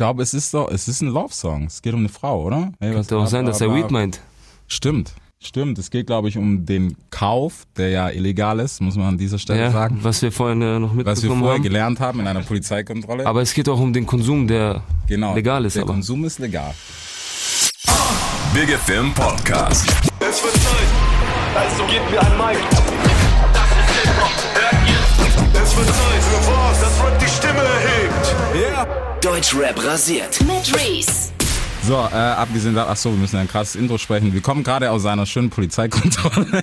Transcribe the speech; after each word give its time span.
glaube, 0.00 0.22
es 0.22 0.32
ist 0.32 0.54
doch, 0.54 0.70
es 0.70 0.88
ist 0.88 1.02
ein 1.02 1.08
Love-Song. 1.08 1.64
Es 1.66 1.82
geht 1.82 1.92
um 1.92 2.00
eine 2.00 2.08
Frau, 2.08 2.42
oder? 2.44 2.72
Hey, 2.80 2.92
Könnte 2.94 3.18
auch 3.18 3.26
sein, 3.26 3.44
dass 3.44 3.60
er 3.60 3.74
Weed 3.74 3.90
meint. 3.90 4.18
Stimmt. 4.66 5.12
Stimmt, 5.42 5.78
es 5.78 5.90
geht, 5.90 6.06
glaube 6.06 6.28
ich, 6.28 6.38
um 6.38 6.64
den 6.64 6.96
Kauf, 7.10 7.64
der 7.76 7.90
ja 7.90 8.08
illegal 8.08 8.60
ist, 8.60 8.80
muss 8.80 8.96
man 8.96 9.08
an 9.08 9.18
dieser 9.18 9.38
Stelle 9.38 9.60
Ja, 9.60 9.70
sagen. 9.70 9.98
was 10.02 10.22
wir 10.22 10.32
vorhin 10.32 10.62
äh, 10.62 10.78
noch 10.78 10.88
Was 10.90 10.96
wir 10.96 11.04
mitbekommen 11.04 11.40
vorher 11.40 11.54
haben. 11.56 11.62
gelernt 11.62 12.00
haben 12.00 12.20
in 12.20 12.26
einer 12.26 12.40
Polizeikontrolle. 12.40 13.26
Aber 13.26 13.42
es 13.42 13.52
geht 13.52 13.68
auch 13.68 13.78
um 13.78 13.92
den 13.92 14.06
Konsum, 14.06 14.46
der 14.48 14.82
genau. 15.06 15.34
legal 15.34 15.64
ist. 15.66 15.76
Der 15.76 15.82
Aber 15.82 15.92
Konsum 15.92 16.24
ist 16.24 16.38
legal. 16.38 16.74
Big 18.54 18.68
FM 18.70 19.12
Podcast. 19.12 19.86
Es 20.20 20.42
wird 20.42 20.54
Zeit, 20.54 20.90
also 21.56 21.84
gebt 21.84 22.10
mir 22.10 22.20
ein 22.20 22.36
Mic. 22.38 22.58
Das 22.70 22.80
ist 22.80 24.02
Hip-Hop, 24.02 24.32
hört 24.54 24.88
ihr? 24.88 25.62
Es 25.62 25.76
wird 25.76 25.86
Zeit 25.88 26.59
Yeah. 28.54 28.84
Deutschrap 29.20 29.78
rasiert. 29.84 30.40
Mit 30.40 30.74
Reese. 30.74 31.30
So, 31.82 31.94
äh, 31.94 32.14
abgesehen 32.14 32.74
davon, 32.74 32.92
ach 32.92 32.96
so, 32.96 33.10
wir 33.10 33.18
müssen 33.18 33.36
ein 33.36 33.46
krasses 33.46 33.76
Intro 33.76 33.96
sprechen. 33.96 34.32
Wir 34.32 34.40
kommen 34.40 34.64
gerade 34.64 34.90
aus 34.90 35.06
einer 35.06 35.24
schönen 35.24 35.50
Polizeikontrolle. 35.50 36.62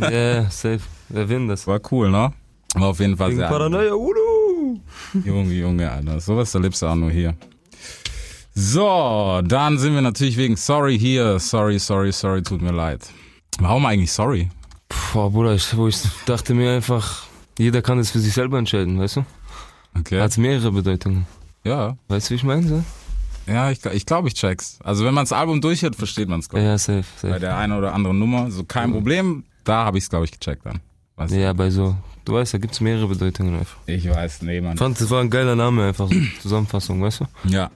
ja, 0.00 0.50
safe. 0.50 0.80
Wer 1.08 1.28
will 1.28 1.46
das? 1.46 1.66
War 1.66 1.80
cool, 1.92 2.10
ne? 2.10 2.32
War 2.74 2.88
auf 2.88 2.98
jeden 2.98 3.16
Fall 3.16 3.28
Wegen 3.28 3.38
sehr. 3.38 3.48
Paranoia, 3.48 3.94
Udo. 3.94 4.80
Junge, 5.24 5.54
Junge, 5.54 5.90
Alter. 5.90 6.18
Sowas 6.20 6.52
erlebst 6.54 6.82
du 6.82 6.86
auch 6.86 6.96
nur 6.96 7.10
hier. 7.10 7.34
So, 8.54 9.40
dann 9.44 9.78
sind 9.78 9.94
wir 9.94 10.02
natürlich 10.02 10.36
wegen 10.36 10.56
Sorry 10.56 10.98
hier. 10.98 11.38
Sorry, 11.38 11.78
sorry, 11.78 12.10
sorry, 12.10 12.42
tut 12.42 12.60
mir 12.60 12.72
leid. 12.72 13.08
Warum 13.60 13.86
eigentlich 13.86 14.12
sorry? 14.12 14.48
Boah, 15.12 15.30
Bruder, 15.30 15.54
ich, 15.54 15.76
wo 15.76 15.86
ich 15.86 15.98
dachte 16.26 16.54
mir 16.54 16.72
einfach, 16.72 17.26
jeder 17.58 17.80
kann 17.80 18.00
es 18.00 18.10
für 18.10 18.18
sich 18.18 18.34
selber 18.34 18.58
entscheiden, 18.58 18.98
weißt 18.98 19.16
du? 19.16 19.24
Okay. 20.00 20.20
Hat 20.20 20.36
mehrere 20.38 20.72
Bedeutungen. 20.72 21.26
ja, 21.64 21.96
Weißt 22.08 22.28
du, 22.28 22.30
wie 22.32 22.36
ich 22.36 22.44
meine? 22.44 22.66
So? 22.66 22.84
ja, 23.46 23.70
ich, 23.70 23.84
ich 23.86 24.06
glaube, 24.06 24.28
ich 24.28 24.34
check's. 24.34 24.78
Also 24.82 25.04
wenn 25.04 25.14
man 25.14 25.24
das 25.24 25.32
Album 25.32 25.60
durchhört, 25.60 25.96
versteht 25.96 26.28
man 26.28 26.40
es, 26.40 26.48
glaube 26.48 26.62
ich. 26.64 26.68
Ja, 26.68 26.78
safe, 26.78 27.04
Bei 27.22 27.28
safe. 27.28 27.40
der 27.40 27.56
einen 27.56 27.72
oder 27.72 27.94
anderen 27.94 28.18
Nummer, 28.18 28.50
so 28.50 28.64
kein 28.64 28.92
Problem. 28.92 29.44
Da 29.64 29.84
habe 29.84 29.98
ich 29.98 30.04
es, 30.04 30.10
glaube 30.10 30.24
ich, 30.24 30.30
gecheckt 30.32 30.64
dann. 30.66 30.80
Weißt? 31.16 31.34
Ja, 31.34 31.52
bei 31.52 31.68
so, 31.70 31.96
du 32.24 32.34
weißt, 32.34 32.54
da 32.54 32.58
gibt's 32.58 32.80
mehrere 32.80 33.08
Bedeutungen 33.08 33.58
einfach. 33.58 33.76
Ich 33.86 34.08
weiß, 34.08 34.42
nee. 34.42 34.58
Ich 34.58 34.78
fand, 34.78 35.00
das 35.00 35.10
war 35.10 35.20
ein 35.20 35.30
geiler 35.30 35.56
Name 35.56 35.88
einfach, 35.88 36.08
so 36.08 36.14
Zusammenfassung, 36.42 37.02
weißt 37.02 37.20
du? 37.20 37.24
Ja. 37.48 37.70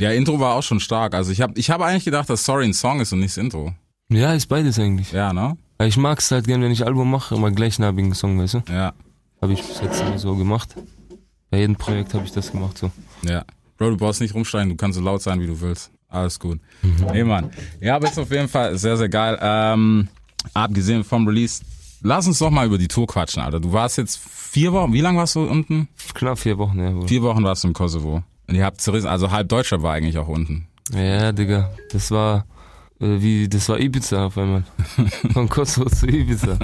Ja, 0.00 0.10
Intro 0.12 0.38
war 0.38 0.54
auch 0.54 0.62
schon 0.62 0.78
stark. 0.80 1.14
Also 1.14 1.32
ich 1.32 1.40
habe 1.40 1.58
ich 1.58 1.70
hab 1.70 1.80
eigentlich 1.80 2.04
gedacht, 2.04 2.30
dass 2.30 2.44
Sorry 2.44 2.64
ein 2.64 2.72
Song 2.72 3.00
ist 3.00 3.12
und 3.12 3.18
nicht 3.20 3.36
das 3.36 3.42
Intro. 3.42 3.72
Ja, 4.10 4.32
ist 4.32 4.46
beides 4.46 4.78
eigentlich. 4.78 5.12
Ja, 5.12 5.32
ne? 5.32 5.56
Ich 5.80 5.96
mag's 5.96 6.30
halt 6.30 6.46
gern, 6.46 6.62
wenn 6.62 6.70
ich 6.70 6.86
Album 6.86 7.10
mache, 7.10 7.34
immer 7.34 7.50
gleichnamigen 7.50 8.14
Song, 8.14 8.40
weißt 8.40 8.54
du? 8.54 8.62
Ja. 8.70 8.92
Habe 9.42 9.52
ich 9.52 9.62
bis 9.62 9.80
jetzt 9.80 10.02
so 10.18 10.34
gemacht. 10.36 10.74
Bei 11.50 11.58
jedem 11.58 11.76
Projekt 11.76 12.14
habe 12.14 12.24
ich 12.24 12.32
das 12.32 12.52
gemacht, 12.52 12.78
so. 12.78 12.90
Ja. 13.22 13.44
Bro, 13.76 13.90
du 13.90 13.96
brauchst 13.96 14.20
nicht 14.20 14.34
rumsteigen, 14.34 14.70
du 14.70 14.76
kannst 14.76 14.98
so 14.98 15.04
laut 15.04 15.22
sein, 15.22 15.40
wie 15.40 15.46
du 15.46 15.60
willst. 15.60 15.90
Alles 16.08 16.38
gut. 16.40 16.58
Nee, 17.12 17.24
Mann. 17.24 17.50
Ja, 17.80 17.96
aber 17.96 18.08
ist 18.08 18.18
auf 18.18 18.30
jeden 18.30 18.48
Fall 18.48 18.76
sehr, 18.78 18.96
sehr 18.96 19.08
geil. 19.08 19.38
Ähm, 19.40 20.08
abgesehen 20.54 21.04
vom 21.04 21.26
Release, 21.26 21.62
lass 22.02 22.26
uns 22.26 22.38
doch 22.38 22.50
mal 22.50 22.66
über 22.66 22.78
die 22.78 22.88
Tour 22.88 23.06
quatschen, 23.06 23.42
Alter. 23.42 23.60
Du 23.60 23.72
warst 23.72 23.98
jetzt 23.98 24.18
vier 24.18 24.72
Wochen, 24.72 24.92
wie 24.92 25.00
lange 25.00 25.18
warst 25.18 25.36
du 25.36 25.42
unten? 25.44 25.88
Knapp 26.14 26.38
vier 26.38 26.58
Wochen, 26.58 26.78
ja, 26.80 26.90
Bruder. 26.90 27.08
Vier 27.08 27.22
Wochen 27.22 27.44
warst 27.44 27.64
du 27.64 27.68
im 27.68 27.74
Kosovo. 27.74 28.22
Und 28.46 28.54
ihr 28.54 28.64
habt 28.64 28.80
zerrissen, 28.80 29.06
also 29.06 29.30
halb 29.30 29.48
Deutschland 29.48 29.82
war 29.82 29.92
eigentlich 29.92 30.18
auch 30.18 30.28
unten. 30.28 30.66
Ja, 30.94 31.32
Digga, 31.32 31.70
das 31.92 32.10
war 32.10 32.46
äh, 33.00 33.20
wie, 33.20 33.48
das 33.48 33.68
war 33.68 33.78
Ibiza 33.78 34.26
auf 34.26 34.38
einmal. 34.38 34.64
Von 35.32 35.48
Kosovo 35.48 35.88
zu 35.90 36.06
Ibiza. 36.06 36.58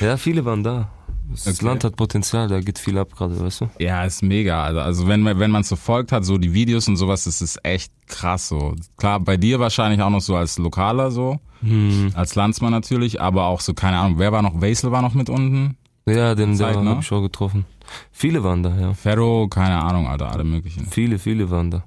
Ja, 0.00 0.16
viele 0.16 0.44
waren 0.44 0.62
da. 0.62 0.90
Das. 1.30 1.62
Land 1.62 1.82
hat 1.84 1.96
Potenzial, 1.96 2.48
da 2.48 2.60
geht 2.60 2.78
viel 2.78 2.96
ab 2.98 3.14
gerade, 3.16 3.38
weißt 3.40 3.62
du? 3.62 3.70
Ja, 3.78 4.04
ist 4.04 4.22
mega. 4.22 4.62
Also, 4.62 4.80
also 4.80 5.08
wenn 5.08 5.20
man 5.22 5.38
wenn 5.38 5.50
man 5.50 5.62
es 5.62 5.68
verfolgt 5.68 6.12
hat, 6.12 6.24
so 6.24 6.38
die 6.38 6.52
Videos 6.52 6.86
und 6.86 6.96
sowas, 6.96 7.24
das 7.24 7.40
ist 7.42 7.58
echt 7.64 7.92
krass 8.06 8.48
so. 8.48 8.74
Klar, 8.96 9.18
bei 9.20 9.36
dir 9.36 9.58
wahrscheinlich 9.58 10.00
auch 10.00 10.10
noch 10.10 10.20
so 10.20 10.36
als 10.36 10.58
Lokaler 10.58 11.10
so, 11.10 11.40
Hm. 11.60 12.12
als 12.14 12.34
Landsmann 12.34 12.70
natürlich, 12.72 13.20
aber 13.20 13.46
auch 13.46 13.60
so 13.60 13.74
keine 13.74 13.98
Ahnung. 13.98 14.18
Wer 14.18 14.30
war 14.32 14.42
noch? 14.42 14.60
Wesel 14.60 14.92
war 14.92 15.02
noch 15.02 15.14
mit 15.14 15.28
unten. 15.30 15.76
Ja, 16.06 16.34
den 16.34 16.54
Zeit, 16.54 16.76
da 16.76 16.82
ne? 16.82 16.98
ich 17.00 17.10
auch 17.10 17.22
getroffen. 17.22 17.64
Viele 18.12 18.44
waren 18.44 18.62
da, 18.62 18.76
ja. 18.78 18.92
Ferro, 18.94 19.48
keine 19.48 19.82
Ahnung, 19.82 20.06
Alter, 20.06 20.30
alle 20.30 20.44
möglichen. 20.44 20.86
Viele, 20.86 21.18
viele 21.18 21.50
waren 21.50 21.70
da. 21.70 21.84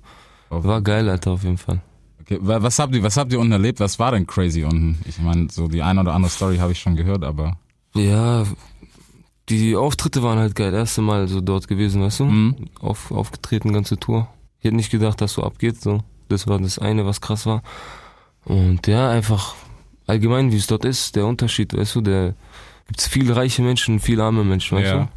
War 0.49 0.81
geil, 0.81 1.07
Alter, 1.07 1.31
auf 1.31 1.43
jeden 1.43 1.57
Fall. 1.59 1.81
Okay, 2.21 2.39
wa- 2.41 2.61
was 2.61 2.79
habt 2.79 2.95
ihr, 2.95 3.03
was 3.03 3.15
habt 3.15 3.31
ihr 3.31 3.39
unten 3.39 3.51
erlebt? 3.53 3.79
Was 3.79 3.99
war 3.99 4.11
denn 4.11 4.25
crazy 4.25 4.63
unten? 4.63 4.97
Ich 5.05 5.19
meine, 5.19 5.47
so 5.51 5.67
die 5.67 5.83
eine 5.83 6.01
oder 6.01 6.13
andere 6.13 6.31
Story 6.31 6.57
habe 6.57 6.71
ich 6.71 6.79
schon 6.79 6.95
gehört, 6.95 7.23
aber 7.23 7.57
Ja, 7.95 8.43
die 9.49 9.75
Auftritte 9.75 10.23
waren 10.23 10.39
halt 10.39 10.55
geil. 10.55 10.73
Erste 10.73 11.01
Mal 11.01 11.27
so 11.27 11.41
dort 11.41 11.67
gewesen, 11.67 12.01
weißt 12.01 12.19
du? 12.21 12.25
Mhm. 12.25 12.55
Auf, 12.79 13.11
aufgetreten, 13.11 13.73
ganze 13.73 13.97
Tour. 13.97 14.27
Ich 14.59 14.65
hätte 14.65 14.75
nicht 14.75 14.91
gedacht, 14.91 15.21
dass 15.21 15.33
so 15.33 15.43
abgeht, 15.43 15.81
so. 15.81 16.01
Das 16.29 16.47
war 16.47 16.59
das 16.59 16.79
eine, 16.79 17.05
was 17.05 17.21
krass 17.21 17.45
war. 17.45 17.61
Und 18.43 18.87
ja, 18.87 19.09
einfach 19.09 19.55
allgemein, 20.07 20.51
wie 20.51 20.57
es 20.57 20.67
dort 20.67 20.83
ist, 20.85 21.15
der 21.15 21.25
Unterschied, 21.25 21.77
weißt 21.77 21.95
du, 21.95 22.01
der 22.01 22.33
gibt's 22.87 23.07
viel 23.07 23.31
reiche 23.31 23.61
Menschen 23.61 23.99
viel 23.99 24.19
arme 24.21 24.43
Menschen, 24.43 24.77
weißt 24.77 24.87
Ja. 24.87 24.97
du? 25.03 25.09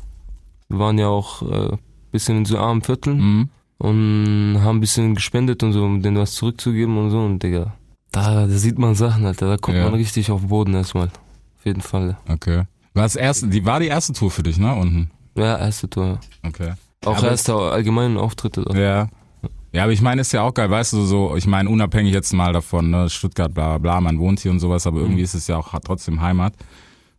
Wir 0.68 0.78
waren 0.78 0.98
ja 0.98 1.08
auch 1.08 1.42
äh, 1.42 1.76
bisschen 2.12 2.38
in 2.38 2.44
so 2.44 2.58
armen 2.58 2.82
Vierteln 2.82 3.18
mhm. 3.18 3.48
und 3.78 4.60
haben 4.62 4.76
ein 4.78 4.80
bisschen 4.80 5.14
gespendet 5.16 5.62
und 5.64 5.72
so, 5.72 5.82
um 5.84 6.02
denen 6.02 6.18
was 6.18 6.34
zurückzugeben 6.34 6.96
und 6.98 7.10
so. 7.10 7.18
Und 7.20 7.42
Digga, 7.42 7.74
da, 8.12 8.46
da 8.46 8.48
sieht 8.48 8.78
man 8.78 8.94
Sachen, 8.94 9.26
Alter. 9.26 9.48
Da 9.48 9.56
kommt 9.56 9.76
Ja. 9.76 9.84
man 9.84 9.94
richtig 9.94 10.30
auf 10.30 10.40
den 10.40 10.48
Boden 10.48 10.74
erstmal. 10.74 11.06
Auf 11.08 11.64
jeden 11.66 11.80
Fall. 11.80 12.16
okay. 12.28 12.64
War 12.94 13.04
das 13.04 13.16
erste, 13.16 13.48
die 13.48 13.64
war 13.64 13.80
die 13.80 13.86
erste 13.86 14.12
Tour 14.12 14.30
für 14.30 14.42
dich, 14.42 14.58
ne? 14.58 14.74
Unten. 14.74 15.10
Ja, 15.36 15.58
erste 15.58 15.88
Tour. 15.88 16.04
ja. 16.42 16.48
Okay. 16.48 16.72
Auch 17.04 17.18
Aber- 17.18 17.28
erste 17.30 17.54
allgemeinen 17.54 18.16
Auftritte. 18.18 18.62
dort. 18.62 18.76
Ja. 18.76 19.08
Ja, 19.72 19.84
aber 19.84 19.92
ich 19.92 20.00
meine, 20.02 20.22
ist 20.22 20.32
ja 20.32 20.42
auch 20.42 20.52
geil, 20.52 20.68
weißt 20.68 20.94
du, 20.94 21.02
so, 21.06 21.36
ich 21.36 21.46
meine, 21.46 21.68
unabhängig 21.70 22.12
jetzt 22.12 22.32
mal 22.32 22.52
davon, 22.52 22.90
ne, 22.90 23.08
Stuttgart, 23.08 23.54
bla, 23.54 23.78
bla, 23.78 24.00
man 24.00 24.18
wohnt 24.18 24.40
hier 24.40 24.50
und 24.50 24.58
sowas, 24.58 24.84
aber 24.84 24.98
irgendwie 24.98 25.22
ist 25.22 25.34
es 25.34 25.46
ja 25.46 25.56
auch 25.58 25.72
trotzdem 25.84 26.20
Heimat. 26.20 26.54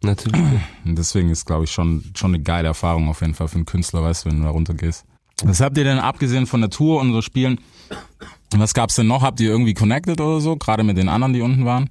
Natürlich. 0.04 0.42
Und 0.86 0.98
deswegen 0.98 1.30
ist, 1.30 1.46
glaube 1.46 1.64
ich, 1.64 1.72
schon, 1.72 2.04
schon 2.16 2.34
eine 2.34 2.44
geile 2.44 2.68
Erfahrung 2.68 3.08
auf 3.08 3.22
jeden 3.22 3.36
Fall 3.36 3.48
für 3.48 3.56
einen 3.56 3.66
Künstler, 3.66 4.04
weißt 4.04 4.26
du, 4.26 4.30
wenn 4.32 4.40
du 4.40 4.44
da 4.46 4.50
runtergehst. 4.50 5.06
Was 5.44 5.62
habt 5.62 5.78
ihr 5.78 5.84
denn 5.86 6.00
abgesehen 6.00 6.46
von 6.48 6.60
der 6.60 6.70
Tour 6.72 7.00
und 7.00 7.14
so 7.14 7.22
Spielen? 7.22 7.60
Was 8.54 8.74
gab's 8.74 8.96
denn 8.96 9.08
noch? 9.08 9.22
Habt 9.22 9.40
ihr 9.40 9.50
irgendwie 9.50 9.74
connected 9.76 10.20
oder 10.20 10.42
so? 10.42 10.58
Gerade 10.58 10.84
mit 10.84 10.98
den 10.98 11.08
anderen, 11.08 11.34
die 11.34 11.42
unten 11.42 11.66
waren? 11.66 11.90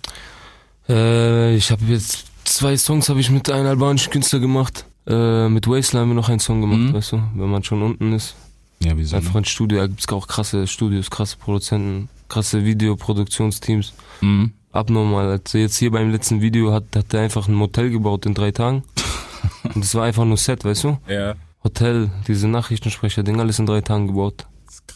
Äh, 0.89 1.55
ich 1.55 1.71
habe 1.71 1.85
jetzt 1.87 2.27
zwei 2.51 2.77
Songs 2.77 3.09
habe 3.09 3.21
ich 3.21 3.31
mit 3.31 3.51
einem 3.51 3.67
albanischen 3.67 4.13
Künstler 4.13 4.39
gemacht. 4.41 4.85
Äh, 5.07 5.49
mit 5.49 5.67
Wasteland 5.67 6.03
haben 6.03 6.11
wir 6.11 6.15
noch 6.15 6.29
einen 6.29 6.41
Song 6.41 6.61
gemacht, 6.61 6.79
Mhm. 6.79 6.93
weißt 6.95 7.13
du, 7.13 7.23
wenn 7.35 7.51
man 7.51 7.63
schon 7.65 7.83
unten 7.83 8.13
ist. 8.13 8.35
Ja, 8.83 8.93
wieso? 8.97 9.17
Einfach 9.17 9.35
ein 9.37 9.45
Studio, 9.45 9.79
da 9.81 9.87
gibt's 9.87 10.09
auch 10.13 10.27
krasse 10.27 10.67
Studios, 10.67 11.11
krasse 11.11 11.37
Produzenten, 11.37 12.09
krasse 12.29 12.65
Videoproduktionsteams. 12.65 13.93
Mhm. 14.21 14.53
Abnormal. 14.73 15.31
Also 15.31 15.59
jetzt 15.59 15.79
hier 15.79 15.91
beim 15.91 16.11
letzten 16.11 16.41
Video 16.41 16.73
hat, 16.73 16.85
hat 16.95 17.13
er 17.13 17.21
einfach 17.23 17.49
ein 17.49 17.55
Motel 17.55 17.91
gebaut 17.91 18.25
in 18.27 18.35
drei 18.35 18.53
Tagen. 18.53 18.85
Und 19.75 19.85
das 19.85 19.95
war 19.95 20.05
einfach 20.05 20.25
nur 20.25 20.37
Set, 20.37 20.65
weißt 20.65 20.85
du? 20.85 20.99
Ja. 21.09 21.35
Hotel, 21.65 22.11
diese 22.29 22.49
Nachrichtensprecher-Ding, 22.49 23.39
alles 23.41 23.59
in 23.59 23.67
drei 23.67 23.81
Tagen 23.81 24.07
gebaut. 24.07 24.47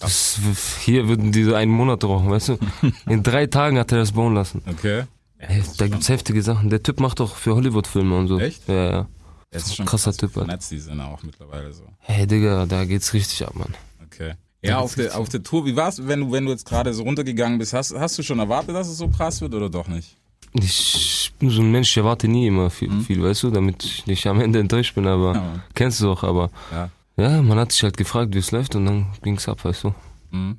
Das, 0.00 0.38
hier 0.84 1.08
würden 1.08 1.32
diese 1.32 1.56
einen 1.56 1.72
Monat 1.72 2.00
brauchen, 2.00 2.30
weißt 2.30 2.50
du? 2.50 2.58
In 3.08 3.22
drei 3.22 3.46
Tagen 3.46 3.78
hat 3.78 3.92
er 3.92 3.98
das 3.98 4.12
bauen 4.12 4.34
lassen. 4.34 4.60
Okay. 4.66 5.04
Ey, 5.38 5.62
da 5.78 5.88
gibt's 5.88 6.08
heftige 6.08 6.42
Sachen. 6.42 6.70
Der 6.70 6.82
Typ 6.82 7.00
macht 7.00 7.20
doch 7.20 7.36
für 7.36 7.54
Hollywood-Filme 7.54 8.16
und 8.16 8.28
so. 8.28 8.38
Echt? 8.40 8.66
Ja, 8.68 8.90
ja. 8.90 9.08
Das 9.50 9.66
ist 9.66 9.76
schon 9.76 9.86
krasser 9.86 10.10
krass, 10.10 10.16
Typ, 10.18 10.36
Alter. 10.36 10.56
die 10.56 10.78
sind 10.78 11.00
auch 11.00 11.22
mittlerweile 11.22 11.72
so. 11.72 11.84
Hey, 11.98 12.26
Digga, 12.26 12.66
da 12.66 12.84
geht's 12.84 13.12
richtig 13.12 13.46
ab, 13.46 13.54
Mann. 13.54 13.74
Okay. 14.06 14.34
Ja, 14.62 14.78
auf 14.78 14.94
der, 14.94 15.16
auf 15.18 15.28
der 15.28 15.42
Tour, 15.42 15.66
wie 15.66 15.76
war's, 15.76 16.06
wenn 16.06 16.20
du, 16.20 16.32
wenn 16.32 16.46
du 16.46 16.50
jetzt 16.52 16.64
gerade 16.66 16.94
so 16.94 17.02
runtergegangen 17.02 17.58
bist? 17.58 17.74
Hast, 17.74 17.94
hast 17.94 18.18
du 18.18 18.22
schon 18.22 18.38
erwartet, 18.38 18.74
dass 18.74 18.88
es 18.88 18.96
so 18.96 19.08
krass 19.08 19.40
wird 19.42 19.52
oder 19.54 19.68
doch 19.68 19.86
nicht? 19.88 20.16
Ich 20.54 21.32
bin 21.38 21.50
so 21.50 21.60
ein 21.60 21.70
Mensch, 21.70 21.90
ich 21.90 21.96
erwarte 21.98 22.28
nie 22.28 22.46
immer 22.46 22.70
viel, 22.70 22.90
viel 23.02 23.22
weißt 23.22 23.42
du, 23.42 23.50
damit 23.50 23.84
ich 23.84 24.06
nicht 24.06 24.26
am 24.26 24.40
Ende 24.40 24.60
enttäuscht 24.60 24.94
bin, 24.94 25.06
aber. 25.06 25.34
Ja, 25.34 25.62
kennst 25.74 26.00
du 26.00 26.06
doch, 26.06 26.22
aber 26.24 26.50
Ja. 26.72 26.90
ja, 27.16 27.42
man 27.42 27.58
hat 27.58 27.72
sich 27.72 27.82
halt 27.82 27.96
gefragt, 27.96 28.34
wie 28.34 28.38
es 28.38 28.52
läuft 28.52 28.74
und 28.76 28.86
dann 28.86 29.06
ging's 29.22 29.48
ab, 29.48 29.64
weißt 29.64 29.84
du. 29.84 29.94
Mhm. 30.30 30.58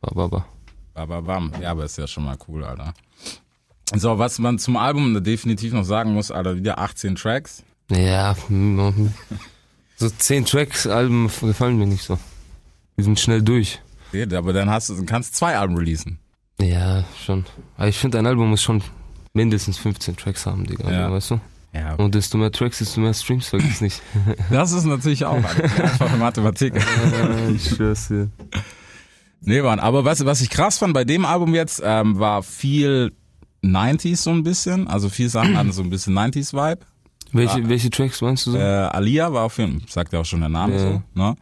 Baba. 0.00 0.46
Aber 0.94 1.22
bam. 1.22 1.52
Ja, 1.60 1.70
aber 1.70 1.84
ist 1.84 1.96
ja 1.98 2.06
schon 2.06 2.24
mal 2.24 2.36
cool, 2.48 2.64
Alter. 2.64 2.92
So, 3.94 4.18
was 4.18 4.38
man 4.38 4.58
zum 4.58 4.76
Album 4.76 5.22
definitiv 5.22 5.72
noch 5.72 5.84
sagen 5.84 6.14
muss, 6.14 6.30
Alter, 6.30 6.56
wieder 6.56 6.78
18 6.78 7.16
Tracks. 7.16 7.62
Ja, 7.90 8.34
mm, 8.48 9.08
so 9.96 10.08
zehn 10.10 10.44
Tracks, 10.46 10.86
Alben 10.86 11.30
gefallen 11.40 11.78
mir 11.78 11.86
nicht 11.86 12.02
so. 12.04 12.18
Die 12.96 13.02
sind 13.02 13.20
schnell 13.20 13.42
durch. 13.42 13.80
Ja, 14.12 14.26
aber 14.38 14.52
dann 14.52 14.70
hast 14.70 14.88
du, 14.88 15.04
kannst 15.04 15.34
zwei 15.34 15.58
Alben 15.58 15.76
releasen. 15.76 16.18
Ja, 16.60 17.04
schon. 17.24 17.44
Aber 17.76 17.88
ich 17.88 17.98
finde, 17.98 18.18
ein 18.18 18.26
Album 18.26 18.48
muss 18.48 18.62
schon 18.62 18.82
mindestens 19.32 19.76
15 19.78 20.16
Tracks 20.16 20.46
haben, 20.46 20.64
Digga, 20.66 20.90
Ja. 20.90 21.10
weißt 21.12 21.32
du? 21.32 21.40
Ja. 21.74 21.94
Und 21.96 22.14
desto 22.14 22.38
mehr 22.38 22.52
Tracks, 22.52 22.78
desto 22.78 23.00
mehr 23.00 23.12
Streams, 23.12 23.48
vergiss 23.48 23.80
nicht. 23.80 24.00
Das 24.50 24.72
ist 24.72 24.84
natürlich 24.84 25.24
auch 25.24 25.34
einfache 25.34 26.16
Mathematik. 26.16 26.74
ich 27.54 27.68
schwör's 27.70 28.08
dir. 28.08 28.30
Nee, 29.40 29.60
Mann, 29.60 29.80
aber 29.80 30.04
was, 30.04 30.24
was 30.24 30.40
ich 30.40 30.48
krass 30.50 30.78
fand 30.78 30.94
bei 30.94 31.04
dem 31.04 31.24
Album 31.24 31.54
jetzt, 31.54 31.82
ähm, 31.84 32.18
war 32.18 32.42
viel 32.44 33.12
90s 33.64 34.16
so 34.22 34.30
ein 34.30 34.42
bisschen. 34.42 34.86
Also 34.88 35.08
viel 35.08 35.28
Sachen 35.28 35.56
hatten 35.56 35.72
so 35.72 35.82
ein 35.82 35.90
bisschen 35.90 36.14
90s-Vibe. 36.14 36.80
Welche, 37.32 37.68
welche 37.68 37.90
Tracks 37.90 38.20
meinst 38.20 38.46
du 38.46 38.52
so? 38.52 38.58
Äh, 38.58 38.62
Alia 38.62 39.32
war 39.32 39.44
auf 39.44 39.58
jeden 39.58 39.80
Fall, 39.80 39.88
sagt 39.88 40.12
ja 40.12 40.20
auch 40.20 40.24
schon 40.24 40.40
der 40.40 40.48
Name 40.48 40.74
Ja. 40.74 40.78
so, 40.80 41.02
ne? 41.14 41.34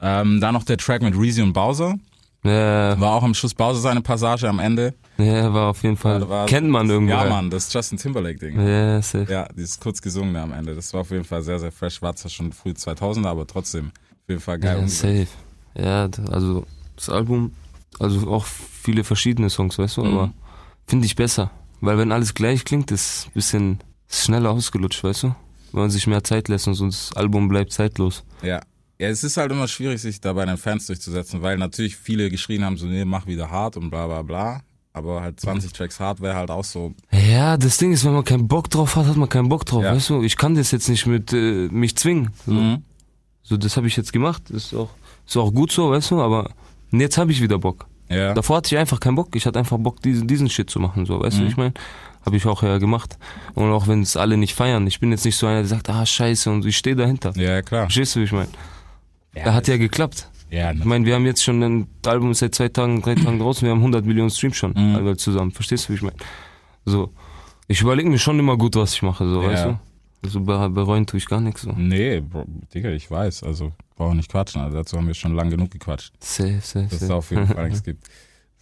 Ähm, 0.00 0.40
dann 0.40 0.54
noch 0.54 0.62
der 0.64 0.76
Track 0.76 1.02
mit 1.02 1.14
Reezy 1.18 1.42
und 1.42 1.52
Bowser. 1.52 1.94
Ja, 2.42 2.98
War 2.98 3.12
auch 3.16 3.22
am 3.22 3.34
Schluss 3.34 3.52
Bowser 3.52 3.80
seine 3.80 4.00
Passage 4.00 4.48
am 4.48 4.60
Ende. 4.60 4.94
ja, 5.18 5.52
war 5.52 5.68
auf 5.70 5.82
jeden 5.82 5.96
Fall. 5.98 6.26
War- 6.26 6.46
Kennt 6.46 6.70
man 6.70 6.88
irgendwo. 6.88 7.12
Ja, 7.12 7.26
Mann, 7.26 7.50
das 7.50 7.70
Justin 7.70 7.98
Timberlake-Ding. 7.98 8.58
Ja, 8.66 9.02
safe. 9.02 9.30
Ja, 9.30 9.46
dieses 9.54 9.78
kurz 9.78 10.00
gesungene 10.00 10.40
am 10.40 10.52
Ende. 10.52 10.74
Das 10.74 10.94
war 10.94 11.02
auf 11.02 11.10
jeden 11.10 11.24
Fall 11.24 11.42
sehr, 11.42 11.58
sehr 11.58 11.70
fresh. 11.72 12.00
War 12.00 12.14
zwar 12.16 12.30
schon 12.30 12.52
früh 12.52 12.70
2000er, 12.70 13.26
aber 13.26 13.46
trotzdem 13.46 13.88
auf 13.88 14.28
jeden 14.28 14.40
Fall 14.40 14.58
geil. 14.58 14.78
Ja, 14.80 14.88
safe. 14.88 15.26
Ja, 15.74 16.08
also 16.30 16.64
das 16.96 17.10
Album, 17.10 17.52
also 17.98 18.26
auch 18.30 18.46
viele 18.46 19.04
verschiedene 19.04 19.50
Songs, 19.50 19.78
weißt 19.78 19.98
du, 19.98 20.04
Mhm. 20.04 20.12
aber 20.14 20.32
finde 20.86 21.04
ich 21.06 21.16
besser. 21.16 21.50
Weil 21.80 21.98
wenn 21.98 22.12
alles 22.12 22.34
gleich 22.34 22.64
klingt, 22.64 22.90
ist 22.90 23.26
ein 23.28 23.32
bisschen 23.34 23.78
ist 24.08 24.24
schneller 24.24 24.50
ausgelutscht, 24.50 25.02
weißt 25.04 25.22
du? 25.24 25.34
Wenn 25.72 25.82
man 25.82 25.90
sich 25.90 26.06
mehr 26.06 26.24
Zeit 26.24 26.48
lässt 26.48 26.66
und 26.66 26.74
so 26.74 26.86
das 26.86 27.12
Album 27.14 27.48
bleibt 27.48 27.72
zeitlos. 27.72 28.24
Ja. 28.42 28.60
Ja, 28.98 29.08
es 29.08 29.24
ist 29.24 29.38
halt 29.38 29.50
immer 29.50 29.66
schwierig, 29.66 30.02
sich 30.02 30.20
da 30.20 30.34
bei 30.34 30.44
den 30.44 30.58
Fans 30.58 30.86
durchzusetzen, 30.86 31.40
weil 31.40 31.56
natürlich 31.56 31.96
viele 31.96 32.28
geschrien 32.28 32.64
haben, 32.64 32.76
so, 32.76 32.84
nee, 32.86 33.04
mach 33.06 33.26
wieder 33.26 33.50
hart 33.50 33.78
und 33.78 33.88
bla 33.88 34.06
bla 34.06 34.20
bla. 34.22 34.60
Aber 34.92 35.22
halt 35.22 35.40
20 35.40 35.72
Tracks 35.72 36.00
hart 36.00 36.20
wäre 36.20 36.34
halt 36.34 36.50
auch 36.50 36.64
so, 36.64 36.92
Ja, 37.12 37.56
das 37.56 37.78
Ding 37.78 37.92
ist, 37.92 38.04
wenn 38.04 38.12
man 38.12 38.24
keinen 38.24 38.46
Bock 38.48 38.68
drauf 38.68 38.96
hat, 38.96 39.06
hat 39.06 39.16
man 39.16 39.28
keinen 39.28 39.48
Bock 39.48 39.64
drauf, 39.64 39.82
Ja. 39.84 39.94
weißt 39.94 40.10
du? 40.10 40.22
Ich 40.22 40.36
kann 40.36 40.54
das 40.54 40.70
jetzt 40.72 40.88
nicht 40.88 41.06
mit 41.06 41.32
äh, 41.32 41.68
mich 41.70 41.96
zwingen. 41.96 42.30
So, 42.44 42.52
Mhm. 42.52 42.82
so 43.42 43.56
das 43.56 43.76
habe 43.78 43.86
ich 43.86 43.96
jetzt 43.96 44.12
gemacht, 44.12 44.50
ist 44.50 44.74
auch 44.74 44.90
ist 45.26 45.36
auch 45.36 45.52
gut 45.54 45.70
so, 45.72 45.90
weißt 45.92 46.10
du, 46.10 46.20
aber 46.20 46.50
jetzt 46.90 47.16
habe 47.16 47.30
ich 47.32 47.40
wieder 47.40 47.58
Bock. 47.58 47.86
Ja. 48.10 48.34
Davor 48.34 48.56
hatte 48.58 48.74
ich 48.74 48.78
einfach 48.78 49.00
keinen 49.00 49.14
Bock. 49.16 49.34
Ich 49.36 49.46
hatte 49.46 49.58
einfach 49.58 49.78
Bock, 49.78 50.02
diesen, 50.02 50.26
diesen 50.28 50.48
Shit 50.50 50.68
zu 50.68 50.78
machen, 50.80 51.06
so, 51.06 51.20
weißt 51.20 51.38
Mhm. 51.38 51.42
du, 51.42 51.46
ich 51.48 51.56
meine? 51.56 51.72
Habe 52.26 52.36
ich 52.36 52.44
auch 52.44 52.62
ja 52.62 52.76
gemacht. 52.78 53.16
Und 53.54 53.70
auch 53.70 53.86
wenn 53.88 54.02
es 54.02 54.16
alle 54.16 54.36
nicht 54.36 54.54
feiern. 54.54 54.86
Ich 54.86 55.00
bin 55.00 55.10
jetzt 55.10 55.24
nicht 55.24 55.36
so 55.36 55.46
einer, 55.46 55.60
der 55.60 55.66
sagt, 55.66 55.88
ah, 55.88 56.04
scheiße, 56.04 56.50
und 56.50 56.66
ich 56.66 56.76
stehe 56.76 56.94
dahinter. 56.96 57.32
Ja, 57.36 57.62
klar. 57.62 57.84
Verstehst 57.84 58.14
du, 58.14 58.20
wie 58.20 58.24
ich 58.24 58.32
meine? 58.32 58.48
Er 59.32 59.54
hat 59.54 59.68
ja 59.68 59.76
geklappt. 59.78 60.28
Ja, 60.50 60.72
Ich 60.72 60.84
meine, 60.84 61.06
wir 61.06 61.14
haben 61.14 61.24
jetzt 61.26 61.42
schon 61.44 61.62
ein 61.62 61.86
Album 62.04 62.34
seit 62.34 62.54
zwei 62.56 62.68
Tagen, 62.68 63.00
drei 63.02 63.14
Tagen 63.14 63.38
draußen, 63.40 63.62
wir 63.64 63.70
haben 63.70 63.78
100 63.78 64.04
Millionen 64.04 64.30
Streams 64.30 64.56
schon, 64.56 64.72
Mhm. 64.76 64.96
alle 64.96 65.16
zusammen. 65.16 65.52
Verstehst 65.52 65.84
du, 65.88 65.92
wie 65.92 65.96
ich 65.96 66.02
meine? 66.02 66.16
So. 66.84 67.10
Ich 67.68 67.80
überlege 67.80 68.10
mir 68.10 68.18
schon 68.18 68.36
immer 68.38 68.56
gut, 68.56 68.74
was 68.74 68.92
ich 68.94 69.02
mache, 69.02 69.26
so, 69.28 69.42
Ja. 69.42 69.48
weißt 69.48 69.64
du? 69.66 69.78
Also 70.22 70.40
be- 70.40 70.68
bereuen 70.70 71.06
tue 71.06 71.18
ich 71.18 71.26
gar 71.26 71.40
nichts, 71.40 71.62
so. 71.62 71.72
Nee, 71.72 72.20
Bro, 72.20 72.44
Digga, 72.74 72.90
ich 72.90 73.10
weiß. 73.10 73.42
Also, 73.42 73.72
brauchen 73.96 74.16
nicht 74.18 74.30
quatschen. 74.30 74.60
Also, 74.60 74.76
dazu 74.76 74.96
haben 74.98 75.06
wir 75.06 75.14
schon 75.14 75.34
lang 75.34 75.48
genug 75.50 75.70
gequatscht. 75.70 76.12
Safe, 76.20 76.60
safe, 76.62 76.86
Dass 76.90 77.02
es 77.02 77.10
auf 77.10 77.30
jeden 77.30 77.46
Fall 77.46 77.68
nichts 77.68 77.82
gibt. 77.82 78.06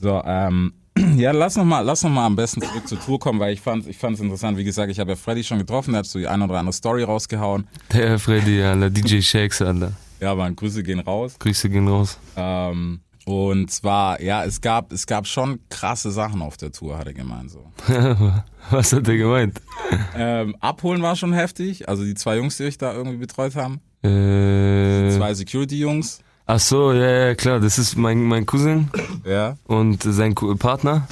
So, 0.00 0.22
ähm, 0.24 0.72
ja, 1.16 1.32
lass 1.32 1.56
noch 1.56 1.64
mal, 1.64 1.80
lass 1.80 2.02
noch 2.04 2.10
mal 2.10 2.26
am 2.26 2.36
besten 2.36 2.60
zurück 2.62 2.86
zur 2.86 3.00
Tour 3.00 3.18
kommen, 3.18 3.40
weil 3.40 3.52
ich 3.52 3.60
fand, 3.60 3.86
ich 3.88 3.96
fand 3.98 4.14
es 4.16 4.20
interessant. 4.20 4.56
Wie 4.56 4.64
gesagt, 4.64 4.90
ich 4.90 5.00
habe 5.00 5.10
ja 5.10 5.16
Freddy 5.16 5.42
schon 5.42 5.58
getroffen, 5.58 5.92
der 5.92 6.00
hat 6.00 6.06
so 6.06 6.18
die 6.18 6.28
eine 6.28 6.44
oder 6.44 6.58
andere 6.58 6.72
Story 6.72 7.02
rausgehauen. 7.02 7.66
Der 7.92 8.18
Freddy, 8.18 8.62
Alter, 8.62 8.90
DJ 8.90 9.20
Shakes, 9.20 9.60
Alter. 9.62 9.92
Ja, 10.20 10.32
aber 10.32 10.50
Grüße 10.50 10.82
gehen 10.82 11.00
raus. 11.00 11.36
Grüße 11.38 11.68
gehen 11.70 11.86
raus. 11.88 12.18
Ähm, 12.36 13.00
und 13.28 13.70
zwar, 13.70 14.20
ja, 14.22 14.44
es 14.44 14.60
gab, 14.62 14.90
es 14.92 15.06
gab 15.06 15.26
schon 15.26 15.60
krasse 15.68 16.10
Sachen 16.10 16.40
auf 16.40 16.56
der 16.56 16.72
Tour, 16.72 16.96
hat 16.98 17.06
er 17.06 17.12
gemeint 17.14 17.50
so. 17.50 17.64
was 18.70 18.92
hat 18.92 19.06
er 19.06 19.16
gemeint? 19.16 19.60
Ähm, 20.16 20.56
abholen 20.60 21.02
war 21.02 21.14
schon 21.14 21.32
heftig. 21.34 21.88
Also 21.88 22.04
die 22.04 22.14
zwei 22.14 22.36
Jungs, 22.38 22.56
die 22.56 22.64
euch 22.64 22.78
da 22.78 22.92
irgendwie 22.94 23.18
betreut 23.18 23.54
haben. 23.54 23.80
Äh, 24.02 25.10
Zwei 25.16 25.34
Security-Jungs. 25.34 26.20
Ach 26.46 26.58
so, 26.60 26.92
ja, 26.92 27.26
ja, 27.26 27.34
klar, 27.34 27.60
das 27.60 27.78
ist 27.78 27.96
mein, 27.96 28.22
mein 28.22 28.46
Cousin 28.46 28.90
Ja. 29.26 29.56
und 29.66 30.02
sein 30.02 30.34
Partner. 30.34 31.06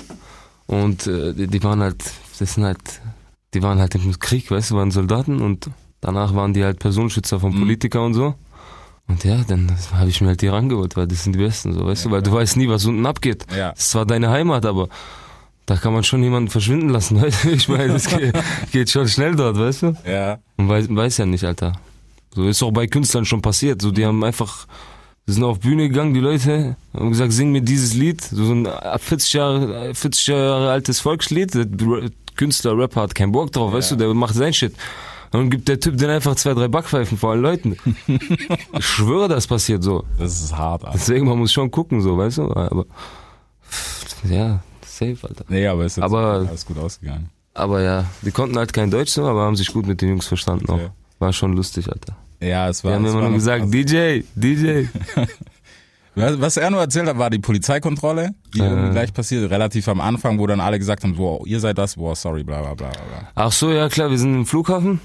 Und 0.67 1.07
äh, 1.07 1.35
die, 1.35 1.47
die 1.47 1.62
waren 1.62 1.81
halt, 1.81 2.03
das 2.39 2.55
sind 2.55 2.65
halt, 2.65 2.81
die 3.53 3.62
waren 3.62 3.79
halt 3.79 3.95
im 3.95 4.19
Krieg, 4.19 4.51
weißt 4.51 4.71
du, 4.71 4.77
waren 4.77 4.91
Soldaten 4.91 5.41
und 5.43 5.71
danach 6.01 6.35
waren 6.35 6.55
die 6.55 6.65
halt 6.65 6.79
Personenschützer 6.79 7.39
von 7.41 7.55
Mhm. 7.55 7.59
Politiker 7.61 8.03
und 8.05 8.15
so. 8.15 8.35
Und 9.08 9.23
ja, 9.25 9.43
dann 9.47 9.70
habe 9.93 10.11
ich 10.11 10.20
mir 10.20 10.29
halt 10.29 10.43
die 10.43 10.49
rangeholt, 10.49 10.97
weil 10.97 11.06
das 11.06 11.25
sind 11.25 11.35
die 11.35 11.38
Besten, 11.38 11.73
so, 11.73 11.87
weißt 11.87 12.06
du, 12.06 12.11
weil 12.11 12.23
du 12.23 12.32
weißt 12.32 12.56
nie, 12.56 12.69
was 12.69 12.85
unten 12.87 13.06
abgeht. 13.06 13.47
Ja. 13.56 13.70
Das 13.70 13.81
ist 13.81 13.91
zwar 13.91 14.05
deine 14.05 14.31
Heimat, 14.31 14.67
aber 14.67 14.88
da 15.64 15.76
kann 15.76 15.93
man 15.93 16.03
schon 16.05 16.23
jemanden 16.23 16.49
verschwinden 16.50 16.88
lassen, 16.88 17.20
weißt 17.23 17.44
du? 17.44 17.50
Ich 17.50 17.69
meine, 17.69 17.93
das 17.93 18.08
geht, 18.08 18.35
geht 18.73 18.91
schon 18.91 19.08
schnell 19.08 19.37
dort, 19.37 19.58
weißt 19.58 19.82
du? 19.82 19.97
Ja. 20.05 20.38
Man 20.56 20.69
weiß, 20.69 20.87
weiß 20.88 21.19
ja 21.19 21.26
nicht, 21.26 21.44
Alter. 21.44 21.75
So 22.35 22.47
ist 22.47 22.62
auch 22.62 22.73
bei 22.73 22.87
Künstlern 22.87 23.25
schon 23.25 23.43
passiert. 23.43 23.81
So, 23.81 23.91
die 23.93 24.05
haben 24.05 24.23
einfach, 24.25 24.67
die 25.26 25.32
sind 25.32 25.44
auf 25.44 25.61
Bühne 25.61 25.88
gegangen, 25.88 26.12
die 26.12 26.20
Leute, 26.20 26.76
haben 26.93 27.11
gesagt, 27.11 27.32
sing 27.32 27.50
mir 27.50 27.62
dieses 27.62 27.94
Lied. 27.94 28.20
So 28.20 28.52
ein 28.52 28.69
40 28.99 29.32
Jahre, 29.32 29.94
40 29.94 30.26
Jahre 30.26 30.70
altes 30.70 31.00
Volkslied. 31.00 31.55
Der 31.55 31.67
Künstler, 32.37 32.76
Rapper 32.76 33.02
hat 33.02 33.14
keinen 33.14 33.32
Bock 33.32 33.52
drauf, 33.52 33.73
weißt 33.73 33.93
du, 33.93 33.97
der 33.97 34.12
macht 34.12 34.35
sein 34.35 34.52
Shit. 34.52 34.75
Dann 35.37 35.50
gibt 35.50 35.69
der 35.69 35.79
Typ 35.79 35.99
den 35.99 36.09
einfach 36.09 36.35
zwei, 36.37 36.55
drei 36.55 36.67
Backpfeifen 36.69 37.19
vor 37.19 37.33
allen 37.33 37.43
Leuten. 37.43 37.77
ich 38.06 38.85
schwöre, 38.87 39.29
das 39.29 39.47
passiert 39.47 39.83
so. 39.83 40.05
Das 40.19 40.41
ist 40.41 40.56
hart, 40.56 40.85
Alter. 40.85 40.97
Deswegen, 40.99 41.27
man 41.27 41.38
muss 41.38 41.53
schon 41.53 41.71
gucken, 41.71 42.00
so, 42.00 42.17
weißt 42.17 42.38
du. 42.38 42.53
Aber, 42.55 42.87
ja, 44.29 44.61
safe, 44.85 45.19
Alter. 45.23 45.44
Nee, 45.49 45.67
aber 45.67 45.85
ist 45.85 45.97
jetzt 45.97 46.05
Aber- 46.05 46.47
alles 46.49 46.65
gut 46.65 46.79
ausgegangen. 46.79 47.29
Aber 47.53 47.81
ja, 47.83 48.05
die 48.23 48.31
konnten 48.33 48.56
halt 48.59 48.73
kein 48.75 48.91
Deutsch 48.91 49.17
aber 49.19 49.43
haben 49.43 49.56
sich 49.56 49.73
gut 49.73 49.87
mit 49.87 50.03
den 50.03 50.11
Jungs 50.11 50.27
verstanden 50.27 50.69
auch. 50.71 50.79
Ja. 50.79 50.91
War 51.19 51.33
schon 51.33 51.55
lustig, 51.55 51.88
Alter. 51.91 52.15
Ja, 52.41 52.69
es 52.69 52.85
war. 52.85 52.91
Wir 52.91 52.97
haben 52.97 53.06
immer 53.06 53.23
nur 53.23 53.33
gesagt, 53.33 53.62
krass. 53.62 53.71
DJ, 53.71 54.23
DJ. 54.35 54.85
Was 56.15 56.56
er 56.56 56.71
nur 56.71 56.81
erzählt 56.81 57.09
hat, 57.09 57.19
war 57.19 57.29
die 57.29 57.38
Polizeikontrolle, 57.38 58.31
die 58.55 58.61
Äh. 58.61 58.91
gleich 58.91 59.12
passiert, 59.12 59.50
relativ 59.50 59.87
am 59.88 60.00
Anfang, 60.00 60.38
wo 60.38 60.47
dann 60.47 60.61
alle 60.61 60.79
gesagt 60.79 61.05
haben, 61.05 61.15
boah, 61.17 61.47
ihr 61.47 61.61
seid 61.61 61.77
das, 61.77 61.97
boah, 61.97 62.17
sorry, 62.17 62.43
bla 62.43 62.61
bla 62.62 62.75
bla 62.75 62.88
bla. 62.88 63.29
Ach 63.35 63.53
so, 63.53 63.71
ja 63.71 63.88
klar, 63.91 64.11
wir 64.11 64.19
sind 64.19 64.35
im 64.35 64.47
Flughafen. 64.47 65.00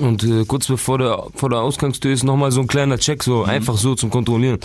Und 0.00 0.22
äh, 0.24 0.44
kurz 0.44 0.68
bevor 0.68 0.98
der, 0.98 1.24
vor 1.34 1.50
der 1.50 1.60
Ausgangstür 1.60 2.12
ist 2.12 2.22
nochmal 2.22 2.52
so 2.52 2.60
ein 2.60 2.68
kleiner 2.68 2.98
Check, 2.98 3.22
so 3.22 3.42
einfach 3.44 3.76
so 3.76 3.94
zum 3.94 4.10
Kontrollieren. 4.10 4.60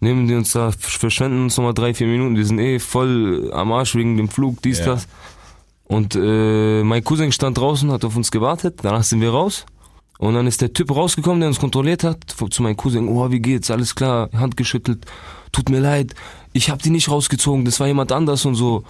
Nehmen 0.00 0.26
die 0.28 0.34
uns 0.34 0.52
da, 0.52 0.70
verschwenden 0.70 1.42
uns 1.44 1.56
nochmal 1.56 1.74
drei, 1.74 1.92
vier 1.92 2.06
Minuten, 2.06 2.34
die 2.34 2.44
sind 2.44 2.58
eh 2.58 2.78
voll 2.78 3.50
am 3.52 3.72
Arsch 3.72 3.94
wegen 3.94 4.16
dem 4.16 4.28
Flug, 4.28 4.62
dies, 4.62 4.78
Ja. 4.78 4.86
das. 4.86 5.08
Und 5.84 6.14
äh, 6.14 6.82
mein 6.84 7.02
Cousin 7.02 7.32
stand 7.32 7.58
draußen, 7.58 7.90
hat 7.90 8.04
auf 8.04 8.14
uns 8.16 8.30
gewartet, 8.30 8.80
danach 8.82 9.02
sind 9.02 9.20
wir 9.20 9.30
raus. 9.30 9.66
Und 10.18 10.34
dann 10.34 10.46
ist 10.46 10.60
der 10.60 10.72
Typ 10.72 10.94
rausgekommen, 10.94 11.40
der 11.40 11.48
uns 11.48 11.60
kontrolliert 11.60 12.04
hat, 12.04 12.18
zu 12.50 12.62
meinem 12.62 12.76
Cousin, 12.76 13.08
oh, 13.08 13.30
wie 13.30 13.40
geht's, 13.40 13.70
alles 13.70 13.94
klar, 13.94 14.28
Hand 14.34 14.56
geschüttelt, 14.56 15.04
tut 15.52 15.68
mir 15.68 15.80
leid, 15.80 16.14
ich 16.52 16.70
hab 16.70 16.82
die 16.82 16.90
nicht 16.90 17.08
rausgezogen, 17.10 17.64
das 17.64 17.80
war 17.80 17.86
jemand 17.86 18.12
anders 18.12 18.44
und 18.44 18.54
so. 18.54 18.84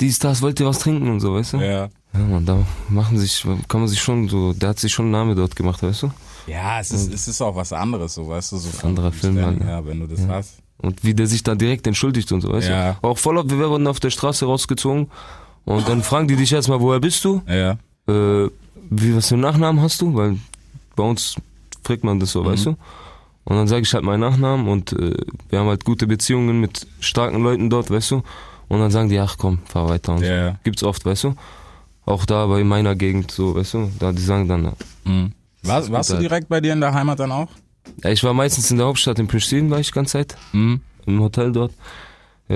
Dies, 0.00 0.18
das, 0.18 0.42
wollt 0.42 0.60
ihr 0.60 0.66
was 0.66 0.78
trinken 0.78 1.08
und 1.10 1.20
so, 1.20 1.34
weißt 1.34 1.54
du? 1.54 1.56
Ja. 1.58 1.88
Ja, 2.14 2.20
man, 2.20 2.46
da 2.46 2.58
machen 2.88 3.18
sich, 3.18 3.44
kann 3.68 3.80
man 3.80 3.88
sich 3.88 4.00
schon 4.00 4.28
so, 4.28 4.52
der 4.52 4.70
hat 4.70 4.78
sich 4.78 4.92
schon 4.92 5.06
einen 5.06 5.12
Namen 5.12 5.36
dort 5.36 5.54
gemacht, 5.56 5.82
weißt 5.82 6.04
du? 6.04 6.10
Ja, 6.46 6.80
es 6.80 6.90
ist, 6.90 7.12
es 7.12 7.28
ist 7.28 7.42
auch 7.42 7.54
was 7.54 7.72
anderes, 7.72 8.14
so, 8.14 8.26
weißt 8.28 8.52
du, 8.52 8.56
so. 8.56 8.86
anderer 8.86 9.12
Film, 9.12 9.34
Mann. 9.40 9.60
her, 9.60 9.84
wenn 9.84 10.00
du 10.00 10.06
das 10.06 10.26
hast. 10.26 10.54
Und 10.78 11.04
wie 11.04 11.12
der 11.12 11.26
sich 11.26 11.42
da 11.42 11.54
direkt 11.54 11.86
entschuldigt 11.86 12.30
und 12.32 12.40
so, 12.40 12.50
weißt 12.52 12.68
Ja. 12.68 12.92
du? 12.92 13.08
Auch 13.08 13.18
voll 13.18 13.36
auf, 13.38 13.50
wir 13.50 13.68
wurden 13.68 13.86
auf 13.86 14.00
der 14.00 14.10
Straße 14.10 14.46
rausgezogen 14.46 15.08
und 15.64 15.88
dann 15.88 16.02
fragen 16.02 16.28
die 16.28 16.36
dich 16.36 16.52
erstmal, 16.52 16.80
woher 16.80 17.00
bist 17.00 17.24
du? 17.24 17.42
Ja. 17.46 17.72
Äh, 18.08 18.48
wie, 18.90 19.14
was 19.16 19.28
für 19.28 19.34
einen 19.34 19.42
Nachnamen 19.42 19.82
hast 19.82 20.00
du? 20.00 20.14
Weil 20.14 20.38
bei 20.96 21.02
uns 21.02 21.34
fragt 21.84 22.04
man 22.04 22.20
das 22.20 22.32
so, 22.32 22.44
weißt 22.44 22.66
du? 22.66 22.70
Und 23.44 23.56
dann 23.56 23.66
sage 23.68 23.82
ich 23.82 23.92
halt 23.92 24.04
meinen 24.04 24.20
Nachnamen 24.20 24.68
und 24.68 24.92
äh, 24.92 25.14
wir 25.50 25.58
haben 25.58 25.68
halt 25.68 25.84
gute 25.84 26.06
Beziehungen 26.06 26.60
mit 26.60 26.86
starken 27.00 27.42
Leuten 27.42 27.68
dort, 27.68 27.90
weißt 27.90 28.12
du? 28.12 28.22
Und 28.68 28.80
dann 28.80 28.90
sagen 28.90 29.08
die, 29.08 29.18
ach 29.18 29.36
komm, 29.38 29.58
fahr 29.64 29.88
weiter 29.88 30.14
und 30.14 30.22
Ja. 30.22 30.50
so. 30.52 30.56
Gibt's 30.64 30.82
oft, 30.82 31.04
weißt 31.04 31.24
du? 31.24 31.34
Auch 32.04 32.24
da 32.26 32.46
bei 32.46 32.64
meiner 32.64 32.94
Gegend 32.94 33.30
so, 33.30 33.54
weißt 33.54 33.74
du? 33.74 33.90
Da 33.98 34.12
die 34.12 34.22
sagen 34.22 34.48
dann, 34.48 34.72
Mhm. 35.04 35.32
War, 35.62 35.88
warst 35.90 36.10
du 36.10 36.14
halt. 36.14 36.22
direkt 36.22 36.48
bei 36.48 36.60
dir 36.60 36.72
in 36.72 36.80
der 36.80 36.92
Heimat 36.94 37.18
dann 37.18 37.32
auch? 37.32 37.48
Ja, 38.04 38.10
ich 38.10 38.22
war 38.22 38.32
meistens 38.34 38.70
in 38.70 38.76
der 38.78 38.86
Hauptstadt 38.86 39.18
in 39.18 39.26
Pristina, 39.28 39.70
war 39.70 39.80
ich 39.80 39.88
die 39.88 39.92
ganze 39.94 40.12
Zeit, 40.12 40.36
Mhm. 40.52 40.80
im 41.06 41.20
Hotel 41.20 41.52
dort. 41.52 41.72
Äh, 42.48 42.54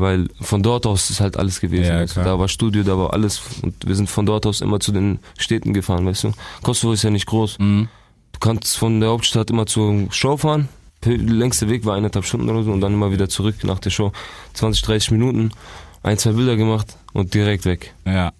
weil 0.00 0.28
von 0.42 0.62
dort 0.62 0.86
aus 0.86 1.08
ist 1.08 1.20
halt 1.20 1.38
alles 1.38 1.58
gewesen. 1.60 1.84
Ja, 1.86 2.04
klar. 2.04 2.24
Da 2.26 2.38
war 2.38 2.46
Studio, 2.48 2.82
da 2.82 2.98
war 2.98 3.14
alles 3.14 3.40
und 3.62 3.74
wir 3.86 3.94
sind 3.94 4.10
von 4.10 4.26
dort 4.26 4.44
aus 4.44 4.60
immer 4.60 4.80
zu 4.80 4.92
den 4.92 5.18
Städten 5.38 5.72
gefahren, 5.72 6.04
weißt 6.04 6.24
du. 6.24 6.32
Kosovo 6.62 6.92
ist 6.92 7.04
ja 7.04 7.10
nicht 7.10 7.24
groß. 7.26 7.58
Mhm. 7.58 7.88
Du 8.32 8.38
kannst 8.40 8.76
von 8.76 9.00
der 9.00 9.08
Hauptstadt 9.10 9.48
immer 9.50 9.64
zur 9.64 10.08
Show 10.10 10.36
fahren. 10.36 10.68
Der 11.04 11.16
längste 11.18 11.68
Weg 11.68 11.84
war 11.84 11.96
eineinhalb 11.96 12.24
Stunden 12.24 12.48
oder 12.48 12.62
so 12.62 12.72
und 12.72 12.80
dann 12.80 12.94
immer 12.94 13.12
wieder 13.12 13.28
zurück 13.28 13.56
nach 13.64 13.78
der 13.78 13.90
Show. 13.90 14.12
20, 14.54 14.82
30 14.82 15.10
Minuten, 15.12 15.50
ein, 16.02 16.18
zwei 16.18 16.32
Bilder 16.32 16.56
gemacht 16.56 16.96
und 17.12 17.34
direkt 17.34 17.64
weg. 17.64 17.94
Ja. 18.06 18.32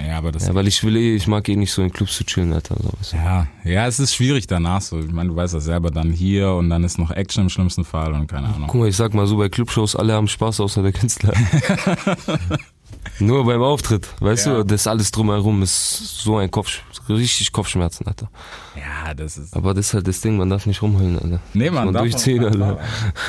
Ja, 0.00 0.18
aber 0.18 0.32
das. 0.32 0.46
Ja, 0.46 0.54
weil 0.54 0.66
ich 0.66 0.82
will 0.82 0.96
eh, 0.96 1.14
ich 1.14 1.26
mag 1.28 1.48
eh 1.48 1.54
nicht 1.54 1.72
so 1.72 1.82
in 1.82 1.92
Clubs 1.92 2.16
zu 2.16 2.24
chillen, 2.24 2.52
Alter. 2.52 2.76
So, 2.80 2.90
weißt 2.98 3.12
du. 3.12 3.16
Ja, 3.16 3.46
ja, 3.64 3.86
es 3.86 4.00
ist 4.00 4.14
schwierig 4.14 4.46
danach 4.46 4.80
so. 4.80 4.98
Ich 4.98 5.12
meine, 5.12 5.28
du 5.28 5.36
weißt 5.36 5.54
ja 5.54 5.60
selber 5.60 5.90
dann 5.90 6.10
hier 6.10 6.52
und 6.52 6.70
dann 6.70 6.82
ist 6.82 6.98
noch 6.98 7.10
Action 7.10 7.44
im 7.44 7.48
schlimmsten 7.50 7.84
Fall 7.84 8.12
und 8.12 8.26
keine 8.26 8.48
Ahnung. 8.48 8.66
Guck 8.66 8.80
mal, 8.80 8.88
ich 8.88 8.96
sag 8.96 9.14
mal 9.14 9.26
so, 9.26 9.36
bei 9.36 9.48
Clubshows, 9.48 9.94
alle 9.94 10.14
haben 10.14 10.28
Spaß 10.28 10.60
außer 10.60 10.82
der 10.82 10.92
Künstler. 10.92 11.34
Nur 13.18 13.44
beim 13.44 13.62
Auftritt, 13.62 14.08
weißt 14.20 14.46
Ja. 14.46 14.56
du, 14.58 14.64
das 14.64 14.86
alles 14.86 15.10
drumherum 15.10 15.62
ist 15.62 16.18
so 16.22 16.36
ein 16.38 16.50
Kopf, 16.50 16.80
richtig 17.08 17.52
Kopfschmerzen, 17.52 18.06
Alter. 18.06 18.28
Ja, 18.76 19.14
das 19.14 19.38
ist. 19.38 19.54
Aber 19.56 19.74
das 19.74 19.88
ist 19.88 19.94
halt 19.94 20.08
das 20.08 20.20
Ding, 20.20 20.36
man 20.36 20.48
darf 20.50 20.66
nicht 20.66 20.82
rumheulen, 20.82 21.18
Alter. 21.18 21.40
Nee, 21.54 21.70
man, 21.70 21.84
man 21.86 21.94
darf 21.94 22.02
durchziehen, 22.04 22.42
man, 22.42 22.62
Alter. 22.62 22.78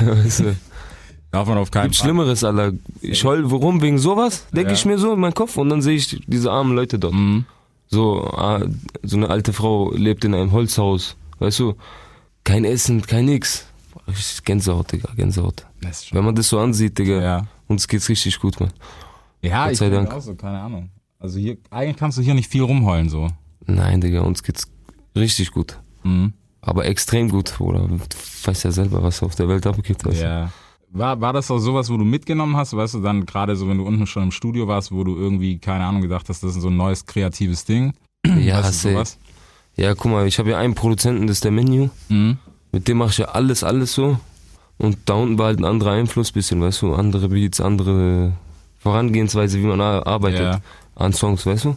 Weißt 0.00 0.40
du, 0.40 0.56
Darf 1.30 1.48
man 1.48 1.58
auf 1.58 1.70
keinen 1.72 1.84
gibt 1.84 1.96
Fall. 1.96 2.04
Schlimmeres, 2.06 2.44
Alter. 2.44 2.72
Ich 3.00 3.24
heul 3.24 3.44
rum 3.44 3.82
wegen 3.82 3.98
sowas, 3.98 4.46
denke 4.52 4.70
Ja. 4.70 4.74
ich 4.76 4.84
mir 4.84 4.98
so 4.98 5.12
in 5.14 5.20
meinen 5.20 5.34
Kopf 5.34 5.56
und 5.56 5.68
dann 5.68 5.82
sehe 5.82 5.96
ich 5.96 6.22
diese 6.28 6.50
armen 6.52 6.74
Leute 6.76 6.98
dort. 6.98 7.14
Mhm. 7.14 7.44
So, 7.88 8.24
ah, 8.36 8.60
so 9.02 9.16
eine 9.16 9.28
alte 9.30 9.52
Frau 9.52 9.92
lebt 9.92 10.24
in 10.24 10.34
einem 10.34 10.52
Holzhaus, 10.52 11.16
weißt 11.40 11.58
du, 11.60 11.74
kein 12.44 12.64
Essen, 12.64 13.02
kein 13.02 13.26
nix. 13.26 13.66
richtig 14.06 14.44
Gänsehaut, 14.44 14.92
Digga, 14.92 15.10
Gänsehaut. 15.16 15.66
Wenn 16.12 16.24
man 16.24 16.34
das 16.34 16.48
so 16.48 16.58
ansieht, 16.58 16.98
Digga, 16.98 17.20
ja. 17.20 17.46
uns 17.68 17.88
geht's 17.88 18.08
richtig 18.08 18.38
gut, 18.38 18.58
man. 18.60 18.70
Ja, 19.44 19.64
Gott 19.64 19.72
ich 19.72 19.78
sei 19.78 19.90
Dank. 19.90 20.12
auch 20.12 20.20
so, 20.20 20.34
keine 20.34 20.60
Ahnung. 20.60 20.90
Also 21.18 21.38
hier, 21.38 21.56
eigentlich 21.70 21.96
kannst 21.96 22.18
du 22.18 22.22
hier 22.22 22.34
nicht 22.34 22.50
viel 22.50 22.62
rumheulen, 22.62 23.08
so. 23.08 23.28
Nein, 23.66 24.00
Digga, 24.00 24.20
uns 24.20 24.42
geht's 24.42 24.70
richtig 25.16 25.50
gut. 25.52 25.78
Mhm. 26.02 26.32
Aber 26.60 26.86
extrem 26.86 27.28
gut, 27.28 27.60
oder? 27.60 27.80
Du 27.86 27.98
weißt 28.44 28.64
ja 28.64 28.70
selber, 28.70 29.02
was 29.02 29.22
auf 29.22 29.34
der 29.34 29.48
Welt 29.48 29.66
abgeht. 29.66 30.04
Du? 30.04 30.10
Ja. 30.10 30.50
War, 30.90 31.20
war 31.20 31.32
das 31.32 31.50
auch 31.50 31.58
sowas, 31.58 31.90
wo 31.90 31.96
du 31.96 32.04
mitgenommen 32.04 32.56
hast, 32.56 32.74
weißt 32.76 32.94
du, 32.94 33.00
dann 33.00 33.26
gerade 33.26 33.56
so, 33.56 33.68
wenn 33.68 33.78
du 33.78 33.84
unten 33.86 34.06
schon 34.06 34.22
im 34.24 34.30
Studio 34.30 34.68
warst, 34.68 34.92
wo 34.92 35.02
du 35.02 35.16
irgendwie, 35.16 35.58
keine 35.58 35.84
Ahnung, 35.84 36.02
gedacht 36.02 36.28
hast, 36.28 36.42
das 36.42 36.54
ist 36.54 36.62
so 36.62 36.68
ein 36.68 36.76
neues 36.76 37.04
kreatives 37.04 37.64
Ding? 37.64 37.92
Ja, 38.40 38.62
weißt 38.62 38.84
du, 38.84 38.90
sowas? 38.92 39.18
ja, 39.76 39.94
guck 39.94 40.10
mal, 40.12 40.26
ich 40.26 40.38
habe 40.38 40.50
ja 40.50 40.58
einen 40.58 40.74
Produzenten, 40.74 41.26
das 41.26 41.38
ist 41.38 41.44
der 41.44 41.50
Menu. 41.50 41.90
Mhm. 42.08 42.38
Mit 42.72 42.88
dem 42.88 42.98
mache 42.98 43.10
ich 43.10 43.18
ja 43.18 43.26
alles, 43.26 43.62
alles 43.64 43.92
so. 43.92 44.18
Und 44.78 44.96
da 45.04 45.14
unten 45.14 45.38
war 45.38 45.46
halt 45.46 45.58
ein 45.58 45.64
anderer 45.64 45.92
Einfluss, 45.92 46.32
bisschen, 46.32 46.60
weißt 46.60 46.82
du, 46.82 46.94
andere 46.94 47.28
Beats, 47.28 47.60
andere 47.60 48.32
Vorangehensweise, 48.84 49.58
wie 49.58 49.64
man 49.66 49.80
ar- 49.80 50.06
arbeitet 50.06 50.40
Ja. 50.40 50.60
an 50.94 51.12
Songs, 51.12 51.44
weißt 51.46 51.64
du. 51.64 51.76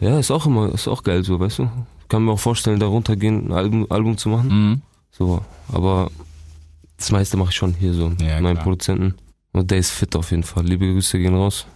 Ja, 0.00 0.18
ist 0.18 0.30
auch 0.30 0.46
immer, 0.46 0.72
ist 0.72 0.86
auch 0.88 1.02
geil 1.02 1.22
so, 1.24 1.38
weißt 1.38 1.58
du. 1.58 1.70
Kann 2.08 2.24
mir 2.24 2.32
auch 2.32 2.38
vorstellen, 2.38 2.78
da 2.80 2.86
runtergehen, 2.86 3.48
ein 3.48 3.52
Album, 3.52 3.86
Album 3.90 4.16
zu 4.16 4.28
machen. 4.28 4.48
Mhm. 4.70 4.82
So, 5.10 5.42
aber 5.72 6.10
das 6.96 7.10
meiste 7.10 7.36
mache 7.36 7.50
ich 7.50 7.56
schon 7.56 7.74
hier 7.74 7.92
so, 7.92 8.12
Ja, 8.20 8.40
meinen 8.40 8.54
klar. 8.54 8.62
Produzenten. 8.64 9.14
Und 9.52 9.70
der 9.70 9.78
ist 9.78 9.90
fit 9.90 10.14
auf 10.16 10.30
jeden 10.30 10.44
Fall. 10.44 10.64
Liebe 10.64 10.86
Grüße 10.86 11.18
gehen 11.18 11.34
raus. 11.34 11.66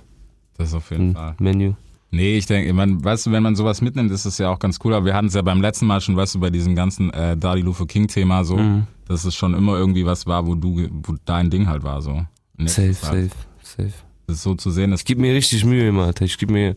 Das 0.57 0.73
auf 0.75 0.91
jeden 0.93 1.11
Ein 1.11 1.15
Fall. 1.15 1.35
Menu. 1.41 1.75
Nee, 2.13 2.39
ich 2.39 2.47
denke, 2.47 2.73
man, 2.73 3.05
weißt 3.05 3.27
du, 3.27 3.33
wenn 3.33 3.43
man 3.43 3.57
sowas 3.57 3.83
mitnimmt, 3.83 4.11
ist 4.13 4.25
das 4.25 4.39
ja 4.39 4.49
auch 4.51 4.61
ganz 4.61 4.79
cool. 4.85 4.95
Aber 4.95 5.05
wir 5.07 5.15
hatten 5.15 5.27
es 5.27 5.35
ja 5.35 5.43
beim 5.43 5.61
letzten 5.61 5.87
Mal 5.87 6.01
schon, 6.01 6.17
weißt 6.17 6.37
du, 6.37 6.41
bei 6.41 6.51
diesem 6.51 6.75
ganzen 6.77 7.13
äh, 7.13 7.37
Daddy 7.37 7.63
Luther 7.63 7.85
King 7.87 8.07
Thema 8.07 8.45
so, 8.45 8.57
Mhm. 8.57 8.87
dass 9.09 9.25
es 9.25 9.35
schon 9.35 9.55
immer 9.55 9.77
irgendwie 9.77 10.07
was 10.07 10.25
war, 10.27 10.47
wo 10.47 10.55
du, 10.55 10.89
wo 11.03 11.17
dein 11.25 11.51
Ding 11.51 11.67
halt 11.67 11.83
war 11.83 12.01
so. 12.01 12.25
Safe, 12.65 12.87
ist 12.89 13.03
halt, 13.11 13.33
safe, 13.65 13.91
safe. 13.91 13.93
Das 14.27 14.37
ist 14.37 14.43
so 14.43 14.55
zu 14.55 14.71
sehen, 14.71 14.91
dass 14.91 15.01
Ich 15.01 15.07
gebe 15.07 15.21
mir 15.21 15.35
richtig 15.35 15.65
Mühe 15.65 15.89
immer, 15.89 16.05
Alter. 16.07 16.25
Ich 16.25 16.37
gebe 16.39 16.53
mir, 16.53 16.77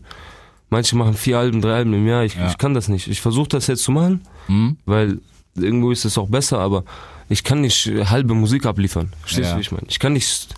manche 0.68 0.96
machen 0.96 1.14
vier 1.14 1.38
Alben, 1.38 1.60
drei 1.60 1.74
Alben 1.76 1.92
im 1.94 2.06
Jahr. 2.06 2.24
Ich, 2.24 2.34
Ja. 2.36 2.48
ich 2.50 2.58
kann 2.58 2.74
das 2.74 2.88
nicht. 2.88 3.08
Ich 3.08 3.20
versuche 3.20 3.48
das 3.48 3.66
jetzt 3.66 3.82
zu 3.82 3.92
machen, 3.92 4.22
hm? 4.46 4.76
weil 4.86 5.18
irgendwo 5.56 5.90
ist 5.90 6.04
es 6.04 6.16
auch 6.16 6.28
besser, 6.28 6.60
aber 6.60 6.84
ich 7.28 7.42
kann 7.44 7.60
nicht 7.60 7.86
äh, 7.86 8.06
halbe 8.06 8.34
Musik 8.34 8.66
abliefern. 8.66 9.12
Verstehst 9.20 9.46
Ja. 9.48 9.52
du, 9.52 9.58
wie 9.58 9.62
ich 9.62 9.72
meine? 9.72 9.86
Ich 9.88 9.98
kann 9.98 10.12
nicht 10.12 10.48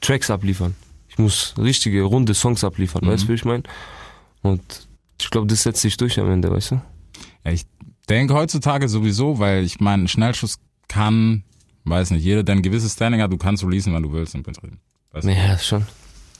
Tracks 0.00 0.30
abliefern. 0.30 0.74
Ich 1.08 1.18
muss 1.18 1.54
richtige, 1.58 2.02
runde 2.02 2.34
Songs 2.34 2.62
abliefern. 2.62 3.04
Mhm. 3.04 3.08
Weißt 3.10 3.24
du, 3.24 3.28
wie 3.28 3.34
ich 3.34 3.44
meine? 3.44 3.64
Und 4.42 4.62
ich 5.20 5.30
glaube, 5.30 5.48
das 5.48 5.64
setzt 5.64 5.80
sich 5.82 5.96
durch 5.96 6.20
am 6.20 6.30
Ende, 6.30 6.50
weißt 6.50 6.70
du? 6.72 6.80
Ja, 7.44 7.50
ich 7.50 7.64
denke 8.08 8.34
heutzutage 8.34 8.88
sowieso, 8.88 9.40
weil 9.40 9.64
ich 9.64 9.80
meine, 9.80 10.04
ein 10.04 10.08
Schnellschuss 10.08 10.58
kann, 10.86 11.42
weiß 11.84 12.12
nicht, 12.12 12.22
jeder, 12.24 12.44
der 12.44 12.54
ein 12.54 12.62
gewisses 12.62 12.92
Standing 12.92 13.20
hat, 13.20 13.32
du 13.32 13.36
kannst 13.36 13.64
releasen, 13.64 13.92
wann 13.92 14.04
du 14.04 14.12
willst 14.12 14.36
im 14.36 14.44
Prinzip. 14.44 14.70
Weißt 15.10 15.26
du? 15.26 15.32
Ja, 15.32 15.58
schon. 15.58 15.84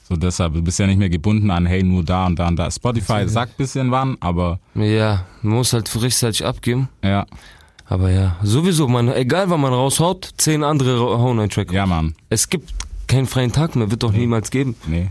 So 0.08 0.16
deshalb, 0.16 0.54
du 0.54 0.62
bist 0.62 0.78
ja 0.78 0.86
nicht 0.86 0.98
mehr 0.98 1.10
gebunden 1.10 1.50
an, 1.50 1.66
hey, 1.66 1.82
nur 1.82 2.02
da 2.02 2.26
und 2.26 2.38
da 2.38 2.48
und 2.48 2.56
da. 2.56 2.70
Spotify 2.70 3.28
sagt 3.28 3.56
bisschen 3.58 3.90
wann, 3.90 4.16
aber 4.20 4.58
Ja, 4.74 5.26
man 5.42 5.56
muss 5.56 5.72
halt 5.74 5.90
rechtzeitig 6.00 6.46
abgeben. 6.46 6.88
ja, 7.04 7.26
Aber 7.86 8.10
ja, 8.10 8.36
sowieso, 8.42 8.88
man, 8.88 9.08
egal 9.12 9.50
wann 9.50 9.60
man 9.60 9.72
raushaut, 9.74 10.30
zehn 10.38 10.64
andere 10.64 10.98
hauen 10.98 11.38
einen 11.40 11.50
Track. 11.50 11.72
ja, 11.72 11.84
Mann. 11.84 12.14
Es 12.30 12.48
gibt 12.48 12.72
keinen 13.06 13.26
freien 13.26 13.52
Tag 13.52 13.76
mehr, 13.76 13.90
wird 13.90 14.02
doch 14.02 14.12
niemals 14.12 14.50
geben. 14.50 14.76
Nee. 14.86 15.10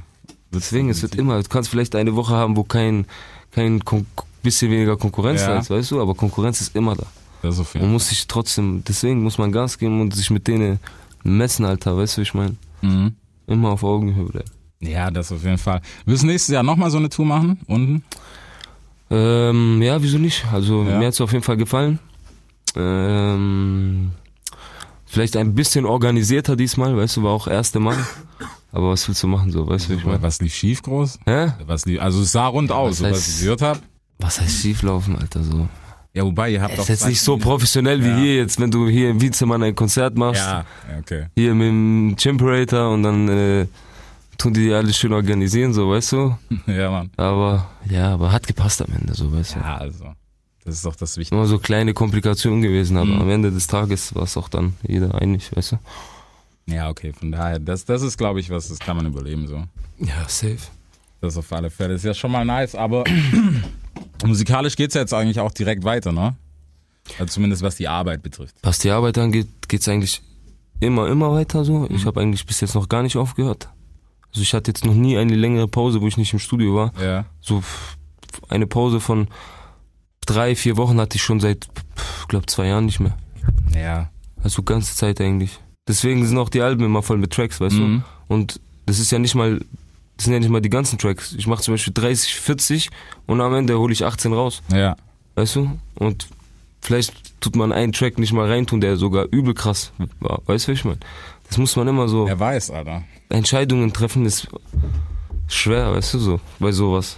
Deswegen, 0.52 0.90
es 0.90 1.02
wird 1.04 1.14
immer, 1.16 1.42
du 1.44 1.50
kannst 1.50 1.70
vielleicht 1.70 1.94
eine 1.96 2.16
Woche 2.16 2.34
haben, 2.34 2.56
wo 2.58 2.64
kein, 2.64 3.06
kein 3.52 3.84
Kon 3.86 4.06
bisschen 4.44 4.72
weniger 4.72 4.96
Konkurrenz 4.98 5.42
Ja. 5.42 5.50
da 5.50 5.60
ist, 5.60 5.70
weißt 5.70 5.92
du, 5.92 6.02
aber 6.02 6.16
Konkurrenz 6.16 6.62
ist 6.62 6.76
immer 6.76 6.96
da. 6.96 7.06
Das 7.44 7.60
auf 7.60 7.74
jeden 7.74 7.86
Man 7.86 7.94
muss 7.94 8.10
sich 8.10 8.26
trotzdem, 8.28 8.82
deswegen 8.88 9.22
muss 9.24 9.38
man 9.38 9.52
Gas 9.52 9.78
geben 9.78 10.00
und 10.02 10.16
sich 10.16 10.30
mit 10.32 10.48
denen 10.48 10.80
messen, 11.24 11.66
Alter, 11.66 11.98
weißt 11.98 12.16
du, 12.18 12.22
wie 12.22 12.24
ich 12.24 12.34
meine? 12.34 12.56
Mhm. 12.82 13.14
Immer 13.46 13.70
auf 13.72 13.84
Augenhöhe 13.84 14.26
bleiben. 14.26 14.50
Ja, 14.80 15.10
das 15.12 15.32
auf 15.32 15.44
jeden 15.44 15.58
Fall. 15.58 15.82
Willst 16.06 16.24
du 16.24 16.28
nächstes 16.28 16.54
Jahr 16.54 16.64
nochmal 16.64 16.92
so 16.92 16.98
eine 16.98 17.10
Tour 17.10 17.26
machen? 17.26 17.60
Unten? 17.68 18.04
Ähm, 19.10 19.82
ja, 19.82 20.02
wieso 20.04 20.18
nicht? 20.18 20.46
Also, 20.52 20.84
Ja. 20.84 21.00
mir 21.00 21.08
hat's 21.08 21.22
auf 21.22 21.32
jeden 21.32 21.44
Fall 21.44 21.58
gefallen. 21.58 22.00
Ähm, 22.76 24.12
vielleicht 25.06 25.38
ein 25.38 25.56
bisschen 25.56 25.86
organisierter 25.86 26.56
diesmal, 26.56 26.96
weißt 26.96 27.18
du, 27.18 27.24
war 27.24 27.32
auch 27.32 27.48
erste 27.48 27.80
Mal. 27.80 27.98
Aber 28.72 28.92
was 28.92 29.08
willst 29.08 29.24
du 29.24 29.28
machen, 29.28 29.52
so, 29.52 29.68
weißt 29.68 29.86
du, 29.88 29.94
wie 29.94 29.98
ich 29.98 30.06
meine? 30.06 30.22
Was 30.22 30.42
lief 30.42 30.54
schief 30.54 30.82
groß? 30.84 31.20
Hä? 31.26 31.54
Was 31.66 31.86
lief, 31.86 32.02
also 32.02 32.22
es 32.22 32.32
sah 32.32 32.48
rund 32.48 32.72
aus, 32.72 32.90
was 32.90 32.98
so 33.00 33.06
was 33.06 33.18
heißt- 33.18 33.36
ich 33.38 33.42
gehört 33.44 33.62
habe. 33.62 33.80
Was 34.20 34.42
heißt 34.42 34.62
schieflaufen, 34.62 35.16
Alter, 35.18 35.44
so? 35.44 35.68
Ja, 36.14 36.24
wobei, 36.24 36.50
ihr 36.52 36.62
habt 36.62 36.72
Es 36.74 36.78
doch 36.78 36.84
ist 36.84 36.90
jetzt 36.90 37.08
nicht 37.08 37.22
so 37.22 37.38
professionell 37.38 38.04
wie 38.04 38.10
Ja. 38.10 38.18
hier 38.18 38.36
jetzt, 38.38 38.60
wenn 38.60 38.72
du 38.72 38.88
hier 38.88 39.12
im 39.12 39.22
Wiezemann 39.22 39.62
ein 39.64 39.76
Konzert 39.76 40.18
machst, 40.18 40.42
Ja, 40.42 40.66
ja, 40.92 40.98
okay. 41.00 41.26
hier 41.36 41.54
mit 41.54 41.68
dem 41.68 42.16
Chimperator 42.18 42.92
und 42.92 43.04
dann 43.04 43.30
äh, 43.30 43.68
tun 44.38 44.54
die 44.54 44.72
alles 44.74 44.98
schön 44.98 45.14
organisieren, 45.14 45.74
so, 45.74 45.90
weißt 45.90 46.12
du? 46.14 46.38
Ja, 46.68 46.92
Mann. 46.92 47.12
Aber, 47.18 47.68
ja, 47.90 48.14
aber 48.14 48.32
hat 48.32 48.46
gepasst 48.48 48.82
am 48.82 48.94
Ende, 48.94 49.14
so, 49.14 49.32
weißt 49.32 49.56
du? 49.56 49.60
Ja, 49.60 49.78
also. 49.78 50.06
Das 50.66 50.76
ist 50.76 50.86
doch 50.86 50.96
das 50.96 51.16
Wichtigste. 51.16 51.36
Nur 51.36 51.46
so 51.48 51.60
kleine 51.60 51.94
Komplikationen 51.94 52.62
gewesen, 52.62 52.98
aber 52.98 53.06
Mhm. 53.08 53.22
am 53.22 53.30
Ende 53.30 53.52
des 53.52 53.68
Tages 53.68 54.14
war 54.16 54.24
es 54.24 54.36
auch 54.36 54.50
dann 54.50 54.74
jeder 54.86 55.16
einig, 55.16 55.50
weißt 55.56 55.74
du? 55.74 55.80
Ja, 56.74 56.90
okay, 56.90 57.14
von 57.14 57.32
daher, 57.32 57.60
das, 57.60 57.86
das 57.86 58.02
ist, 58.02 58.18
glaube 58.18 58.42
ich, 58.42 58.50
was, 58.50 58.68
das 58.68 58.80
kann 58.80 58.98
man 58.98 59.06
überleben, 59.06 59.48
so. 59.48 59.64
Ja, 60.00 60.28
safe. 60.28 60.58
Das 61.22 61.38
auf 61.38 61.52
alle 61.54 61.70
Fälle. 61.70 61.94
ist 61.94 62.04
ja 62.04 62.14
schon 62.14 62.32
mal 62.32 62.44
nice, 62.44 62.76
aber 62.76 63.06
musikalisch 64.26 64.76
geht's 64.76 64.94
ja 64.96 65.02
jetzt 65.02 65.14
eigentlich 65.14 65.40
auch 65.40 65.52
direkt 65.52 65.84
weiter, 65.84 66.12
ne? 66.12 66.36
Also 67.18 67.26
zumindest 67.36 67.62
was 67.62 67.76
die 67.76 67.88
Arbeit 67.88 68.22
betrifft. 68.22 68.56
Was 68.64 68.80
die 68.80 68.92
Arbeit 68.92 69.18
angeht, 69.18 69.48
geht's 69.70 69.88
eigentlich 69.88 70.22
immer, 70.82 71.08
immer 71.08 71.32
weiter 71.32 71.64
so. 71.64 71.88
Ich 71.90 72.06
habe 72.06 72.20
eigentlich 72.20 72.46
bis 72.46 72.60
jetzt 72.60 72.76
noch 72.76 72.90
gar 72.90 73.02
nicht 73.04 73.16
aufgehört. 73.16 73.70
Also 74.38 74.44
ich 74.44 74.54
hatte 74.54 74.70
jetzt 74.70 74.86
noch 74.86 74.94
nie 74.94 75.18
eine 75.18 75.34
längere 75.36 75.68
Pause, 75.68 76.00
wo 76.00 76.08
ich 76.08 76.16
nicht 76.16 76.32
im 76.32 76.38
Studio 76.38 76.76
war. 76.76 76.92
Ja. 77.02 77.26
So 77.42 77.64
eine 78.50 78.68
Pause 78.68 79.00
von 79.00 79.28
drei, 80.28 80.56
vier 80.56 80.78
Wochen 80.78 81.00
hatte 81.02 81.16
ich 81.16 81.24
schon 81.24 81.40
seit, 81.40 81.68
glaube 82.28 82.46
zwei 82.46 82.68
Jahren 82.68 82.86
nicht 82.86 83.00
mehr. 83.00 83.18
Ja. 83.76 84.12
Also 84.44 84.62
ganze 84.62 84.96
Zeit 84.96 85.20
eigentlich. 85.22 85.58
Deswegen 85.88 86.24
sind 86.28 86.38
auch 86.38 86.50
die 86.50 86.62
Alben 86.62 86.86
immer 86.86 87.02
voll 87.02 87.18
mit 87.18 87.34
Tracks, 87.34 87.60
weißt 87.60 87.78
Mhm. 87.78 88.04
du? 88.28 88.34
Und 88.34 88.60
das 88.86 89.00
ist 89.00 89.10
ja 89.10 89.18
nicht 89.18 89.34
mal, 89.34 89.60
das 90.18 90.26
sind 90.26 90.34
ja 90.34 90.40
nicht 90.40 90.50
mal 90.52 90.62
die 90.62 90.70
ganzen 90.70 91.00
Tracks. 91.00 91.34
Ich 91.34 91.48
mache 91.48 91.64
zum 91.64 91.74
Beispiel 91.74 91.94
30, 91.96 92.36
40 92.36 92.90
und 93.26 93.42
am 93.42 93.56
Ende 93.56 93.80
hole 93.80 93.92
ich 93.92 94.06
18 94.06 94.34
raus, 94.34 94.62
Ja. 94.72 94.96
weißt 95.34 95.56
du? 95.56 95.80
Und 95.96 96.28
vielleicht 96.84 97.42
tut 97.42 97.56
man 97.56 97.72
einen 97.72 97.92
Track 97.92 98.20
nicht 98.20 98.34
mal 98.34 98.46
reintun, 98.48 98.82
der 98.82 98.98
sogar 98.98 99.26
übel 99.32 99.56
krass 99.56 99.92
war, 100.20 100.44
weißt 100.46 100.68
du, 100.68 100.72
wie 100.72 100.76
ich 100.76 100.86
meine? 100.86 101.00
Das 101.48 101.58
muss 101.58 101.76
man 101.76 101.88
immer 101.88 102.08
so, 102.08 102.28
Wer 102.28 102.40
weiß, 102.40 102.72
Alter. 102.72 103.04
Entscheidungen 103.30 103.94
treffen 103.94 104.26
ist 104.26 104.48
schwer, 105.48 105.94
weißt 105.94 106.14
du, 106.16 106.20
so, 106.20 106.40
bei 106.60 106.72
sowas. 106.72 107.18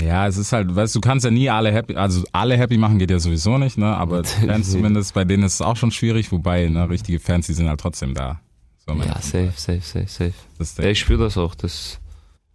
Ja, 0.00 0.26
es 0.28 0.36
ist 0.36 0.52
halt, 0.52 0.74
weißt 0.74 0.94
du, 0.94 1.00
du 1.00 1.08
kannst 1.08 1.24
ja 1.24 1.30
nie 1.30 1.50
alle 1.50 1.72
happy, 1.72 1.96
also 1.96 2.22
alle 2.32 2.56
happy 2.56 2.78
machen 2.78 2.98
geht 2.98 3.10
ja 3.10 3.18
sowieso 3.18 3.58
nicht, 3.58 3.78
ne? 3.78 3.96
Aber 3.96 4.22
Fans 4.46 4.70
zumindest, 4.70 5.14
bei 5.14 5.24
denen 5.24 5.42
ist 5.42 5.54
es 5.54 5.60
auch 5.60 5.76
schon 5.76 5.90
schwierig, 5.90 6.30
wobei, 6.30 6.68
ne, 6.68 6.88
richtige 6.88 7.18
Fans, 7.18 7.46
die 7.46 7.52
sind 7.54 7.68
halt 7.68 7.80
trotzdem 7.80 8.14
da. 8.14 8.40
So, 8.86 8.94
Ja, 8.94 9.20
safe, 9.20 9.52
safe, 9.56 9.80
safe, 9.80 10.06
safe. 10.06 10.34
Ist 10.60 10.78
Ja, 10.78 10.84
ich 10.84 11.00
spüre 11.00 11.24
das 11.24 11.36
auch, 11.36 11.54
das 11.56 11.98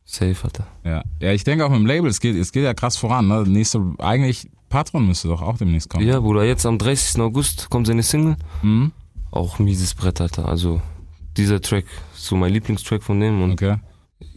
safe, 0.05 0.37
Alter. 0.43 0.67
ja. 0.85 1.03
ja, 1.19 1.31
ich 1.33 1.43
denke 1.43 1.65
auch 1.65 1.69
mit 1.69 1.79
dem 1.79 1.85
Label, 1.85 2.09
es 2.09 2.21
geht, 2.21 2.35
es 2.37 2.53
geht 2.53 2.63
ja 2.63 2.73
krass 2.73 2.95
voran, 2.95 3.27
ne? 3.27 3.43
Nächste, 3.45 3.81
eigentlich, 3.99 4.49
Patron 4.69 5.05
müsste 5.05 5.27
doch 5.27 5.41
auch 5.41 5.57
demnächst 5.57 5.89
kommen. 5.89 6.07
Ja, 6.07 6.19
Bruder, 6.21 6.45
jetzt 6.45 6.65
am 6.65 6.77
30. 6.77 7.19
August 7.21 7.69
kommt 7.69 7.87
seine 7.87 8.03
Single. 8.03 8.37
Mhm. 8.61 8.91
Auch 9.31 9.59
mieses 9.59 9.93
Brett, 9.95 10.21
Alter. 10.21 10.47
Also 10.47 10.81
dieser 11.37 11.61
Track, 11.61 11.85
so 12.13 12.35
mein 12.35 12.53
Lieblingstrack 12.53 13.03
von 13.03 13.19
dem 13.19 13.41
und 13.41 13.51
Okay. 13.53 13.77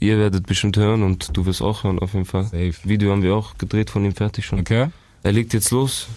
ihr 0.01 0.19
werdet 0.19 0.47
bestimmt 0.47 0.77
hören 0.77 1.03
und 1.03 1.37
du 1.37 1.47
wirst 1.47 1.63
auch 1.63 1.85
hören 1.85 1.99
auf 1.99 2.13
jeden 2.15 2.25
Fall. 2.27 2.45
Safe. 2.45 2.75
Video 2.85 3.13
haben 3.13 3.23
wir 3.23 3.35
auch 3.35 3.57
gedreht 3.59 3.91
von 3.91 4.05
ihm 4.05 4.15
fertig 4.15 4.47
schon. 4.47 4.61
Okay. 4.61 4.89
Er 5.23 5.33
legt 5.33 5.53
jetzt 5.55 5.71
los, 5.71 6.09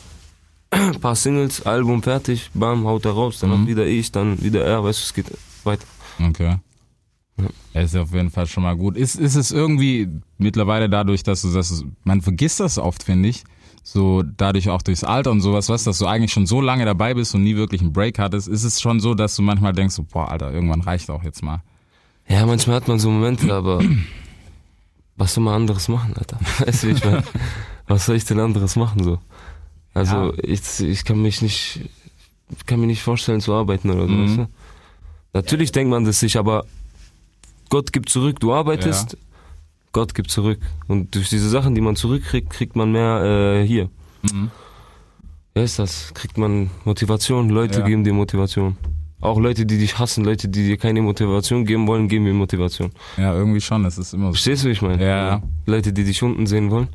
ein 0.71 1.00
paar 1.01 1.15
Singles, 1.15 1.65
Album 1.65 2.03
fertig, 2.03 2.50
bam, 2.53 2.86
haut 2.86 3.05
er 3.05 3.12
raus, 3.12 3.39
danach 3.39 3.57
Mhm. 3.57 3.67
wieder 3.67 3.86
ich, 3.88 4.12
dann 4.12 4.41
wieder 4.43 4.63
er, 4.65 4.83
weißt 4.83 5.00
du, 5.00 5.03
es 5.03 5.13
geht 5.13 5.25
weiter. 5.63 5.86
Okay. 6.24 6.57
Ja. 7.38 7.45
Ja, 7.74 7.81
ist 7.81 7.95
auf 7.95 8.12
jeden 8.13 8.31
Fall 8.31 8.48
schon 8.48 8.63
mal 8.63 8.75
gut. 8.75 8.98
Ist, 8.98 9.15
ist 9.15 9.36
es 9.36 9.51
irgendwie 9.51 10.09
mittlerweile 10.38 10.89
dadurch, 10.89 11.24
dass 11.24 11.41
du 11.41 11.53
das, 11.53 11.86
man 12.03 12.21
vergisst 12.21 12.59
das 12.59 12.77
oft, 12.77 13.01
finde 13.03 13.29
ich, 13.29 13.43
so 13.83 14.24
dadurch 14.24 14.69
auch 14.69 14.81
durchs 14.81 15.03
Alter 15.03 15.31
und 15.31 15.41
sowas, 15.41 15.69
was, 15.69 15.83
dass 15.83 15.98
du 16.00 16.05
eigentlich 16.05 16.31
schon 16.31 16.45
so 16.45 16.62
lange 16.62 16.86
dabei 16.86 17.13
bist 17.13 17.33
und 17.36 17.43
nie 17.43 17.55
wirklich 17.55 17.81
einen 17.81 17.93
Break 17.93 18.19
hattest, 18.19 18.48
ist 18.48 18.63
es 18.63 18.79
schon 18.81 19.00
so, 19.00 19.13
dass 19.15 19.36
du 19.36 19.41
manchmal 19.41 19.74
denkst, 19.74 19.95
so, 19.95 20.03
boah, 20.03 20.29
Alter, 20.29 20.51
irgendwann 20.51 20.81
reicht 20.81 21.09
auch 21.09 21.24
jetzt 21.24 21.41
mal. 21.43 21.62
Ja, 22.27 22.45
manchmal 22.45 22.75
hat 22.75 22.88
man 22.88 23.00
so 23.00 23.09
Momente, 23.09 23.51
aber 23.53 23.83
was 25.17 25.33
soll 25.33 25.43
man 25.43 25.55
anderes 25.55 25.88
machen, 25.88 26.13
Alter? 26.17 26.39
Weißt 26.65 26.83
du, 26.83 26.88
wie 26.88 26.91
ich 26.91 27.03
meine? 27.03 27.24
Was 27.88 28.05
soll 28.05 28.15
ich 28.15 28.25
denn 28.25 28.39
anderes 28.39 28.75
machen, 28.75 29.03
so? 29.03 29.19
Also, 29.93 30.33
Ja. 30.33 30.43
ich, 30.43 30.79
ich 30.79 31.03
kann 31.03 31.21
mich 31.21 31.41
nicht, 31.41 31.81
ich 32.55 32.65
kann 32.65 32.79
mir 32.79 32.86
nicht 32.88 33.01
vorstellen 33.01 33.41
zu 33.41 33.53
arbeiten 33.53 33.89
oder 33.89 34.07
so, 34.07 34.13
Mhm. 34.13 34.24
weißt 34.27 34.38
du? 34.38 34.48
Natürlich 35.33 35.71
denkt 35.71 35.89
man 35.91 36.05
das 36.05 36.19
sich, 36.19 36.38
aber 36.38 36.65
Gott 37.69 37.93
gibt 37.93 38.09
zurück. 38.09 38.39
Du 38.39 38.53
arbeitest, 38.53 39.15
Gott 39.91 40.13
gibt 40.13 40.29
zurück. 40.31 40.60
Und 40.88 41.15
durch 41.15 41.29
diese 41.29 41.50
Sachen, 41.50 41.75
die 41.75 41.81
man 41.81 41.96
zurückkriegt, 41.96 42.50
kriegt 42.50 42.75
man 42.75 42.91
mehr 42.91 43.24
äh, 43.62 43.65
hier. 43.67 43.89
Mhm. 44.24 44.51
Wer 45.53 45.63
ist 45.63 45.79
das? 45.79 46.13
Kriegt 46.13 46.38
man 46.38 46.69
Motivation, 46.86 47.50
Leute 47.50 47.79
Ja. 47.79 47.86
geben 47.86 48.03
dir 48.03 48.13
Motivation. 48.13 48.77
Auch 49.22 49.38
Leute, 49.39 49.65
die 49.65 49.77
dich 49.77 50.00
hassen, 50.00 50.24
Leute, 50.24 50.48
die 50.48 50.65
dir 50.65 50.77
keine 50.77 51.01
Motivation 51.01 51.65
geben 51.65 51.88
wollen, 51.88 52.08
geben 52.08 52.24
mir 52.24 52.34
Motivation. 52.34 52.91
Ja, 53.17 53.34
irgendwie 53.34 53.60
schon, 53.60 53.84
das 53.84 53.98
ist 53.98 54.13
immer 54.13 54.27
so. 54.27 54.34
Verstehst 54.34 54.63
du, 54.63 54.67
wie 54.67 54.72
ich 54.72 54.81
meine? 54.81 55.03
Ja. 55.05 55.41
Leute, 55.65 55.91
die 55.91 56.05
dich 56.05 56.24
unten 56.24 56.48
sehen 56.48 56.72
wollen, 56.72 56.88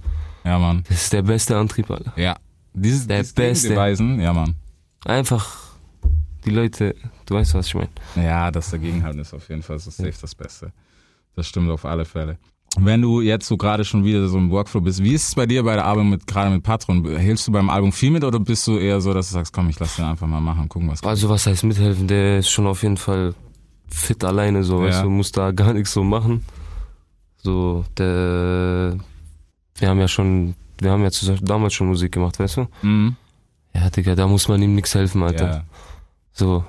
Ja, 0.45 0.59
Mann. 0.59 0.85
das 0.89 1.03
ist 1.05 1.13
der 1.13 1.23
beste 1.23 1.57
Antrieb, 1.59 1.91
Alter. 1.91 2.13
Ja. 2.17 2.37
Dieses, 2.73 3.07
Der 3.07 3.19
dieses 3.19 3.35
Beste. 3.35 3.69
Gegenbeweisen, 3.69 4.21
ja, 4.21 4.33
Mann. 4.33 4.55
Einfach 5.05 5.55
die 6.47 6.51
Leute, 6.51 6.95
du 7.27 7.35
weißt, 7.35 7.53
was 7.55 7.67
ich 7.67 7.75
meine. 7.75 7.91
Ja, 8.17 8.51
das 8.51 8.71
Dagegenhalten 8.71 9.21
ist 9.21 9.35
auf 9.35 9.47
jeden 9.51 9.63
Fall 9.63 9.79
so 9.79 9.91
safe 9.91 10.15
das 10.19 10.35
Beste. 10.35 10.73
Das 11.37 11.47
stimmt 11.47 11.69
auf 11.71 11.85
alle 11.85 12.05
Fälle. 12.07 12.39
Wenn 12.76 13.02
du 13.02 13.21
jetzt 13.21 13.47
so 13.47 13.57
gerade 13.57 13.85
schon 13.85 14.04
wieder 14.04 14.26
so 14.28 14.37
im 14.37 14.50
Workflow 14.50 14.81
bist, 14.81 15.02
wie 15.02 15.14
ist 15.14 15.28
es 15.28 15.35
bei 15.37 15.47
dir 15.47 15.62
bei 15.62 15.75
der 15.75 15.85
Arbeit 15.85 16.07
mit, 16.07 16.26
gerade 16.26 16.50
mit 16.50 16.62
Patron? 16.64 17.07
Hältst 17.16 17.47
du 17.47 17.52
beim 17.52 17.71
Album 17.71 17.93
viel 17.93 18.11
mit 18.11 18.25
oder 18.25 18.40
bist 18.40 18.66
du 18.66 18.78
eher 18.78 19.00
so, 19.00 19.14
dass 19.14 19.28
du 19.28 19.35
sagst, 19.35 19.52
komm, 19.52 19.69
ich 19.69 19.78
lass 19.78 19.95
den 19.97 20.04
einfach 20.07 20.26
mal 20.26 20.40
machen, 20.40 20.69
gucken, 20.69 20.90
was 20.90 21.00
kommt? 21.00 21.11
Also 21.11 21.28
was 21.28 21.47
heißt 21.47 21.62
mithelfen? 21.64 22.09
Der 22.09 22.38
ist 22.40 22.49
schon 22.50 22.66
auf 22.66 22.83
jeden 22.83 22.97
Fall 22.97 23.35
fit 23.88 24.25
alleine, 24.25 24.64
so, 24.64 24.81
Ja. 24.81 24.88
weißt 24.88 25.04
du, 25.04 25.11
muss 25.11 25.31
da 25.31 25.52
gar 25.52 25.73
nichts 25.73 25.93
so 25.93 26.02
machen. 26.02 26.45
So, 27.37 27.85
der, 27.97 28.97
wir 29.76 29.88
haben 29.88 30.00
ja 30.00 30.09
schon, 30.09 30.54
wir 30.81 30.90
haben 30.90 31.02
ja 31.04 31.11
zusammen 31.12 31.45
damals 31.45 31.75
schon 31.75 31.87
Musik 31.88 32.11
gemacht, 32.12 32.38
weißt 32.40 32.57
du? 32.57 32.66
Mhm. 32.83 33.14
Ja, 33.75 33.90
Digga, 33.90 34.14
da 34.16 34.26
muss 34.26 34.49
man 34.49 34.61
ihm 34.62 34.75
nichts 34.75 34.95
helfen, 34.95 35.23
Alter. 35.23 35.49
Ja. 35.49 35.64
So, 36.33 36.64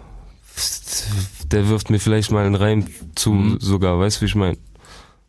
der 1.52 1.68
wirft 1.70 1.90
mir 1.90 2.00
vielleicht 2.00 2.32
mal 2.32 2.46
einen 2.46 2.56
Reim 2.56 2.86
zu, 3.16 3.32
Mhm. 3.34 3.58
sogar, 3.60 3.98
weißt 4.00 4.18
du, 4.18 4.22
wie 4.22 4.26
ich 4.26 4.36
meine? 4.36 4.58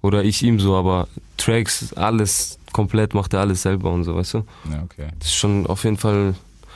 Oder 0.06 0.22
ich 0.22 0.40
ihm 0.44 0.60
so, 0.60 0.76
aber 0.76 1.08
Tracks, 1.36 1.92
alles 1.94 2.60
komplett 2.72 3.12
macht 3.12 3.34
er 3.34 3.40
alles 3.40 3.62
selber 3.62 3.90
und 3.90 4.04
so, 4.04 4.14
weißt 4.14 4.34
du? 4.34 4.38
ja, 4.70 4.82
okay. 4.84 5.08
Das 5.18 5.28
ist 5.28 5.34
schon 5.34 5.66
auf 5.66 5.82
jeden 5.82 5.96
Fall. 5.96 6.34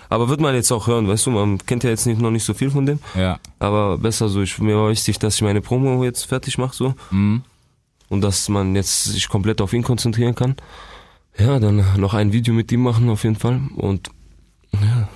Aber 0.09 0.29
wird 0.29 0.41
man 0.41 0.53
jetzt 0.57 0.73
auch 0.73 0.89
hören, 0.89 1.07
weißt 1.07 1.27
du? 1.27 1.31
Man 1.31 1.59
kennt 1.59 1.85
ja 1.85 1.91
jetzt 1.91 2.07
nicht, 2.07 2.21
noch 2.21 2.33
nicht 2.33 2.43
so 2.43 2.55
viel 2.55 2.71
von 2.73 2.87
dem. 2.87 2.99
Ja. 3.15 3.39
Aber 3.61 3.99
besser 3.99 4.29
so, 4.29 4.43
ich, 4.43 4.59
mir 4.59 4.77
war 4.77 4.91
wichtig, 4.91 5.21
dass 5.21 5.37
ich 5.37 5.43
meine 5.43 5.61
Promo 5.61 6.03
jetzt 6.03 6.25
fertig 6.25 6.59
mache, 6.59 6.75
so. 6.75 6.95
Mhm. 7.13 7.43
Und 8.09 8.23
dass 8.23 8.49
man 8.49 8.75
jetzt 8.75 9.05
sich 9.05 9.29
komplett 9.29 9.61
auf 9.61 9.73
ihn 9.73 9.85
konzentrieren 9.85 10.35
kann. 10.35 10.57
Ja, 11.39 11.61
dann 11.61 11.85
noch 11.97 12.15
ein 12.15 12.33
Video 12.33 12.53
mit 12.53 12.73
ihm 12.73 12.83
machen, 12.83 13.09
auf 13.09 13.23
jeden 13.23 13.37
Fall. 13.37 13.61
Und 13.77 14.11
ja, 14.73 15.09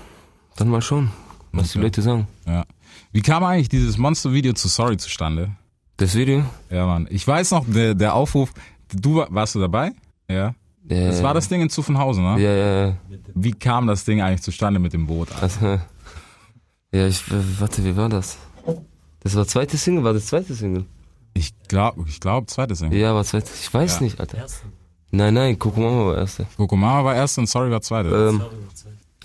dann 0.55 0.69
mal 0.69 0.81
schauen, 0.83 1.11
was 1.51 1.73
die 1.73 1.79
Okay. 1.79 1.87
Leute 1.87 2.03
sagen. 2.03 2.29
Ja. 2.47 2.65
Wie 3.11 3.23
kam 3.23 3.43
eigentlich 3.43 3.69
dieses 3.69 3.99
Monster-Video 3.99 4.53
zu 4.53 4.69
Sorry 4.69 4.97
zustande? 4.97 5.51
Das 5.97 6.15
Video? 6.15 6.45
Ja, 6.71 6.87
Mann. 6.87 7.07
Ich 7.11 7.27
weiß 7.27 7.53
noch, 7.53 7.65
der, 7.67 7.95
der 7.95 8.15
Aufruf, 8.15 8.53
du 8.93 9.17
war- 9.17 9.29
warst 9.31 9.55
du 9.55 9.61
dabei? 9.61 9.93
Ja. 10.29 10.55
Ja, 10.89 11.07
Das 11.09 11.23
war 11.23 11.33
das 11.33 11.49
Ding 11.49 11.63
in 11.63 11.71
Zuffenhausen, 11.71 12.23
ne? 12.23 12.41
Ja, 12.43 12.53
ja, 12.53 12.87
ja. 12.89 12.95
Wie 13.35 13.53
kam 13.53 13.87
das 13.87 14.05
Ding 14.05 14.21
eigentlich 14.21 14.43
zustande 14.43 14.79
mit 14.79 14.93
dem 14.93 15.07
Boot? 15.07 15.29
Also, 15.41 15.79
ja, 16.93 17.07
ich, 17.07 17.23
warte, 17.59 17.83
wie 17.85 17.97
war 17.97 18.09
das? 18.11 18.37
Das 19.21 19.35
war 19.35 19.47
zweite 19.47 19.79
Single, 19.79 20.05
war 20.05 20.13
das 20.13 20.27
zweite 20.27 20.55
Single? 20.55 20.85
Ich 21.33 21.53
glaube, 21.69 22.05
ich 22.07 22.21
glaube, 22.21 22.47
zweites 22.49 22.81
Ding. 22.81 22.93
Ja, 22.93 23.15
war 23.15 23.25
zweite, 23.25 23.51
ich 23.59 23.73
weiß 23.73 23.97
Ja. 23.97 24.03
nicht, 24.03 24.21
Alter. 24.21 24.45
Nein, 25.11 25.33
nein, 25.35 25.59
Kokomama 25.59 26.07
war 26.07 26.19
erste. 26.19 26.47
Kokomama 26.57 27.03
war 27.05 27.15
erst 27.15 27.39
und 27.39 27.49
Sorry 27.49 27.71
war 27.71 27.81
zweites. 27.81 28.13
Ähm, 28.13 28.43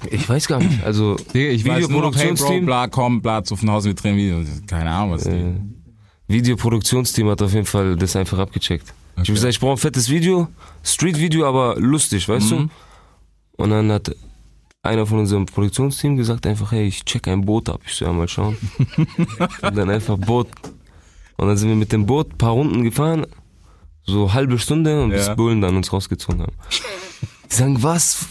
ich 0.10 0.30
weiß 0.30 0.48
gar 0.48 0.60
nicht, 0.60 0.82
also, 0.84 1.16
Digga, 1.16 1.52
ich 1.52 1.68
weiß 1.68 1.90
nur 1.90 2.02
noch, 2.04 2.16
hey 2.16 2.34
Bro, 2.34 2.62
bla, 2.62 2.88
komm, 2.88 3.22
bla, 3.22 3.44
Zuffenhausen, 3.44 3.90
wir 3.90 3.96
drehen 3.96 4.16
Video. 4.16 4.42
Keine 4.66 4.90
Ahnung, 4.92 5.12
was 5.16 5.24
die. 5.24 5.56
Videoproduktionsteam 6.30 7.28
hat 7.30 7.42
auf 7.42 7.54
jeden 7.54 7.66
Fall 7.66 7.96
das 7.98 8.16
einfach 8.16 8.38
abgecheckt. 8.38 8.88
Ich 8.88 9.22
Okay. 9.24 9.28
hab 9.28 9.36
gesagt, 9.36 9.54
ich 9.54 9.60
brauche 9.60 9.72
ein 9.74 9.78
fettes 9.78 10.10
Video, 10.10 10.48
Street-Video, 10.84 11.46
aber 11.46 11.76
lustig, 11.78 12.30
weißt 12.30 12.52
Mhm. 12.52 12.70
du? 13.58 13.64
Und 13.64 13.72
dann 13.72 13.92
hat 13.92 14.16
einer 14.84 15.06
von 15.06 15.20
unserem 15.20 15.46
Produktionsteam 15.46 16.16
gesagt 16.16 16.48
einfach, 16.48 16.72
hey, 16.72 16.88
ich 16.88 17.04
check 17.04 17.28
ein 17.28 17.44
Boot 17.46 17.68
ab. 17.68 17.82
Ich 17.86 17.96
soll 17.96 18.08
ja 18.08 18.14
mal 18.14 18.30
schauen. 18.30 18.56
und 19.62 19.76
dann 19.76 19.90
einfach 19.90 20.18
Boot. 20.18 20.48
Und 21.36 21.48
dann 21.48 21.58
sind 21.58 21.68
wir 21.68 21.76
mit 21.76 21.92
dem 21.92 22.06
Boot 22.06 22.32
ein 22.34 22.38
paar 22.38 22.52
Runden 22.52 22.84
gefahren, 22.84 23.26
so 24.06 24.32
halbe 24.34 24.58
Stunde 24.60 25.04
und 25.04 25.10
bis 25.10 25.28
Ja. 25.28 25.36
Bullen 25.36 25.60
dann 25.62 25.76
uns 25.76 25.92
rausgezogen 25.92 26.42
haben. 26.44 26.54
Die 27.52 27.56
sagen, 27.56 27.84
was? 27.84 28.26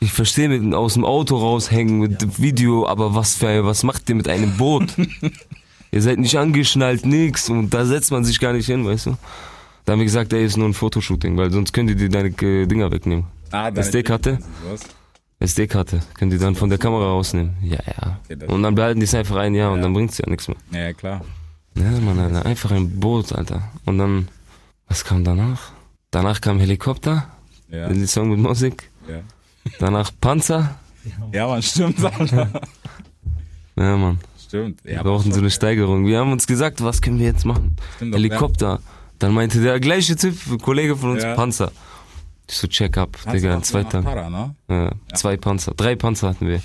Ich 0.00 0.12
verstehe 0.12 0.48
mit 0.48 0.74
aus 0.74 0.94
dem 0.94 1.04
Auto 1.04 1.36
raushängen 1.36 1.98
mit 2.00 2.20
dem 2.20 2.36
Video, 2.38 2.86
aber 2.86 3.14
was 3.14 3.34
für 3.36 3.64
was 3.64 3.84
macht 3.84 4.08
ihr 4.08 4.16
mit 4.16 4.28
einem 4.28 4.56
Boot? 4.56 4.94
ihr 5.94 6.02
seid 6.02 6.18
nicht 6.18 6.36
angeschnallt, 6.36 7.06
nix 7.06 7.48
und 7.48 7.70
da 7.72 7.84
setzt 7.86 8.10
man 8.10 8.24
sich 8.24 8.40
gar 8.40 8.52
nicht 8.52 8.66
hin, 8.66 8.84
weißt 8.84 9.06
du? 9.06 9.16
Da 9.84 9.92
haben 9.92 10.00
wir 10.00 10.06
gesagt, 10.06 10.32
ey, 10.32 10.44
ist 10.44 10.56
nur 10.56 10.68
ein 10.68 10.74
Fotoshooting, 10.74 11.36
weil 11.36 11.50
sonst 11.52 11.72
können 11.72 11.88
die 11.88 11.94
dir 11.94 12.08
deine 12.08 12.28
äh, 12.28 12.66
Dinger 12.66 12.90
wegnehmen. 12.90 13.24
Ah, 13.50 13.68
SD-Karte? 13.68 14.38
Was? 14.70 14.80
SD-Karte, 15.40 16.00
können 16.14 16.30
die 16.30 16.38
dann 16.38 16.54
von 16.54 16.68
der 16.70 16.78
Kamera 16.78 17.04
rausnehmen. 17.06 17.56
Ja, 17.62 17.78
ja. 17.86 18.18
Okay, 18.30 18.46
Und 18.46 18.62
dann 18.62 18.74
behalten 18.74 19.00
die 19.00 19.04
es 19.04 19.14
einfach 19.14 19.36
ein 19.36 19.54
Jahr 19.54 19.70
und 19.72 19.78
Ja. 19.78 19.82
dann 19.84 19.92
bringt's 19.94 20.18
ja 20.18 20.28
nichts 20.28 20.48
mehr. 20.48 20.56
Ja, 20.72 20.92
klar. 20.94 21.20
Ja, 21.76 21.90
Mann, 22.00 22.18
Alter, 22.18 22.46
einfach 22.46 22.70
ein 22.70 22.98
Boot, 23.00 23.32
Alter. 23.32 23.62
Und 23.84 23.98
dann, 23.98 24.28
was 24.88 25.04
kam 25.04 25.22
danach? 25.24 25.72
Danach 26.10 26.40
kam 26.40 26.60
Helikopter, 26.60 27.26
Ja. 27.70 27.88
den 27.88 28.06
Song 28.06 28.30
mit 28.30 28.38
Musik. 28.38 28.90
Ja, 29.08 29.20
Danach 29.80 30.10
Panzer. 30.20 30.76
ja 31.32 31.46
man, 31.46 31.62
stimmt, 31.62 32.02
Alter. 32.04 32.48
Ja, 33.76 33.96
Mann. 33.96 34.18
Stimmt. 34.54 34.80
Ja, 34.84 34.98
Wir 34.98 35.02
brauchten 35.02 35.32
so 35.32 35.40
eine 35.40 35.50
Steigerung. 35.50 36.06
Wir 36.06 36.20
haben 36.20 36.30
uns 36.30 36.46
gesagt, 36.46 36.80
was 36.82 37.02
können 37.02 37.18
wir 37.18 37.26
jetzt 37.26 37.44
machen? 37.44 37.74
Stimmt, 37.96 38.14
Helikopter. 38.14 38.78
Dann 39.18 39.34
meinte 39.34 39.60
der 39.60 39.80
gleiche 39.80 40.14
Typ, 40.14 40.36
Kollege 40.62 40.96
von 40.96 41.10
uns, 41.10 41.24
Ja. 41.24 41.34
Panzer. 41.34 41.72
Ich 42.48 42.56
so, 42.56 42.68
check 42.68 42.96
up, 42.96 43.16
Digga, 43.32 43.54
in 43.54 43.62
zwei 43.64 43.82
Tagen. 43.82 44.04
Para, 44.04 44.30
ne? 44.30 44.54
Ja, 44.68 44.92
Zwei 45.14 45.36
Panzer, 45.36 45.72
drei 45.74 45.96
Panzer 45.96 46.28
hatten 46.28 46.46
wir. 46.46 46.60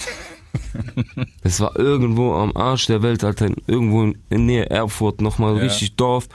das 1.41 1.60
war 1.62 1.80
irgendwo 1.80 2.36
am 2.36 2.56
Arsch 2.56 2.86
der 2.88 3.02
Welt, 3.02 3.23
Alter, 3.23 3.49
irgendwo 3.65 4.04
in, 4.04 4.17
in 4.30 4.45
Nähe 4.45 4.69
Erfurt, 4.69 5.21
nochmal 5.21 5.56
Ja. 5.56 5.63
richtig 5.63 5.95
Dorf. 5.95 6.28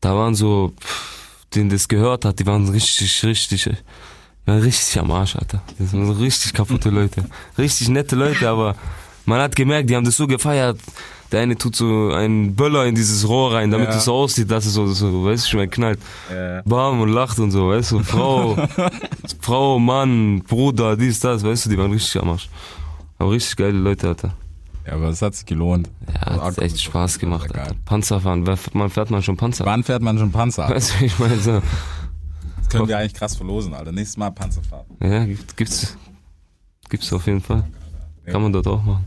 Da 0.00 0.16
waren 0.16 0.34
so, 0.34 0.72
pff, 0.80 1.46
denen 1.54 1.70
das 1.70 1.86
gehört 1.86 2.24
hat, 2.24 2.40
die 2.40 2.46
waren 2.46 2.68
richtig, 2.68 3.22
richtig, 3.24 3.68
waren 4.46 4.60
richtig 4.62 4.98
am 4.98 5.12
Arsch, 5.12 5.36
Alter. 5.36 5.62
Das 5.78 5.92
waren 5.92 6.06
so 6.06 6.12
richtig 6.14 6.54
kaputte 6.54 6.90
Leute. 6.90 7.24
Richtig 7.56 7.88
nette 7.88 8.16
Leute, 8.16 8.48
aber 8.48 8.74
man 9.26 9.40
hat 9.40 9.54
gemerkt, 9.56 9.90
die 9.90 9.96
haben 9.96 10.04
das 10.04 10.16
so 10.16 10.26
gefeiert. 10.26 10.78
Der 11.32 11.40
eine 11.40 11.56
tut 11.56 11.74
so 11.74 12.12
einen 12.12 12.54
Böller 12.54 12.86
in 12.86 12.94
dieses 12.94 13.26
Rohr 13.28 13.52
rein, 13.54 13.72
damit 13.72 13.88
Ja. 13.88 13.96
es 13.96 14.04
so 14.04 14.14
aussieht, 14.14 14.48
dass 14.48 14.64
es 14.64 14.74
so, 14.74 14.86
so 14.86 15.24
weißt 15.24 15.44
du, 15.44 15.50
schon 15.50 15.60
mal 15.60 15.66
knallt. 15.68 15.98
Ja. 16.32 16.62
Bam 16.64 17.00
und 17.00 17.08
lacht 17.08 17.38
und 17.40 17.50
so, 17.50 17.68
weißt 17.68 17.90
du, 17.92 17.98
Frau, 18.04 18.56
Frau, 19.40 19.78
Mann, 19.80 20.42
Bruder, 20.44 20.96
dies, 20.96 21.18
das, 21.18 21.42
weißt 21.42 21.66
du, 21.66 21.70
die 21.70 21.78
waren 21.78 21.90
richtig 21.90 22.22
am 22.22 22.30
Arsch. 22.30 22.48
Aber 23.18 23.32
richtig 23.32 23.56
geile 23.56 23.72
Leute, 23.76 24.06
Alter. 24.08 24.34
ja, 24.86 24.92
aber 24.92 25.08
es 25.08 25.20
hat 25.20 25.34
sich 25.34 25.46
gelohnt. 25.46 25.90
Ja, 26.14 26.42
hat 26.42 26.58
echt 26.58 26.80
Spaß 26.80 27.18
gemacht. 27.18 27.52
Alter. 27.56 27.74
Panzerfahren, 27.84 28.44
man 28.74 28.90
fährt 28.90 29.10
man 29.10 29.20
schon 29.22 29.36
Panzer. 29.36 29.64
Wann 29.66 29.82
fährt 29.82 30.02
man 30.02 30.16
schon 30.18 30.30
Panzer? 30.30 30.68
Weißt 30.70 31.00
du, 31.00 31.04
ich 31.06 31.18
meine, 31.18 31.38
so. 31.40 31.60
Das 32.58 32.68
können 32.68 32.86
wir 32.86 32.98
eigentlich 32.98 33.14
krass 33.14 33.34
verlosen, 33.34 33.74
Alter. 33.74 33.90
Nächstes 33.90 34.16
Mal 34.16 34.30
Panzerfahrt. 34.30 34.86
Ja, 35.02 35.24
gibt, 35.24 35.56
gibt's, 35.56 35.96
gibt's 36.88 37.12
auf 37.12 37.26
jeden 37.26 37.40
Fall. 37.40 37.64
Kann 38.26 38.42
man 38.42 38.52
dort 38.52 38.66
auch 38.68 38.82
machen. 38.84 39.04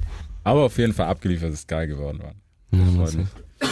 Aber 0.50 0.64
auf 0.66 0.78
jeden 0.78 0.94
Fall 0.94 1.08
abgeliefert 1.08 1.54
ist 1.54 1.68
geil 1.68 1.88
geworden, 1.88 2.20
Mann. 2.24 2.98
Ja. 2.98 3.08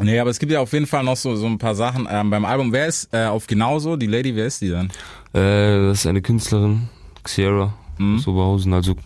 Nee, 0.00 0.18
aber 0.18 0.30
es 0.30 0.38
gibt 0.38 0.50
ja 0.50 0.60
auf 0.60 0.72
jeden 0.72 0.86
Fall 0.86 1.04
noch 1.04 1.16
so, 1.18 1.36
so 1.36 1.46
ein 1.46 1.58
paar 1.58 1.74
Sachen 1.74 2.08
ähm, 2.10 2.30
beim 2.30 2.46
Album. 2.46 2.72
Wer 2.72 2.86
ist 2.86 3.12
äh, 3.12 3.26
auf 3.26 3.46
genauso? 3.46 3.96
Die 3.96 4.06
Lady, 4.06 4.34
wer 4.34 4.46
ist 4.46 4.62
die 4.62 4.70
dann? 4.70 4.86
Äh, 5.34 5.86
das 5.88 5.98
ist 6.00 6.06
eine 6.06 6.22
Künstlerin, 6.22 6.88
Xera, 7.22 7.74
Mhm. 7.98 8.16
aus 8.16 8.26
Oberhausen. 8.26 8.72
Also 8.72 8.96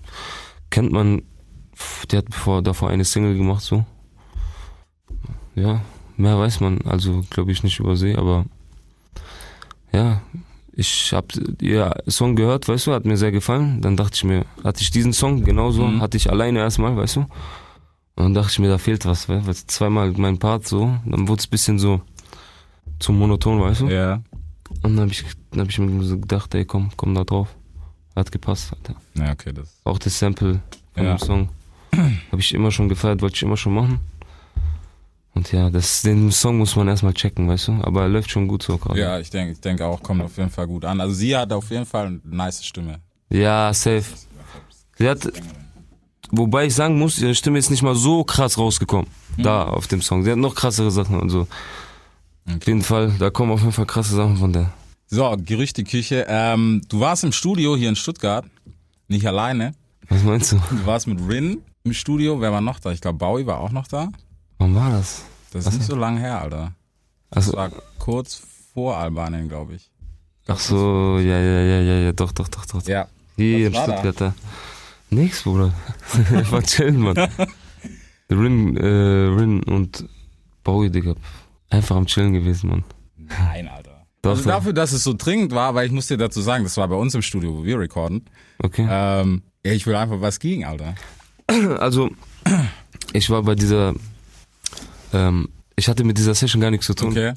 kennt 0.70 0.92
man, 0.92 1.22
die 2.10 2.16
hat 2.16 2.26
bevor, 2.26 2.62
davor 2.62 2.88
eine 2.88 3.04
Single 3.04 3.36
gemacht, 3.36 3.62
so. 3.62 3.84
Ja, 5.56 5.82
mehr 6.16 6.38
weiß 6.38 6.60
man, 6.60 6.80
also 6.82 7.24
glaube 7.30 7.50
ich 7.50 7.62
nicht 7.64 7.80
über 7.80 7.96
sie, 7.96 8.14
aber 8.14 8.44
ja, 9.92 10.22
ich 10.76 11.12
hab 11.12 11.32
ihr 11.60 11.94
Song 12.06 12.36
gehört, 12.36 12.68
weißt 12.68 12.86
du, 12.86 12.92
hat 12.92 13.04
mir 13.06 13.16
sehr 13.16 13.32
gefallen. 13.32 13.80
Dann 13.80 13.96
dachte 13.96 14.12
ich 14.14 14.24
mir, 14.24 14.44
hatte 14.62 14.82
ich 14.82 14.90
diesen 14.90 15.12
Song 15.12 15.42
genauso, 15.42 15.84
Mhm. 15.86 16.00
hatte 16.02 16.16
ich 16.18 16.30
alleine 16.30 16.58
erstmal, 16.60 16.96
weißt 16.96 17.16
du. 17.16 17.20
Und 17.20 17.28
dann 18.24 18.34
dachte 18.34 18.50
ich 18.52 18.58
mir, 18.58 18.68
da 18.68 18.78
fehlt 18.78 19.04
was, 19.06 19.28
weil 19.28 19.42
zweimal 19.54 20.12
mein 20.16 20.38
Part 20.38 20.66
so, 20.66 20.96
dann 21.04 21.28
wurde 21.28 21.40
es 21.40 21.46
bisschen 21.46 21.78
so 21.78 22.00
zu 22.98 23.12
monoton, 23.12 23.60
weißt 23.60 23.80
du. 23.82 23.86
Ja. 23.88 24.22
Und 24.82 24.96
dann 24.96 25.00
habe 25.00 25.12
ich, 25.12 25.24
dann 25.50 25.60
hab 25.60 25.68
ich 25.70 25.78
mir 25.78 26.02
so 26.04 26.18
gedacht, 26.18 26.54
ey, 26.54 26.64
komm, 26.64 26.90
komm 26.96 27.14
da 27.14 27.24
drauf. 27.24 27.48
Hat 28.14 28.32
gepasst, 28.32 28.72
Alter. 28.72 28.94
Ja, 29.14 29.32
okay, 29.32 29.52
das. 29.52 29.74
Auch 29.84 29.98
das 29.98 30.18
Sample 30.18 30.60
von 30.94 31.04
Ja. 31.04 31.14
dem 31.14 31.18
Song 31.18 31.48
habe 32.30 32.40
ich 32.40 32.52
immer 32.54 32.70
schon 32.70 32.88
gefeiert, 32.88 33.20
wollte 33.22 33.36
ich 33.36 33.42
immer 33.42 33.56
schon 33.56 33.74
machen. 33.74 34.00
Und 35.36 35.52
ja, 35.52 35.68
das, 35.68 36.00
den 36.00 36.32
Song 36.32 36.56
muss 36.56 36.76
man 36.76 36.88
erstmal 36.88 37.12
checken, 37.12 37.46
weißt 37.46 37.68
du? 37.68 37.72
Aber 37.82 38.02
er 38.02 38.08
läuft 38.08 38.30
schon 38.30 38.48
gut 38.48 38.62
so 38.62 38.78
gerade. 38.78 38.98
Ja, 38.98 39.20
ich 39.20 39.28
denke 39.28 39.52
ich 39.52 39.60
denk 39.60 39.82
auch, 39.82 40.02
kommt 40.02 40.22
auf 40.22 40.38
jeden 40.38 40.48
Fall 40.48 40.66
gut 40.66 40.86
an. 40.86 40.98
Also 40.98 41.12
sie 41.12 41.36
hat 41.36 41.52
auf 41.52 41.70
jeden 41.70 41.84
Fall 41.84 42.06
eine 42.06 42.20
nice 42.24 42.64
Stimme. 42.64 43.00
Ja, 43.28 43.70
safe. 43.74 44.04
Sie 44.96 45.06
hat, 45.06 45.30
wobei 46.30 46.64
ich 46.64 46.74
sagen 46.74 46.98
muss, 46.98 47.18
ihre 47.18 47.34
Stimme 47.34 47.58
ist 47.58 47.68
nicht 47.68 47.82
mal 47.82 47.94
so 47.94 48.24
krass 48.24 48.56
rausgekommen. 48.56 49.08
Da 49.36 49.64
auf 49.64 49.88
dem 49.88 50.00
Song. 50.00 50.24
Sie 50.24 50.30
hat 50.30 50.38
noch 50.38 50.54
krassere 50.54 50.90
Sachen 50.90 51.20
und 51.20 51.28
so. 51.28 51.46
Auf 52.48 52.66
jeden 52.66 52.82
Fall, 52.82 53.12
da 53.18 53.28
kommen 53.28 53.52
auf 53.52 53.60
jeden 53.60 53.72
Fall 53.72 53.84
krasse 53.84 54.14
Sachen 54.14 54.38
von 54.38 54.54
der. 54.54 54.72
So, 55.08 55.36
Gerüchteküche. 55.38 56.24
Ähm, 56.30 56.80
du 56.88 57.00
warst 57.00 57.24
im 57.24 57.32
Studio 57.32 57.76
hier 57.76 57.90
in 57.90 57.96
Stuttgart. 57.96 58.46
Nicht 59.08 59.26
alleine. 59.26 59.74
Was 60.08 60.22
meinst 60.22 60.52
du? 60.52 60.56
Du 60.70 60.86
warst 60.86 61.06
mit 61.06 61.20
Rin, 61.28 61.58
im 61.84 61.92
Studio. 61.92 62.40
Wer 62.40 62.52
war 62.52 62.62
noch 62.62 62.80
da? 62.80 62.90
Ich 62.92 63.02
glaube, 63.02 63.18
Bowie 63.18 63.44
war 63.44 63.60
auch 63.60 63.70
noch 63.70 63.86
da. 63.86 64.08
Wann 64.66 64.74
war 64.74 64.90
das? 64.90 65.22
Das 65.52 65.66
ist 65.68 65.74
nicht 65.74 65.86
so 65.86 65.94
lange 65.94 66.18
her, 66.18 66.40
Alter. 66.40 66.72
Also, 67.30 67.52
Das 67.52 67.56
war 67.56 67.70
kurz 68.00 68.42
vor 68.74 68.96
Albanien, 68.96 69.48
glaube 69.48 69.76
ich. 69.76 69.92
ach 70.48 70.58
so, 70.58 71.18
ja, 71.20 71.38
ja, 71.38 71.60
ja, 71.60 71.80
ja, 71.80 71.98
ja, 72.00 72.12
doch, 72.12 72.32
doch, 72.32 72.48
doch, 72.48 72.66
doch. 72.66 72.82
Ja. 72.88 73.06
Hier 73.36 73.68
in 73.68 73.74
Was 73.74 73.86
da? 73.86 73.92
Stuttgart 73.92 74.20
da. 74.20 74.34
Nix, 75.10 75.44
Bruder. 75.44 75.72
ich 76.42 76.50
war 76.50 76.64
chillen, 76.64 76.98
Mann. 76.98 77.16
Rin, 78.28 78.76
äh, 78.76 78.86
Rin 79.38 79.62
und 79.62 80.04
Bowie, 80.64 80.90
Digga. 80.90 81.14
Einfach 81.70 81.94
am 81.94 82.06
Chillen 82.06 82.32
gewesen, 82.32 82.70
Mann. 82.70 82.84
Nein, 83.16 83.68
Alter. 83.68 84.04
Doch, 84.22 84.30
also 84.30 84.48
dafür, 84.48 84.72
dass 84.72 84.90
es 84.90 85.04
so 85.04 85.14
dringend 85.16 85.52
war, 85.52 85.76
weil 85.76 85.86
ich 85.86 85.92
muss 85.92 86.08
dir 86.08 86.16
dazu 86.16 86.40
sagen, 86.40 86.64
das 86.64 86.76
war 86.76 86.88
bei 86.88 86.96
uns 86.96 87.14
im 87.14 87.22
Studio, 87.22 87.56
wo 87.56 87.62
wir 87.64 87.78
recorden. 87.78 88.24
Okay. 88.58 88.84
Ähm, 88.90 89.42
ja, 89.64 89.70
ich 89.70 89.86
will 89.86 89.94
einfach 89.94 90.20
was 90.20 90.40
ging, 90.40 90.64
Alter. 90.64 90.96
Also, 91.78 92.10
ich 93.12 93.30
war 93.30 93.44
bei 93.44 93.54
dieser, 93.54 93.94
ähm, 95.12 95.48
ich 95.76 95.88
hatte 95.88 96.04
mit 96.04 96.18
dieser 96.18 96.34
Session 96.34 96.60
gar 96.60 96.70
nichts 96.70 96.86
zu 96.86 96.94
tun. 96.94 97.10
Okay. 97.10 97.32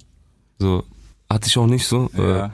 So, 0.59 0.83
hatte 1.29 1.47
ich 1.47 1.57
auch 1.57 1.67
nicht 1.67 1.87
so. 1.87 2.09
Ja. 2.17 2.45
Äh, 2.45 2.49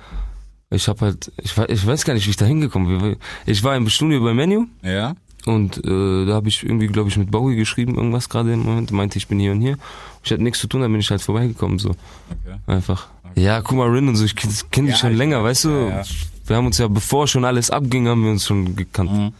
ich 0.72 0.88
habe 0.88 1.02
halt, 1.02 1.32
ich, 1.42 1.56
ich 1.58 1.86
weiß 1.88 2.06
gar 2.06 2.14
nicht, 2.16 2.26
wie 2.26 2.32
ich 2.32 2.38
da 2.38 2.46
hingekommen 2.46 3.00
bin. 3.00 3.16
Ich 3.46 3.64
war 3.64 3.76
im 3.76 3.88
Studio 3.90 4.22
bei 4.24 4.34
Menu 4.34 4.66
Ja. 4.82 5.16
und 5.46 5.78
äh, 5.86 6.26
da 6.26 6.34
habe 6.34 6.50
ich 6.50 6.64
irgendwie, 6.64 6.88
glaube 6.88 7.10
ich, 7.10 7.18
mit 7.18 7.30
Bowie 7.32 7.56
geschrieben, 7.56 7.96
irgendwas 7.96 8.30
gerade 8.30 8.52
im 8.54 8.64
Moment. 8.64 8.92
Meinte, 8.92 9.18
ich 9.18 9.28
bin 9.28 9.40
hier 9.40 9.52
und 9.52 9.62
hier. 9.62 9.78
Ich 10.24 10.32
hatte 10.32 10.42
nichts 10.44 10.60
zu 10.60 10.68
tun, 10.68 10.82
dann 10.82 10.92
bin 10.92 11.00
ich 11.02 11.10
halt 11.12 11.22
vorbeigekommen, 11.22 11.78
so. 11.80 11.90
Okay. 11.92 12.58
Einfach. 12.68 13.08
Ja, 13.36 13.62
guck 13.62 13.78
mal, 13.78 13.90
Rin 13.90 14.08
und 14.08 14.16
so, 14.16 14.26
ich 14.26 14.36
kenne 14.36 14.54
kenn 14.72 14.86
dich 14.86 14.96
Ja, 14.96 15.00
schon 15.02 15.12
ich 15.12 15.18
länger, 15.18 15.38
weiß, 15.44 15.50
weißt 15.50 15.64
du? 15.66 15.70
ja, 15.70 15.90
ja. 16.00 16.04
Wir 16.48 16.56
haben 16.58 16.66
uns 16.66 16.78
ja, 16.78 16.88
bevor 16.88 17.28
schon 17.28 17.46
alles 17.46 17.70
abging, 17.70 18.08
haben 18.08 18.24
wir 18.24 18.32
uns 18.32 18.46
schon 18.46 18.76
gekannt. 18.76 19.12
Mhm. 19.12 19.34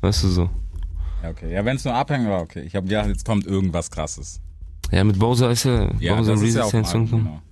Weißt 0.00 0.24
du 0.24 0.28
so. 0.28 0.50
Ja, 1.22 1.30
okay. 1.30 1.52
Ja, 1.52 1.64
wenn 1.64 1.76
es 1.76 1.84
nur 1.84 1.94
abhängen 1.94 2.28
war, 2.28 2.40
okay. 2.42 2.62
Ich 2.66 2.74
habe 2.76 2.86
gedacht, 2.86 3.08
jetzt 3.08 3.24
kommt 3.24 3.46
irgendwas 3.46 3.90
krasses. 3.90 4.40
Ja, 4.90 5.04
mit 5.04 5.18
Bowser 5.18 5.50
ist 5.50 5.64
ja, 5.64 5.90
Ja, 5.98 6.16
Bowser 6.16 6.32
das 6.32 6.42
ist 6.42 6.54
ja 6.54 6.64
auch 6.64 6.70
genau. 6.70 7.42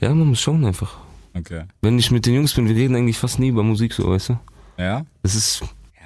Ja, 0.00 0.08
man 0.10 0.28
muss 0.28 0.40
schauen 0.40 0.64
einfach. 0.64 0.98
Okay. 1.34 1.64
Wenn 1.80 1.98
ich 1.98 2.10
mit 2.10 2.26
den 2.26 2.34
Jungs 2.34 2.54
bin, 2.54 2.68
wir 2.68 2.76
reden 2.76 2.94
eigentlich 2.94 3.18
fast 3.18 3.38
nie 3.38 3.48
über 3.48 3.62
Musik 3.62 3.92
so, 3.92 4.08
weißt 4.08 4.30
du? 4.30 4.38
Ja? 4.78 5.04
Das 5.22 5.34
ist, 5.34 5.62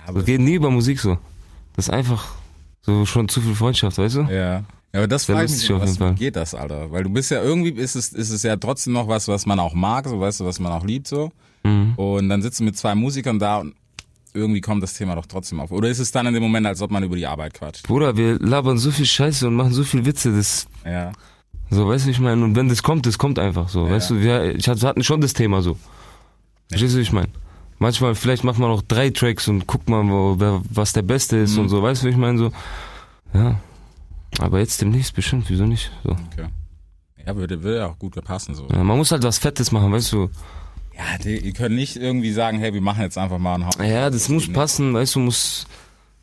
Ja, 0.07 0.15
wir 0.15 0.27
reden 0.27 0.45
nie 0.45 0.55
über 0.55 0.71
Musik 0.71 1.01
so. 1.01 1.19
Das 1.77 1.89
ist 1.89 1.95
einfach 1.95 2.27
so 2.81 3.05
schon 3.05 3.29
zu 3.29 3.41
viel 3.41 3.55
Freundschaft, 3.55 3.99
weißt 3.99 4.17
du? 4.17 4.21
ja. 4.23 4.31
ja, 4.33 4.65
aber 4.95 5.09
das 5.09 5.27
frage 5.27 5.45
ich 5.45 5.53
mich, 5.53 5.73
auf 5.73 5.83
was 5.83 5.91
jeden 5.91 5.99
Fall. 5.99 6.15
wie 6.15 6.19
geht 6.19 6.37
das, 6.37 6.55
Alter? 6.55 6.91
Weil 6.91 7.03
du 7.03 7.11
bist 7.11 7.31
ja 7.31 7.43
irgendwie, 7.43 7.71
ist 7.71 7.95
es, 7.95 8.13
ist 8.13 8.31
es 8.31 8.43
ja 8.43 8.57
trotzdem 8.57 8.95
noch 8.95 9.09
was, 9.09 9.29
was 9.29 9.45
man 9.45 9.61
auch 9.61 9.75
mag, 9.75 10.09
so 10.09 10.19
weißt 10.19 10.41
du, 10.41 10.45
was 10.47 10.59
man 10.61 10.73
auch 10.73 10.85
liebt, 10.85 11.09
so. 11.09 11.31
Mhm. 11.65 11.95
Und 11.97 12.29
dann 12.29 12.41
sitzt 12.41 12.61
du 12.61 12.65
mit 12.65 12.77
zwei 12.77 12.95
Musikern 12.95 13.39
da 13.39 13.59
und 13.59 13.75
irgendwie 14.39 14.61
kommt 14.61 14.83
das 14.83 14.95
Thema 14.95 15.15
doch 15.15 15.27
trotzdem 15.27 15.61
auf. 15.61 15.71
Oder 15.71 15.89
ist 15.89 15.99
es 15.99 16.11
dann 16.13 16.27
in 16.27 16.35
dem 16.35 16.43
Moment, 16.43 16.67
als 16.67 16.81
ob 16.81 16.91
man 16.91 17.03
über 17.03 17.17
die 17.17 17.27
Arbeit 17.27 17.55
quatscht? 17.55 17.87
Bruder, 17.87 18.17
wir 18.17 18.39
labern 18.39 18.79
so 18.79 18.91
viel 18.91 19.07
Scheiße 19.07 19.47
und 19.49 19.55
machen 19.55 19.73
so 19.73 19.85
viel 19.85 20.05
Witze, 20.07 20.33
das, 20.35 20.67
Ja. 20.85 21.13
so, 21.71 21.89
weißt 21.89 22.07
du, 22.07 22.11
ich 22.11 22.21
meine, 22.21 22.43
und 22.45 22.57
wenn 22.57 22.69
das 22.69 22.83
kommt, 22.83 23.07
das 23.07 23.19
kommt 23.19 23.39
einfach 23.39 23.69
so, 23.69 23.87
Ja. 23.87 23.93
weißt 23.93 24.11
du, 24.11 24.21
wir, 24.21 24.55
ich 24.55 24.69
hatten 24.69 25.03
schon 25.05 25.21
das 25.21 25.33
Thema 25.35 25.61
so. 25.63 25.77
Verstehst 26.69 26.95
du, 26.95 26.99
wie 26.99 27.03
ich 27.03 27.13
meine? 27.13 27.29
Manchmal, 27.81 28.15
vielleicht 28.15 28.43
macht 28.45 28.59
man 28.59 28.71
auch 28.71 28.83
drei 28.83 29.11
Tracks 29.11 29.47
und 29.49 29.67
guckt 29.67 29.89
mal, 29.89 30.03
wo, 30.09 30.35
wer, 30.39 30.63
was 30.71 30.93
der 30.93 31.03
Beste 31.03 31.37
ist 31.37 31.55
Mhm. 31.55 31.63
und 31.63 31.69
so, 31.69 31.83
weißt 31.83 32.03
du, 32.03 32.07
wie 32.07 32.11
ich 32.11 32.17
meine, 32.17 32.39
so. 32.39 32.53
Ja. 33.33 33.61
Aber 34.41 34.59
jetzt 34.59 34.81
demnächst 34.81 35.15
bestimmt, 35.15 35.47
wieso 35.49 35.65
nicht? 35.65 35.91
So. 36.05 36.11
Okay. 36.33 36.49
Ja, 37.27 37.37
würde, 37.37 37.63
würde 37.63 37.79
ja 37.79 37.87
auch 37.87 37.99
gut 37.99 38.23
passen, 38.25 38.55
so. 38.55 38.67
Ja, 38.71 38.83
man 38.83 38.97
muss 38.97 39.11
halt 39.13 39.23
was 39.23 39.39
Fettes 39.39 39.71
machen, 39.73 39.93
weißt 39.93 40.13
du. 40.13 40.31
Ja, 40.99 41.19
die, 41.23 41.39
ihr 41.39 41.53
könnt 41.53 41.77
nicht 41.77 41.97
irgendwie 41.97 42.33
sagen, 42.33 42.59
hey, 42.59 42.75
wir 42.75 42.81
machen 42.81 43.03
jetzt 43.03 43.17
einfach 43.17 43.39
mal 43.39 43.55
einen 43.55 43.67
Haupt. 43.67 43.81
Ja, 43.81 44.11
das 44.11 44.29
muss 44.29 44.53
passen, 44.53 44.93
weißt 44.95 45.15
du, 45.15 45.21
muss 45.21 45.67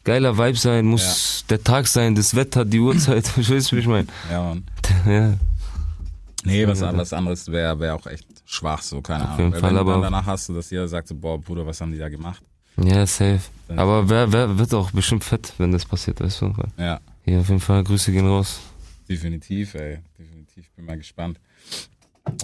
geiler 0.03 0.38
Vibe 0.38 0.57
sein, 0.57 0.85
muss 0.85 1.45
der 1.49 1.63
Tag 1.63 1.88
sein, 1.88 2.13
das 2.13 2.35
Wetter, 2.35 2.65
die 2.65 2.79
Uhrzeit, 2.79 3.25
verstehst 3.27 3.71
du, 3.71 3.77
wie 3.77 3.79
ich 3.79 3.88
meine? 3.88 4.07
Ja, 4.29 4.43
Mann. 4.43 4.63
Ja. 5.07 5.33
Nee, 6.43 6.67
was, 6.67 6.79
was 6.81 7.11
anderes 7.13 7.47
wäre 7.51 7.79
wär 7.79 7.95
auch 7.95 8.05
echt 8.05 8.27
schwach, 8.45 8.81
so, 8.83 9.01
keine 9.01 9.23
Ahnung. 9.27 9.38
jeden 9.39 9.53
Weil 9.53 9.61
Fall, 9.61 9.71
wenn 9.71 9.77
aber- 9.79 10.01
danach 10.01 10.25
hast 10.27 10.47
du, 10.49 10.53
dass 10.53 10.69
jeder 10.69 10.88
sagt 10.88 11.07
so, 11.07 11.15
boah, 11.15 11.39
Bruder, 11.39 11.65
was 11.65 11.81
haben 11.81 11.91
die 11.91 11.97
da 11.97 12.07
gemacht? 12.09 12.43
Ja, 12.77 13.05
safe. 13.07 13.39
Dann- 13.67 13.79
Aber 13.79 14.07
wer, 14.09 14.31
wer 14.31 14.57
wird 14.59 14.73
auch 14.75 14.91
bestimmt 14.91 15.23
fett, 15.23 15.53
wenn 15.57 15.71
das 15.71 15.85
passiert, 15.85 16.19
weißt 16.21 16.41
du? 16.41 16.53
Ja, 16.77 16.99
Hier 17.23 17.39
auf 17.39 17.47
jeden 17.47 17.61
Fall, 17.61 17.83
Grüße 17.83 18.11
gehen 18.11 18.27
raus. 18.27 18.59
definitiv, 19.09 19.73
ey. 19.75 19.99
Definitiv, 20.19 20.69
bin 20.75 20.85
mal 20.85 20.97
gespannt. 20.97 21.39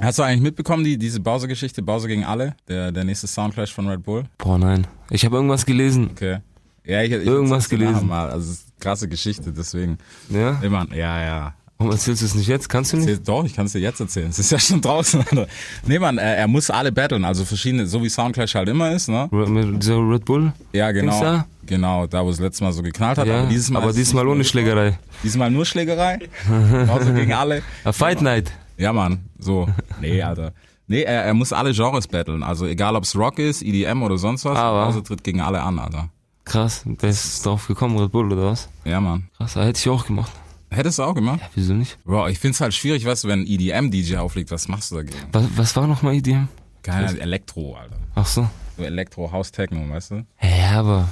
Hast 0.01 0.19
du 0.19 0.23
eigentlich 0.23 0.41
mitbekommen, 0.41 0.83
die, 0.83 0.97
diese 0.97 1.19
Bowser-Geschichte, 1.19 1.81
Bowser 1.81 2.07
gegen 2.07 2.23
alle? 2.23 2.55
Der, 2.67 2.91
der 2.91 3.03
nächste 3.03 3.27
Soundclash 3.27 3.73
von 3.73 3.87
Red 3.87 4.03
Bull? 4.03 4.23
Boah, 4.37 4.57
nein. 4.57 4.87
Ich 5.09 5.25
habe 5.25 5.35
irgendwas 5.35 5.65
gelesen. 5.65 6.09
Okay. 6.11 6.37
Ja, 6.85 7.01
ich, 7.01 7.11
ich 7.11 7.25
Irgendwas 7.25 7.69
gelesen. 7.69 8.07
Mal. 8.07 8.29
Also, 8.29 8.53
krasse 8.79 9.07
Geschichte, 9.07 9.51
deswegen. 9.51 9.97
Ja? 10.29 10.59
Immer, 10.61 10.87
ja, 10.95 11.23
ja. 11.23 11.53
Warum 11.77 11.93
erzählst 11.93 12.21
du 12.21 12.25
es 12.27 12.35
nicht 12.35 12.47
jetzt? 12.47 12.69
Kannst 12.69 12.93
du 12.93 12.97
nicht? 12.97 13.07
Erzähl- 13.09 13.23
Doch, 13.23 13.43
ich 13.43 13.55
kann 13.55 13.65
es 13.65 13.71
dir 13.71 13.79
jetzt 13.79 13.99
erzählen. 13.99 14.29
Es 14.29 14.37
ist 14.37 14.51
ja 14.51 14.59
schon 14.59 14.81
draußen. 14.81 15.21
Alter. 15.21 15.47
Nee, 15.87 15.97
Mann, 15.97 16.19
er, 16.19 16.37
er 16.37 16.47
muss 16.47 16.69
alle 16.69 16.91
battlen, 16.91 17.25
also 17.25 17.43
verschiedene, 17.43 17.87
so 17.87 18.03
wie 18.03 18.09
Soundclash 18.09 18.53
halt 18.53 18.69
immer 18.69 18.91
ist, 18.91 19.09
ne? 19.09 19.27
Mit 19.31 19.81
dieser 19.81 19.97
Red 19.97 20.25
Bull? 20.25 20.53
Ja, 20.73 20.91
genau. 20.91 21.19
Da? 21.19 21.45
Genau, 21.65 22.05
da 22.05 22.23
wo 22.23 22.29
es 22.29 22.39
letztes 22.39 22.61
Mal 22.61 22.71
so 22.71 22.83
geknallt 22.83 23.17
hat. 23.17 23.25
Ja, 23.27 23.39
aber 23.39 23.49
dieses 23.49 23.69
Mal, 23.71 23.81
aber 23.81 23.93
diesmal 23.93 24.27
ohne 24.27 24.43
Schlägerei. 24.43 24.99
Diesmal 25.23 25.49
nur 25.49 25.65
Schlägerei. 25.65 26.19
Bowser 26.87 27.13
gegen 27.13 27.33
alle. 27.33 27.63
A 27.83 27.91
Fight 27.91 28.21
Night. 28.21 28.51
Ja, 28.81 28.91
Mann, 28.93 29.29
so. 29.37 29.67
Nee, 30.01 30.21
Alter. 30.23 30.53
Nee, 30.87 31.03
er, 31.03 31.23
er 31.25 31.33
muss 31.33 31.53
alle 31.53 31.71
Genres 31.71 32.07
battlen. 32.07 32.41
Also 32.43 32.65
egal, 32.65 32.95
ob's 32.95 33.15
Rock 33.15 33.37
ist, 33.39 33.61
EDM 33.61 34.01
oder 34.03 34.17
sonst 34.17 34.43
was. 34.43 34.57
Aber- 34.57 34.85
Bowser 34.87 35.03
tritt 35.03 35.23
gegen 35.23 35.39
alle 35.39 35.61
an, 35.61 35.77
Alter. 35.79 36.09
Krass. 36.43 36.81
Wer 36.85 37.09
ist 37.09 37.45
drauf 37.45 37.67
gekommen, 37.67 37.97
Red 37.97 38.11
Bull 38.11 38.31
oder 38.33 38.47
was? 38.51 38.67
Ja, 38.83 38.99
Mann. 38.99 39.29
Krass, 39.37 39.55
hätte 39.55 39.77
ich 39.79 39.87
auch 39.89 40.05
gemacht. 40.05 40.31
Hättest 40.71 40.97
du 40.99 41.03
auch 41.03 41.13
gemacht? 41.13 41.39
Ja, 41.41 41.47
wieso 41.53 41.73
nicht? 41.73 42.03
Bro, 42.03 42.27
ich 42.29 42.39
find's 42.39 42.59
halt 42.59 42.73
schwierig, 42.73 43.05
weißt 43.05 43.23
du, 43.25 43.27
wenn 43.27 43.45
EDM-DJ 43.45 44.17
auflegt, 44.17 44.49
was 44.51 44.67
machst 44.67 44.89
du 44.91 44.95
dagegen? 44.95 45.17
Was, 45.31 45.45
was 45.55 45.75
war 45.75 45.85
nochmal 45.85 46.15
EDM? 46.15 46.47
Keine 46.81 47.19
Elektro, 47.19 47.75
Alter. 47.75 47.95
Ach 48.15 48.25
so. 48.25 48.49
So 48.77 48.83
Elektro, 48.83 49.31
House, 49.31 49.51
Techno, 49.51 49.87
weißt 49.93 50.11
du? 50.11 50.25
Ja, 50.41 50.79
aber 50.79 51.07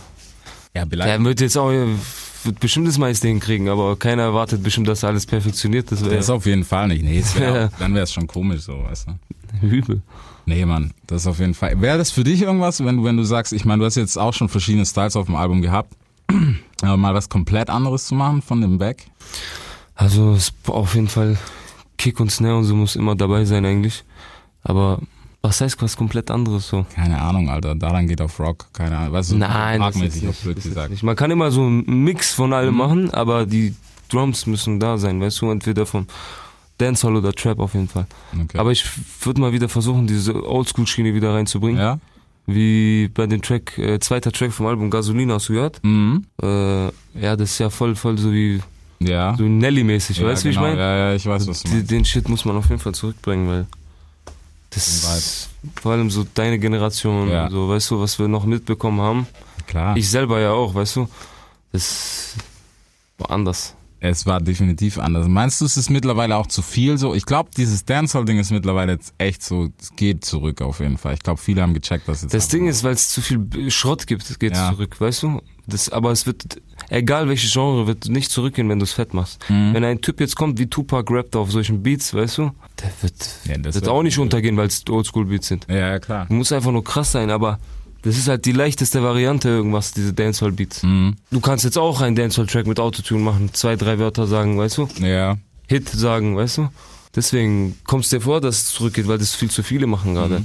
Ja, 0.73 0.86
der 0.86 0.88
vielleicht. 0.89 1.23
wird 1.23 1.41
jetzt 1.41 1.58
auch 1.58 1.71
wird 2.43 2.60
bestimmt 2.60 2.88
das 2.88 2.97
meiste 2.97 3.28
hinkriegen, 3.28 3.69
aber 3.69 3.95
keiner 3.97 4.23
erwartet 4.23 4.63
bestimmt, 4.63 4.88
dass 4.88 5.04
alles 5.04 5.25
perfektioniert 5.25 5.91
ist. 5.91 6.06
Das 6.06 6.30
auf 6.30 6.45
jeden 6.45 6.63
Fall 6.63 6.88
nicht. 6.88 7.04
Nee, 7.04 7.23
wär, 7.36 7.65
auch- 7.73 7.78
dann 7.80 7.93
wäre 7.93 8.04
es 8.04 8.13
schon 8.13 8.28
komisch 8.28 8.62
so, 8.62 8.84
weißt 8.84 9.08
du? 9.08 9.67
übel. 9.67 10.02
Nee, 10.45 10.65
Mann, 10.65 10.93
das 11.08 11.23
ist 11.23 11.28
auf 11.28 11.39
jeden 11.39 11.54
Fall. 11.54 11.80
Wäre 11.82 11.97
das 11.97 12.12
für 12.12 12.23
dich 12.23 12.41
irgendwas, 12.41 12.84
wenn 12.84 12.97
du, 12.97 13.04
wenn 13.04 13.17
du 13.17 13.23
sagst, 13.23 13.54
ich 13.54 13.65
meine, 13.65 13.80
du 13.82 13.86
hast 13.86 13.95
jetzt 13.95 14.17
auch 14.17 14.34
schon 14.34 14.49
verschiedene 14.49 14.86
Styles 14.86 15.15
auf 15.15 15.25
dem 15.28 15.36
Album 15.36 15.62
gehabt, 15.62 15.93
aber 16.82 16.97
mal 16.97 17.13
was 17.13 17.30
komplett 17.30 17.69
anderes 17.69 18.06
zu 18.08 18.15
machen 18.15 18.41
von 18.41 18.62
dem 18.62 18.78
Back? 18.78 19.06
Also 19.95 20.32
es 20.34 20.54
auf 20.67 20.95
jeden 20.95 21.08
Fall 21.10 21.38
Kick 21.97 22.19
und 22.19 22.32
Snare 22.32 22.58
und 22.58 22.63
so 22.63 22.75
muss 22.75 22.95
immer 22.95 23.15
dabei 23.15 23.43
sein 23.45 23.65
eigentlich. 23.65 24.04
Aber 24.63 24.99
was 25.41 25.62
heißt 25.62 25.82
was 25.82 25.95
komplett 25.95 26.30
anderes 26.32 26.67
so? 26.67 26.86
Keine 26.93 27.19
Ahnung, 27.21 27.49
Alter. 27.49 27.75
Daran 27.75 28.08
geht 28.08 28.21
auf 28.21 28.39
Rock. 28.39 28.67
Keine 28.73 28.97
Ahnung. 28.97 29.13
Weißt 29.13 29.32
du, 29.32 29.38
Nein, 29.38 29.80
das 29.80 29.95
ist 29.95 30.02
parkmäßig 30.02 30.28
auf 30.30 30.39
blöd 30.41 30.62
gesagt. 30.63 30.89
nicht. 30.91 31.04
Man 31.04 31.15
kann 31.15 31.32
immer 31.32 31.49
so 31.52 31.62
einen 31.62 32.04
Mix 32.04 32.34
von 32.34 32.52
allem 32.54 32.73
Mhm. 32.73 32.78
machen, 32.78 33.12
aber 33.12 33.45
die 33.45 33.73
Drums 34.10 34.45
müssen 34.47 34.80
da 34.80 34.97
sein, 34.97 35.21
weißt 35.21 35.41
du, 35.41 35.52
entweder 35.52 35.86
vom 35.86 36.08
Dancehall 36.78 37.15
oder 37.15 37.32
Trap 37.34 37.60
auf 37.60 37.73
jeden 37.73 37.88
Fall. 37.89 38.06
Okay. 38.34 38.58
Aber 38.58 38.71
ich 38.71 38.84
würde 39.23 39.41
mal 39.41 39.52
wieder 39.52 39.69
versuchen, 39.69 40.08
diese 40.08 40.34
Oldschool-Schiene 40.47 41.13
wieder 41.13 41.34
reinzubringen. 41.34 41.80
ja? 41.80 41.99
Wie 42.47 43.10
bei 43.13 43.28
dem 43.28 43.41
Track, 43.43 43.78
äh, 43.78 43.99
zweiter 43.99 44.32
Track 44.32 44.52
vom 44.52 44.65
Album 44.65 44.89
Gasolina, 44.89 45.36
hast 45.36 45.49
du 45.49 45.54
gehört? 45.54 45.80
Mhm. 45.84 46.25
Äh, 46.41 46.86
ja, 47.21 47.36
das 47.36 47.52
ist 47.52 47.60
ja 47.60 47.69
voll, 47.69 47.95
voll 47.95 48.17
so 48.17 48.32
wie 48.32 48.60
Ja. 48.99 49.36
so 49.38 49.43
Nelly-mäßig, 49.43 50.17
ja, 50.17 50.25
weißt 50.25 50.43
du, 50.45 50.49
wie 50.49 50.54
genau. 50.54 50.65
ich 50.65 50.69
meine? 50.71 50.82
Ja, 50.82 50.97
ja, 51.10 51.13
ich 51.15 51.25
weiß, 51.28 51.47
was 51.47 51.62
du 51.62 51.69
Die- 51.69 51.75
meinst. 51.75 51.91
Den 51.91 52.06
Shit 52.06 52.28
muss 52.28 52.45
man 52.45 52.56
auf 52.58 52.67
jeden 52.69 52.82
Fall 52.82 52.95
zurückbringen, 52.95 53.47
weil 53.47 53.67
das 54.71 54.88
ist 54.88 55.49
vor 55.82 55.91
allem 55.93 56.10
so 56.12 56.25
deine 56.34 56.60
Generation, 56.60 57.29
Ja. 57.29 57.49
so, 57.49 57.69
weißt 57.69 57.91
du, 57.91 57.99
was 57.99 58.19
wir 58.19 58.27
noch 58.27 58.45
mitbekommen 58.45 59.01
haben. 59.01 59.27
Klar. 59.67 59.97
Ich 59.97 60.10
selber 60.10 60.39
ja 60.39 60.51
auch, 60.51 60.73
weißt 60.75 60.95
du. 60.97 61.08
Das 61.71 62.36
war 63.17 63.32
anders. 63.32 63.75
Es 64.01 64.25
war 64.25 64.39
definitiv 64.39 64.97
anders. 64.97 65.27
Meinst 65.27 65.60
du, 65.60 65.65
es 65.65 65.75
ist 65.75 65.89
mittlerweile 65.89 66.38
auch 66.38 66.47
zu 66.47 66.62
viel 66.62 66.97
so? 66.97 67.13
Ich 67.13 67.25
glaube, 67.25 67.49
dieses 67.58 67.84
Dancehall-Ding 67.84 68.39
ist 68.39 68.49
mittlerweile 68.49 68.93
jetzt 68.93 69.13
echt 69.17 69.43
so, 69.43 69.69
es 69.77 69.93
geht 69.97 70.23
zurück 70.23 70.62
auf 70.62 70.79
jeden 70.79 70.97
Fall. 70.97 71.15
Ich 71.15 71.19
glaube, 71.19 71.41
viele 71.41 71.62
haben 71.62 71.73
gecheckt, 71.73 72.08
dass 72.08 72.21
jetzt. 72.21 72.34
Das 72.34 72.47
Ding 72.47 72.67
ist, 72.67 72.84
weil 72.86 72.93
es 72.93 73.10
zu 73.10 73.21
viel 73.21 73.69
Schrott 73.69 74.08
gibt, 74.08 74.39
geht's 74.39 74.58
Ja. 74.58 74.71
zurück, 74.71 74.95
weißt 75.01 75.23
du? 75.23 75.41
Das, 75.69 75.89
aber 75.89 76.12
es 76.12 76.25
wird, 76.25 76.62
egal 76.89 77.29
welches 77.29 77.51
Genre, 77.53 77.88
wird 77.88 78.08
nicht 78.10 78.32
zurückgehen, 78.32 78.67
wenn 78.69 78.79
du 78.79 78.84
es 78.84 78.93
fett 78.93 79.13
machst. 79.13 79.39
Mhm. 79.49 79.73
Wenn 79.73 79.84
ein 79.84 80.01
Typ 80.01 80.19
jetzt 80.19 80.36
kommt 80.36 80.60
wie 80.60 80.67
Tupac 80.67 81.13
rappt 81.13 81.36
auf 81.36 81.51
solchen 81.51 81.84
Beats, 81.84 82.13
weißt 82.13 82.39
du, 82.39 82.51
der 82.82 82.91
wird, 83.01 83.13
Ja, 83.45 83.53
das 83.58 83.75
wird 83.75 83.86
wird- 83.86 83.88
auch 83.88 84.03
nicht 84.03 84.17
untergehen, 84.19 84.58
weil 84.58 84.67
es 84.67 84.84
Oldschool-Beats 84.89 85.47
sind. 85.47 85.67
Ja, 85.69 85.99
klar. 85.99 86.25
Du 86.27 86.34
musst 86.34 86.51
einfach 86.51 86.71
nur 86.71 86.84
krass 86.84 87.12
sein, 87.12 87.29
aber 87.29 87.60
das 88.01 88.17
ist 88.17 88.27
halt 88.27 88.45
die 88.45 88.51
leichteste 88.53 89.03
Variante 89.03 89.49
irgendwas, 89.49 89.91
diese 89.91 90.13
Dancehall-Beats. 90.13 90.84
Mhm. 90.84 91.15
Du 91.32 91.39
kannst 91.41 91.65
jetzt 91.65 91.77
auch 91.77 92.01
einen 92.01 92.15
Dancehall-Track 92.15 92.65
mit 92.67 92.79
Autotune 92.79 93.21
machen, 93.21 93.49
zwei, 93.53 93.75
drei 93.75 93.99
Wörter 93.99 94.25
sagen, 94.27 94.58
weißt 94.58 94.77
du? 94.77 94.88
Ja. 95.01 95.38
Hit 95.67 95.89
sagen, 95.89 96.36
weißt 96.38 96.58
du? 96.60 96.69
Deswegen 97.15 97.75
kommst 97.86 98.12
dir 98.12 98.21
vor, 98.21 98.39
dass 98.39 98.62
es 98.62 98.65
zurückgeht, 98.73 99.08
weil 99.08 99.17
das 99.17 99.36
viel 99.36 99.49
zu 99.49 99.63
viele 99.63 99.88
machen 99.88 100.13
gerade. 100.13 100.43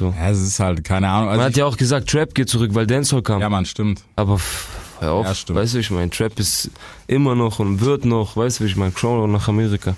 So. 0.00 0.14
Ja, 0.18 0.30
es 0.30 0.40
ist 0.40 0.58
halt, 0.58 0.82
keine 0.82 1.08
Ahnung. 1.08 1.26
Man 1.26 1.32
Also 1.34 1.44
hat 1.44 1.50
ich, 1.52 1.56
ja 1.58 1.66
auch 1.66 1.76
gesagt, 1.76 2.08
Trap 2.08 2.34
geht 2.34 2.48
zurück, 2.48 2.74
weil 2.74 2.86
Dancehall 2.86 3.22
kam. 3.22 3.40
ja, 3.40 3.48
man, 3.50 3.66
stimmt. 3.66 4.02
Aber 4.16 4.40
hör 4.98 5.12
auf. 5.12 5.26
Ja, 5.26 5.34
stimmt. 5.34 5.58
weißt 5.58 5.74
du, 5.74 5.78
ich 5.78 5.90
mein 5.90 6.10
Trap 6.10 6.38
ist 6.40 6.70
immer 7.06 7.34
noch 7.34 7.58
und 7.58 7.80
wird 7.82 8.04
noch, 8.06 8.34
weißt 8.36 8.60
du, 8.60 8.64
ich 8.64 8.76
mein 8.76 8.94
Crown 8.94 9.30
nach 9.30 9.46
Amerika. 9.48 9.94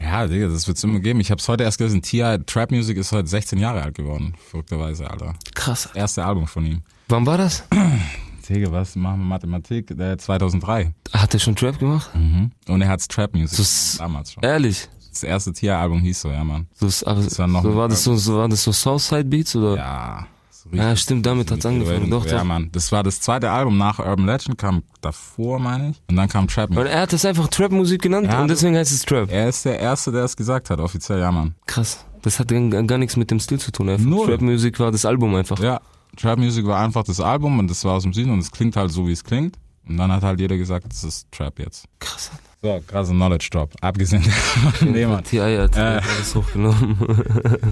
Ja, 0.00 0.26
Digga, 0.26 0.46
das 0.48 0.68
wird's 0.68 0.84
immer 0.84 1.00
geben. 1.00 1.18
Ich 1.20 1.30
hab's 1.30 1.48
heute 1.48 1.64
erst 1.64 1.78
gelesen. 1.78 2.02
T.I. 2.02 2.38
Trap 2.46 2.70
Music 2.70 2.96
ist 2.98 3.10
heute 3.12 3.26
16 3.28 3.58
Jahre 3.58 3.82
alt 3.82 3.94
geworden. 3.96 4.34
Verrückterweise, 4.50 5.10
Alter. 5.10 5.34
Krass. 5.54 5.88
Erste 5.94 6.24
Album 6.24 6.46
von 6.46 6.64
ihm. 6.66 6.82
Wann 7.08 7.26
war 7.26 7.38
das? 7.38 7.64
Digga, 8.48 8.70
was 8.70 8.94
machen 8.94 9.20
wir 9.20 9.24
Mathematik? 9.26 9.90
Äh, 9.98 10.16
2003. 10.18 10.92
Hat 11.12 11.34
er 11.34 11.40
schon 11.40 11.56
Trap 11.56 11.78
gemacht? 11.80 12.10
Mhm. 12.14 12.52
Und 12.68 12.82
er 12.82 12.88
hat's 12.88 13.08
Trap 13.08 13.34
Music. 13.34 13.58
Das- 13.58 13.96
damals 13.98 14.32
schon. 14.32 14.42
Ehrlich? 14.44 14.88
Das 15.20 15.22
erste 15.22 15.52
T.I.-Album 15.52 16.00
hieß 16.00 16.20
so, 16.20 16.28
ja, 16.30 16.44
Mann. 16.44 16.66
Ist- 16.80 17.04
aber, 17.06 17.22
Das 17.22 17.38
war 17.38 17.46
noch 17.46 17.62
so, 17.62 17.76
war 17.76 17.88
das 17.88 18.04
so, 18.04 18.16
so 18.16 18.36
war 18.38 18.48
das 18.48 18.62
so 18.62 18.72
Southside 18.72 19.24
Beats 19.24 19.56
oder? 19.56 19.76
Ja. 19.76 20.26
So 20.50 20.68
Ja, 20.76 20.94
stimmt, 20.96 21.24
damit 21.26 21.50
hat's 21.50 21.64
angefangen. 21.64 22.10
Doch, 22.10 22.26
ja, 22.26 22.38
doch. 22.38 22.44
Mann. 22.44 22.68
Das 22.72 22.90
war 22.92 23.02
das 23.02 23.20
zweite 23.20 23.50
Album 23.50 23.78
nach 23.78 23.98
Urban 23.98 24.26
Legend, 24.26 24.58
kam 24.58 24.82
davor, 25.00 25.58
meine 25.58 25.90
ich. 25.90 26.02
Und 26.08 26.16
dann 26.16 26.28
kam 26.28 26.48
Trap 26.48 26.70
Und 26.70 26.76
Music. 26.76 26.92
er 26.92 27.00
hat 27.02 27.12
das 27.12 27.24
einfach 27.24 27.48
Trap-Musik 27.48 28.02
genannt 28.02 28.26
Ja, 28.30 28.42
und 28.42 28.48
das- 28.48 28.58
deswegen 28.60 28.76
heißt 28.76 28.92
es 28.92 29.02
Trap. 29.04 29.30
Er 29.30 29.48
ist 29.48 29.64
der 29.64 29.78
Erste, 29.80 30.12
der 30.12 30.24
es 30.24 30.36
gesagt 30.36 30.70
hat, 30.70 30.80
offiziell, 30.80 31.20
ja, 31.20 31.30
Mann. 31.32 31.54
Krass. 31.66 32.04
Das 32.22 32.38
hat 32.40 32.48
gar, 32.48 32.98
nichts 32.98 33.16
mit 33.16 33.30
dem 33.30 33.38
Stil 33.40 33.60
zu 33.60 33.70
tun. 33.70 33.88
Einfach. 33.88 34.04
Null. 34.04 34.26
Trap-Musik 34.26 34.80
war 34.80 34.90
das 34.90 35.04
Album 35.04 35.34
einfach. 35.36 35.58
Ja, 35.60 35.80
Trap 36.16 36.38
Music 36.38 36.66
war 36.66 36.80
einfach 36.84 37.04
das 37.04 37.20
Album 37.20 37.58
und 37.58 37.68
das 37.70 37.84
war 37.84 37.94
aus 37.94 38.02
dem 38.02 38.12
Süden 38.12 38.32
und 38.32 38.40
es 38.40 38.50
klingt 38.50 38.74
halt 38.76 38.90
so, 38.90 39.06
wie 39.06 39.12
es 39.12 39.22
klingt. 39.24 39.56
Und 39.88 39.96
dann 39.98 40.10
hat 40.10 40.22
halt 40.24 40.40
jeder 40.40 40.56
gesagt, 40.56 40.86
das 40.90 41.04
ist 41.04 41.30
Trap 41.30 41.58
jetzt. 41.60 41.84
Krass. 42.00 42.30
So, 42.66 42.82
krasser 42.84 43.12
Knowledge 43.12 43.48
Drop. 43.52 43.72
Abgesehen 43.80 44.24
davon. 44.24 44.90
nee, 44.92 45.06
Mann. 45.06 45.22
T.I. 45.22 45.58
hat 45.58 45.76
Äh. 45.76 46.00
alles 46.02 46.34
hochgenommen. 46.34 46.98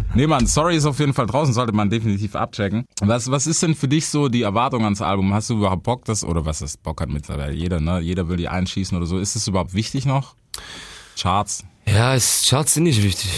Nee, 0.15 0.29
Mann, 0.29 0.47
Sorry 0.47 0.77
ist 0.77 0.87
auf 0.87 1.01
jeden 1.01 1.13
Fall 1.13 1.27
draußen, 1.27 1.53
sollte 1.53 1.73
man 1.73 1.91
definitiv 1.91 2.37
abchecken. 2.37 2.85
Was, 3.01 3.29
was 3.29 3.49
ist 3.49 3.61
denn 3.65 3.75
für 3.75 3.89
dich 3.89 4.07
so 4.07 4.29
die 4.29 4.43
Erwartung 4.43 4.85
ans 4.85 5.03
Album? 5.03 5.35
Hast 5.35 5.51
du 5.51 5.55
überhaupt 5.55 5.83
Bock, 5.83 6.05
das, 6.05 6.23
oder 6.23 6.47
was 6.47 6.63
ist 6.63 6.81
Bock 6.85 7.01
hat 7.01 7.09
mittlerweile 7.09 7.53
jeder, 7.53 7.81
ne? 7.81 7.99
Jeder 7.99 8.29
will 8.29 8.37
die 8.37 8.47
einschießen 8.47 8.97
oder 8.97 9.07
so. 9.07 9.19
Ist 9.19 9.35
das 9.35 9.49
überhaupt 9.49 9.75
wichtig 9.75 10.07
noch? 10.07 10.37
Charts? 11.21 11.65
ja, 11.87 12.15
es, 12.15 12.47
Charts 12.49 12.75
sind 12.75 12.85
nicht 12.85 13.03
wichtig. 13.03 13.37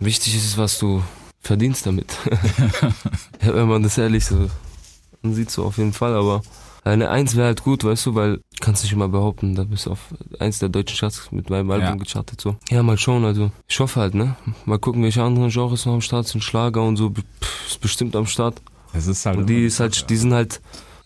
Wichtig 0.00 0.34
ist 0.34 0.44
es, 0.44 0.58
was 0.58 0.80
du 0.80 1.02
verdienst 1.40 1.86
damit. 1.86 2.12
ja, 3.42 3.54
wenn 3.54 3.68
man 3.68 3.84
das 3.84 3.96
ehrlich 3.96 4.24
so 4.24 4.50
sieht 5.22 5.50
so 5.52 5.64
auf 5.66 5.78
jeden 5.78 5.92
Fall, 5.92 6.14
aber 6.14 6.42
eine 6.84 7.10
Eins 7.10 7.36
wäre 7.36 7.46
halt 7.46 7.62
gut, 7.62 7.84
weißt 7.84 8.06
du, 8.06 8.14
weil 8.14 8.36
du 8.36 8.42
kannst 8.60 8.82
nicht 8.82 8.92
immer 8.92 9.08
behaupten, 9.08 9.54
da 9.54 9.64
bist 9.64 9.86
du 9.86 9.92
auf 9.92 9.98
eins 10.38 10.58
der 10.58 10.68
deutschen 10.68 10.98
Charts 10.98 11.30
mit 11.30 11.50
meinem 11.50 11.70
Album 11.70 11.86
Ja. 11.88 11.94
gechartet 11.94 12.40
so. 12.40 12.56
Ja, 12.70 12.82
mal 12.82 12.96
schauen, 12.98 13.24
also 13.24 13.50
ich 13.68 13.78
hoffe 13.80 14.00
halt, 14.00 14.14
ne? 14.14 14.36
Mal 14.64 14.78
gucken, 14.78 15.02
welche 15.02 15.22
anderen 15.22 15.50
Genres 15.50 15.84
noch 15.86 15.94
am 15.94 16.00
Start 16.00 16.26
sind, 16.28 16.42
Schlager 16.42 16.82
und 16.82 16.96
so, 16.96 17.10
pff, 17.10 17.66
ist 17.68 17.80
bestimmt 17.80 18.16
am 18.16 18.26
Start. 18.26 18.60
Es 18.92 19.06
ist 19.06 19.24
halt. 19.26 19.38
Und 19.38 19.46
die 19.48 19.64
ist 19.66 19.78
halt, 19.80 20.08
die 20.10 20.16
sind 20.16 20.32
halt 20.32 20.60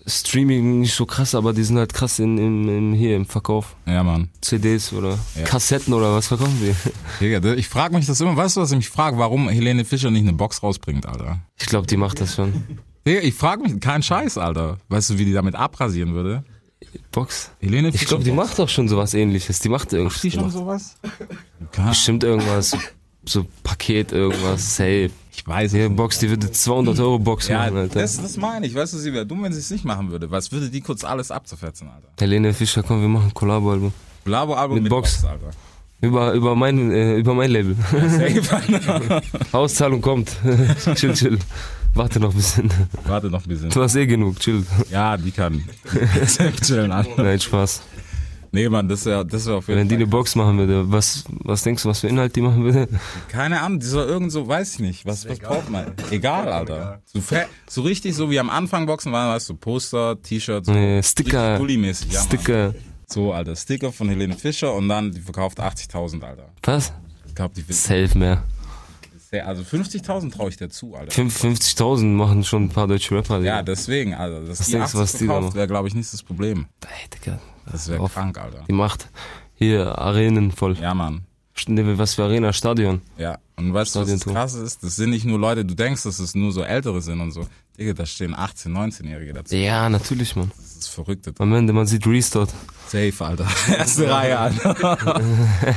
Streaming 0.06 0.80
nicht 0.80 0.94
so 0.94 1.06
krass, 1.06 1.34
aber 1.34 1.52
die 1.54 1.64
sind 1.64 1.78
halt 1.78 1.94
krass 1.94 2.18
in, 2.18 2.36
in, 2.36 2.68
in 2.68 2.92
hier 2.92 3.16
im 3.16 3.24
Verkauf. 3.24 3.74
Ja, 3.86 4.02
Mann. 4.02 4.28
CDs 4.42 4.92
oder 4.92 5.18
Ja. 5.34 5.44
Kassetten 5.44 5.94
oder 5.94 6.14
was 6.14 6.28
verkaufen 6.28 6.58
sie? 6.60 6.74
Digga, 7.20 7.54
ich 7.54 7.68
frage 7.68 7.94
mich 7.96 8.04
das 8.06 8.20
immer, 8.20 8.36
weißt 8.36 8.56
du, 8.56 8.60
was 8.60 8.70
ich 8.70 8.76
mich 8.76 8.90
frage, 8.90 9.16
warum 9.18 9.48
Helene 9.48 9.84
Fischer 9.84 10.10
nicht 10.10 10.22
eine 10.22 10.34
Box 10.34 10.62
rausbringt, 10.62 11.06
Alter? 11.06 11.40
Ich 11.58 11.66
glaube, 11.66 11.86
die 11.86 11.96
macht 11.96 12.20
das 12.20 12.34
schon. 12.34 12.52
Digga, 13.06 13.20
ich 13.20 13.34
frage 13.34 13.62
mich, 13.62 13.80
kein 13.80 14.02
Scheiß, 14.02 14.38
Alter. 14.38 14.78
Weißt 14.88 15.10
du, 15.10 15.18
wie 15.18 15.24
die 15.24 15.32
damit 15.32 15.54
abrasieren 15.54 16.14
würde? 16.14 16.44
Box? 17.12 17.50
Helene 17.60 17.92
Fischer. 17.92 18.02
Ich 18.02 18.08
glaube, 18.08 18.24
die 18.24 18.30
Box. 18.30 18.48
macht 18.48 18.58
doch 18.58 18.68
schon 18.68 18.88
sowas 18.88 19.14
ähnliches. 19.14 19.58
Die 19.58 19.68
macht 19.68 19.92
irgendwas. 19.92 20.14
Macht 20.14 20.24
die 20.24 20.30
schon 20.30 20.42
macht 20.42 20.52
sowas? 20.52 20.96
Bestimmt 21.88 22.24
irgendwas. 22.24 22.76
So, 23.26 23.46
Paket, 23.62 24.12
irgendwas, 24.12 24.76
safe. 24.76 25.10
Ich 25.32 25.46
weiß 25.46 25.72
Die 25.72 25.78
es 25.78 25.88
nicht. 25.88 25.96
Box, 25.96 26.18
die 26.18 26.28
würde 26.28 26.50
200 26.50 27.00
Euro 27.00 27.18
Box 27.18 27.48
Ja, 27.48 27.58
machen, 27.58 27.76
Alter. 27.78 28.00
das, 28.00 28.20
das 28.20 28.36
meine 28.36 28.66
ich. 28.66 28.74
Weißt 28.74 28.92
du, 28.92 28.98
sie 28.98 29.12
wäre 29.14 29.24
dumm, 29.26 29.42
wenn 29.42 29.52
sie 29.52 29.60
es 29.60 29.70
nicht 29.70 29.84
machen 29.84 30.10
würde. 30.10 30.30
Was 30.30 30.52
würde 30.52 30.68
die 30.68 30.82
kurz 30.82 31.04
alles 31.04 31.30
abzufetzen, 31.30 31.88
Alter? 31.88 32.08
Helene 32.20 32.52
Fischer, 32.52 32.82
komm, 32.82 33.00
wir 33.00 33.08
machen 33.08 33.28
ein 33.28 33.34
Collabo-Album. 33.34 33.92
Labo-Album 34.26 34.74
Mit 34.74 34.82
mit, 34.84 34.90
Box. 34.90 35.22
Box. 35.22 35.24
Alter. 35.32 35.50
Über, 36.02 36.32
über, 36.34 36.54
mein, 36.54 36.90
äh, 36.92 37.16
über 37.16 37.32
mein 37.34 37.50
Label. 37.50 37.76
Safe. 37.90 39.22
Auszahlung 39.52 40.02
kommt. 40.02 40.36
chill, 40.96 41.14
chill. 41.14 41.38
Warte 41.94 42.18
noch 42.20 42.30
ein 42.30 42.36
bisschen. 42.36 42.70
Warte 43.06 43.28
noch 43.30 43.44
ein 43.44 43.48
bisschen. 43.48 43.70
Du 43.70 43.82
hast 43.82 43.94
eh 43.96 44.06
genug, 44.06 44.38
chill. 44.40 44.64
Ja, 44.90 45.16
die 45.16 45.30
kann 45.30 45.64
chillen, 46.62 46.90
Alter. 46.92 47.22
Nein, 47.22 47.40
Spaß. 47.40 47.82
Nee, 48.50 48.68
Mann, 48.68 48.88
das 48.88 49.04
wäre 49.04 49.26
das 49.26 49.46
wär 49.46 49.54
auf 49.56 49.66
jeden 49.66 49.80
Wenn 49.80 49.88
die 49.88 49.94
Fall. 49.96 50.02
eine 50.02 50.06
Box 50.10 50.36
machen 50.36 50.58
würde, 50.58 50.90
was, 50.90 51.24
was 51.28 51.62
denkst 51.64 51.82
du, 51.82 51.88
was 51.88 52.00
für 52.00 52.06
Inhalt 52.08 52.36
die 52.36 52.40
machen 52.40 52.62
würde? 52.62 52.88
Keine 53.28 53.60
Ahnung, 53.60 53.80
die 53.80 53.86
soll 53.86 54.06
irgend 54.06 54.30
so, 54.30 54.46
weiß 54.46 54.74
ich 54.74 54.78
nicht. 54.80 55.06
Was, 55.06 55.28
was 55.28 55.40
braucht 55.40 55.70
man? 55.70 55.86
Egal, 56.12 56.48
Alter. 56.52 57.00
So, 57.04 57.20
so 57.68 57.82
richtig, 57.82 58.14
so 58.14 58.30
wie 58.30 58.38
am 58.38 58.50
Anfang 58.50 58.86
Boxen 58.86 59.10
waren, 59.10 59.34
weißt 59.34 59.48
du, 59.48 59.54
Poster, 59.54 60.20
T-Shirts, 60.22 60.68
so 60.68 60.72
Äh, 60.72 61.02
Sticker. 61.02 61.58
richtig 61.58 61.58
Pulli-mäßig. 61.66 62.12
Ja, 62.12 62.20
Mann. 62.20 62.28
Sticker. 62.28 62.74
So, 63.06 63.32
Alter, 63.32 63.56
Sticker 63.56 63.90
von 63.92 64.08
Helene 64.08 64.34
Fischer 64.36 64.72
und 64.72 64.88
dann, 64.88 65.10
die 65.10 65.20
verkauft 65.20 65.60
80.000, 65.60 66.22
Alter. 66.22 66.46
Was? 66.62 66.92
Ich 67.26 67.34
glaube, 67.34 67.54
die 67.56 67.68
will 67.68 67.74
Safe 67.74 68.16
mehr. 68.16 68.44
Sehr, 69.34 69.48
also 69.48 69.62
50.000 69.62 70.32
traue 70.32 70.48
ich 70.50 70.56
dir 70.56 70.68
zu, 70.68 70.94
Alter. 70.94 71.10
Fünf- 71.10 71.42
50.000 71.42 72.04
machen 72.04 72.44
schon 72.44 72.64
ein 72.64 72.68
paar 72.68 72.86
deutsche 72.86 73.14
Rapper. 73.16 73.36
Ja, 73.40 73.62
Digga. 73.62 73.62
deswegen, 73.62 74.14
Alter. 74.14 74.40
Dass 74.42 74.60
Was 74.60 74.66
die 74.66 74.72
denkst 74.72 74.92
du, 74.92 74.98
80 74.98 75.00
was 75.00 75.18
die 75.18 75.26
da 75.26 75.54
wäre, 75.54 75.66
glaube 75.66 75.88
ich, 75.88 75.94
nicht 75.94 76.12
das 76.12 76.22
Problem. 76.22 76.66
Ey, 76.82 77.08
Digga. 77.10 77.40
Das 77.70 77.88
wäre 77.88 78.08
krank, 78.08 78.38
Alter. 78.38 78.62
Die 78.68 78.72
macht 78.72 79.08
hier 79.54 79.98
Arenen 79.98 80.52
voll. 80.52 80.76
Ja, 80.80 80.94
Mann. 80.94 81.22
Ne, 81.66 81.98
Was 81.98 82.14
für 82.14 82.24
Arena? 82.24 82.52
Stadion. 82.52 83.00
Ja. 83.16 83.38
Und 83.56 83.72
weißt 83.72 83.94
du, 83.94 84.00
was 84.00 84.10
das 84.10 84.24
krasse 84.24 84.62
ist? 84.62 84.82
Das 84.82 84.96
sind 84.96 85.10
nicht 85.10 85.24
nur 85.24 85.38
Leute, 85.38 85.64
du 85.64 85.74
denkst, 85.74 86.02
dass 86.02 86.18
es 86.18 86.34
nur 86.34 86.52
so 86.52 86.62
Ältere 86.62 87.00
sind 87.00 87.20
und 87.20 87.30
so. 87.30 87.46
Digga, 87.78 87.92
da 87.92 88.06
stehen 88.06 88.36
18-, 88.36 88.68
19-Jährige 88.68 89.32
dazu. 89.32 89.56
Ja, 89.56 89.88
natürlich, 89.88 90.36
Mann. 90.36 90.52
Das 90.56 90.76
ist 90.76 90.88
verrückt. 90.88 91.28
Am 91.40 91.52
Ende, 91.52 91.72
man 91.72 91.86
sieht 91.86 92.06
Restart. 92.06 92.50
Safe, 92.86 93.12
Alter. 93.18 93.46
Erste 93.76 94.08
Reihe, 94.08 94.38
Alter. 94.38 94.98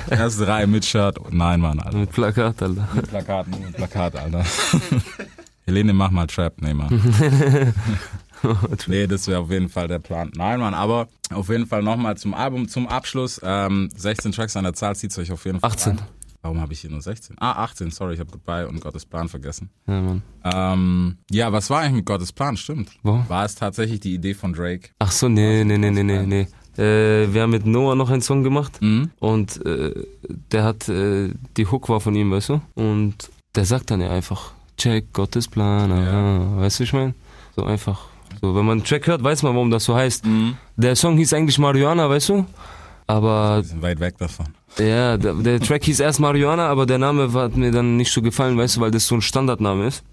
Erste 0.10 0.48
Reihe 0.48 0.68
mit 0.68 0.86
Shirt. 0.86 1.20
Nein, 1.32 1.60
Mann, 1.60 1.80
Alter. 1.80 1.98
Mit 1.98 2.12
Plakat, 2.12 2.62
Alter. 2.62 2.88
Mit 2.94 3.08
Plakat, 3.08 3.48
nur 3.48 3.60
mit 3.60 3.74
Plakat, 3.76 4.16
Alter. 4.16 4.46
Helene, 5.66 5.94
mach 5.94 6.12
mal 6.12 6.28
Trap. 6.28 6.62
Nee, 6.62 6.74
Mann. 6.76 7.74
nee, 8.88 9.08
das 9.08 9.28
wäre 9.28 9.40
auf 9.40 9.50
jeden 9.50 9.68
Fall 9.70 9.88
der 9.88 10.00
Plan. 10.00 10.32
Nein, 10.36 10.60
Mann, 10.60 10.76
aber 10.76 11.08
auf 11.34 11.50
jeden 11.50 11.66
Fall 11.66 11.82
nochmal 11.82 12.16
zum 12.16 12.34
Album, 12.36 12.70
zum 12.70 12.88
Abschluss. 12.88 13.42
Ähm, 13.44 13.90
16 13.96 14.32
Tracks 14.34 14.56
an 14.56 14.64
der 14.66 14.74
Zahl 14.74 14.96
zieht's 14.96 15.18
euch 15.18 15.32
auf 15.32 15.44
jeden 15.46 15.60
Fall 15.60 15.72
18. 15.72 15.98
rein. 15.98 16.08
Warum 16.42 16.62
habe 16.62 16.72
ich 16.74 16.82
hier 16.82 16.90
nur 16.92 17.02
16? 17.02 17.36
Ah, 17.40 17.64
18, 17.64 17.92
sorry, 17.92 18.14
ich 18.14 18.20
habe 18.20 18.32
Goodbye 18.32 18.68
und 18.68 18.80
Gottes 18.80 19.06
Plan 19.06 19.28
vergessen. 19.28 19.70
Ja, 19.88 20.02
Mann. 20.02 20.22
Ähm, 20.44 21.18
ja, 21.32 21.52
was 21.52 21.70
war 21.70 21.82
eigentlich 21.82 21.96
mit 21.98 22.06
Gottes 22.06 22.32
Plan? 22.32 22.56
Stimmt. 22.58 22.92
Wo? 23.04 23.24
War 23.28 23.44
es 23.46 23.56
tatsächlich 23.56 24.00
die 24.00 24.14
Idee 24.14 24.34
von 24.34 24.54
Drake? 24.54 24.90
Ach 25.00 25.12
so, 25.12 25.28
nee, 25.28 25.64
nee, 25.64 25.78
nee, 25.78 25.92
nee, 25.92 26.04
nee, 26.04 26.26
nee. 26.26 26.48
Äh, 26.82 27.34
wir 27.34 27.42
haben 27.42 27.50
mit 27.50 27.66
Noah 27.66 27.96
noch 27.96 28.10
einen 28.12 28.22
Song 28.22 28.44
gemacht 28.44 28.80
Mhm. 28.82 29.10
und 29.20 29.66
äh, 29.66 29.94
der 30.52 30.64
hat, 30.64 30.88
äh, 30.90 31.30
die 31.58 31.66
Hook 31.66 31.90
war 31.90 32.00
von 32.00 32.14
ihm, 32.16 32.32
weißt 32.32 32.50
du? 32.50 32.62
Und 32.76 33.30
der 33.56 33.66
sagt 33.66 33.90
dann 33.92 34.00
ja 34.02 34.12
einfach, 34.12 34.52
check 34.78 35.12
Gottes 35.12 35.48
Plan, 35.48 35.92
aha. 35.92 36.58
weißt 36.62 36.80
du, 36.80 36.84
ich 36.84 36.94
mein? 36.94 37.16
So 37.56 37.64
einfach. 37.66 38.06
So, 38.42 38.54
wenn 38.56 38.66
man 38.66 38.78
einen 38.78 38.84
Track 38.86 39.08
hört, 39.08 39.24
weiß 39.24 39.42
man, 39.42 39.56
warum 39.56 39.72
das 39.72 39.86
so 39.86 39.96
heißt. 39.96 40.24
Der 40.76 40.96
Song 40.96 41.18
hieß 41.18 41.34
eigentlich 41.34 41.58
Marihuana, 41.58 42.08
weißt 42.08 42.30
du? 42.30 42.46
Aber 43.08 43.58
Wir 43.58 43.64
sind 43.64 43.82
weit 43.82 44.00
weg 44.00 44.18
davon. 44.18 44.48
Ja, 44.78 45.18
der, 45.18 45.34
der 45.34 45.60
Track 45.60 45.86
hieß 45.86 46.00
erst 46.02 46.20
Marihuana, 46.20 46.68
aber 46.68 46.86
der 46.86 46.98
Name 46.98 47.32
hat 47.34 47.56
mir 47.56 47.72
dann 47.72 47.98
nicht 47.98 48.12
so 48.12 48.22
gefallen, 48.22 48.58
weißt 48.58 48.78
du, 48.78 48.82
weil 48.82 48.92
das 48.92 49.08
so 49.08 49.16
ein 49.16 49.22
Standardname 49.22 49.88
ist. 49.88 50.04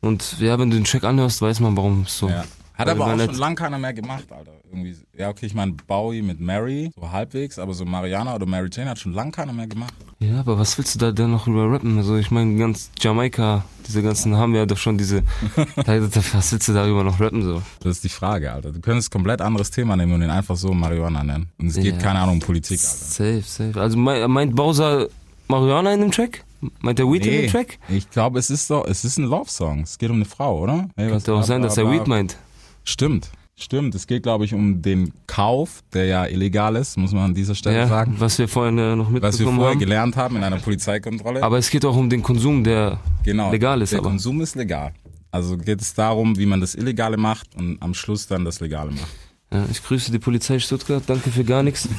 Und 0.00 0.38
ja, 0.40 0.58
wenn 0.58 0.70
du 0.70 0.76
den 0.76 0.84
Track 0.84 1.04
anhörst, 1.04 1.40
weiß 1.40 1.60
man, 1.60 1.76
warum 1.76 2.02
es 2.06 2.18
so. 2.18 2.28
Ja. 2.28 2.44
Hat 2.80 2.86
Weil 2.86 3.02
aber 3.02 3.14
auch 3.14 3.26
schon 3.26 3.34
lang 3.38 3.54
keiner 3.56 3.78
mehr 3.78 3.92
gemacht, 3.92 4.24
Alter. 4.30 4.52
Irgendwie, 4.72 4.96
ja, 5.16 5.28
okay, 5.28 5.46
ich 5.46 5.54
meine 5.54 5.72
Bowie 5.86 6.22
mit 6.22 6.40
Mary, 6.40 6.90
so 6.96 7.10
halbwegs, 7.12 7.58
aber 7.58 7.74
so 7.74 7.84
Mariana 7.84 8.34
oder 8.34 8.46
Mary 8.46 8.70
Jane 8.72 8.88
hat 8.88 8.98
schon 8.98 9.12
lang 9.12 9.32
keiner 9.32 9.52
mehr 9.52 9.66
gemacht. 9.66 9.92
Ja, 10.18 10.40
aber 10.40 10.58
was 10.58 10.78
willst 10.78 10.94
du 10.94 10.98
da 10.98 11.12
denn 11.12 11.30
noch 11.30 11.46
über 11.46 11.70
rappen? 11.70 11.98
Also 11.98 12.16
ich 12.16 12.30
meine, 12.30 12.56
ganz 12.56 12.90
Jamaika, 12.98 13.64
diese 13.86 14.02
ganzen 14.02 14.36
haben 14.36 14.54
ja 14.54 14.64
doch 14.66 14.78
schon 14.78 14.96
diese. 14.98 15.22
was 15.76 16.52
willst 16.52 16.68
du 16.68 16.72
darüber 16.72 17.04
noch 17.04 17.20
rappen 17.20 17.42
so? 17.42 17.62
Das 17.80 17.96
ist 17.96 18.04
die 18.04 18.08
Frage, 18.08 18.52
Alter. 18.52 18.72
Du 18.72 18.80
könntest 18.80 19.08
ein 19.08 19.12
komplett 19.12 19.40
anderes 19.40 19.70
Thema 19.70 19.96
nehmen 19.96 20.12
und 20.14 20.22
ihn 20.22 20.30
einfach 20.30 20.56
so 20.56 20.72
Marihuana 20.72 21.22
nennen. 21.22 21.48
Und 21.58 21.68
es 21.68 21.74
geht, 21.76 21.96
Ja. 21.96 22.00
keine 22.00 22.20
Ahnung, 22.20 22.34
um 22.36 22.40
Politik, 22.40 22.80
Alter. 22.80 22.94
Safe, 22.96 23.42
safe. 23.44 23.80
Also 23.80 23.98
mei- 23.98 24.26
meint 24.26 24.54
Bowser 24.56 25.08
Marihuana 25.48 25.92
in 25.94 26.00
dem 26.00 26.10
Track? 26.12 26.44
Meint 26.80 26.98
der 26.98 27.10
Weed 27.10 27.24
in 27.26 27.42
dem 27.42 27.50
Track? 27.50 27.78
ich 27.88 28.08
glaube, 28.10 28.38
es 28.38 28.50
ist 28.50 28.70
doch, 28.70 28.86
es 28.86 29.04
ist 29.04 29.18
ein 29.18 29.24
Love-Song. 29.24 29.80
Es 29.80 29.98
geht 29.98 30.10
um 30.10 30.16
eine 30.16 30.26
Frau, 30.26 30.60
oder? 30.60 30.88
Hey, 30.96 31.08
Könnte 31.10 31.34
auch 31.34 31.42
sein, 31.42 31.62
dass 31.62 31.76
er. 31.78 31.90
Weed 31.90 32.06
meint. 32.06 32.36
Stimmt, 32.84 33.30
stimmt. 33.56 33.94
Es 33.94 34.06
geht, 34.06 34.22
glaube 34.22 34.44
ich, 34.44 34.54
um 34.54 34.82
den 34.82 35.12
Kauf, 35.26 35.82
der 35.92 36.06
ja 36.06 36.26
illegal 36.26 36.76
ist, 36.76 36.96
muss 36.96 37.12
man 37.12 37.24
an 37.24 37.34
dieser 37.34 37.54
Stelle 37.54 37.76
Ja, 37.78 37.86
sagen. 37.88 38.14
was 38.18 38.38
wir 38.38 38.48
vorhin 38.48 38.78
äh, 38.78 38.96
noch 38.96 39.06
Was 39.06 39.12
wir 39.12 39.20
mitbekommen 39.20 39.56
vorher 39.56 39.72
haben. 39.72 39.78
gelernt 39.80 40.16
haben 40.16 40.36
in 40.36 40.44
einer 40.44 40.58
Polizeikontrolle. 40.58 41.42
Aber 41.42 41.58
es 41.58 41.70
geht 41.70 41.84
auch 41.84 41.96
um 41.96 42.08
den 42.10 42.22
Konsum, 42.22 42.64
der 42.64 43.00
genau, 43.22 43.50
legal 43.50 43.82
ist. 43.82 43.92
Der 43.92 44.00
Aber. 44.00 44.08
Konsum 44.10 44.40
ist 44.40 44.56
legal. 44.56 44.92
Also 45.30 45.56
geht 45.56 45.80
es 45.80 45.94
darum, 45.94 46.36
wie 46.38 46.46
man 46.46 46.60
das 46.60 46.74
Illegale 46.74 47.16
macht 47.16 47.54
und 47.54 47.80
am 47.80 47.94
Schluss 47.94 48.26
dann 48.26 48.44
das 48.44 48.60
Legale 48.60 48.90
macht. 48.90 49.06
Ja, 49.52 49.64
ich 49.70 49.82
grüße 49.82 50.10
die 50.10 50.18
Polizei 50.18 50.58
Stuttgart, 50.58 51.02
danke 51.06 51.30
für 51.30 51.44
gar 51.44 51.62
nichts. 51.62 51.88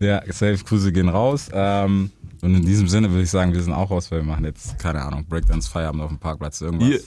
Ja, 0.00 0.20
safe 0.32 0.58
Grüße 0.64 0.90
gehen 0.90 1.08
raus. 1.08 1.48
Ähm, 1.52 2.10
und 2.40 2.54
in 2.56 2.66
diesem 2.66 2.88
Sinne 2.88 3.08
würde 3.10 3.22
ich 3.22 3.30
sagen, 3.30 3.52
wir 3.52 3.62
sind 3.62 3.72
auch 3.72 3.88
raus, 3.88 4.10
weil 4.10 4.18
wir 4.20 4.24
machen 4.26 4.44
jetzt, 4.44 4.76
keine 4.80 5.00
Ahnung, 5.00 5.24
Breakdance 5.28 5.70
Feierabend 5.70 6.02
auf 6.02 6.08
dem 6.08 6.18
Parkplatz 6.18 6.60
irgendwas. 6.60 6.88
Yeah. 6.88 7.00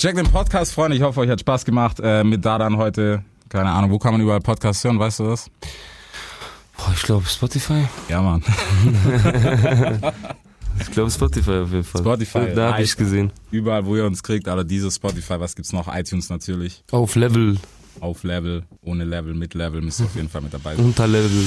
Checkt 0.00 0.16
den 0.16 0.26
Podcast, 0.30 0.72
Freunde. 0.72 0.96
Ich 0.96 1.02
hoffe, 1.02 1.20
euch 1.20 1.28
hat 1.28 1.40
Spaß 1.40 1.62
gemacht. 1.66 1.98
Äh, 2.02 2.24
mit 2.24 2.42
Dadan 2.42 2.78
heute 2.78 3.22
Keine 3.50 3.68
Ahnung, 3.68 3.90
wo 3.90 3.98
kann 3.98 4.12
man 4.12 4.22
überall 4.22 4.40
Podcasts 4.40 4.82
hören, 4.82 4.98
weißt 4.98 5.18
du 5.18 5.24
das? 5.24 5.50
Boah, 6.78 6.90
ich 6.94 7.02
glaube 7.02 7.26
Spotify. 7.26 7.86
Ja, 8.08 8.22
Mann. 8.22 8.42
Ich 10.80 10.90
glaube 10.92 11.10
Spotify 11.10 11.50
auf 11.64 11.72
jeden 11.72 11.84
Fall. 11.84 12.00
Spotify, 12.00 12.54
Da 12.54 12.72
habe 12.72 12.82
ich 12.82 12.96
gesehen. 12.96 13.32
Überall, 13.50 13.84
wo 13.84 13.96
ihr 13.96 14.06
uns 14.06 14.22
kriegt, 14.22 14.48
alle 14.48 14.64
diese 14.64 14.90
Spotify, 14.90 15.38
was 15.38 15.54
gibt's 15.54 15.74
noch? 15.74 15.94
iTunes 15.94 16.30
natürlich. 16.30 16.82
Auf 16.90 17.16
Level, 17.16 17.58
Auf 17.98 18.22
Level, 18.22 18.62
ohne 18.80 19.04
Level, 19.04 19.34
mit 19.34 19.52
Level 19.52 19.82
müsst 19.82 20.00
ihr 20.00 20.06
auf 20.06 20.14
jeden 20.14 20.30
Fall 20.30 20.40
mit 20.40 20.54
dabei 20.54 20.76
sein. 20.76 20.84
unter 20.86 21.06
Level. 21.06 21.46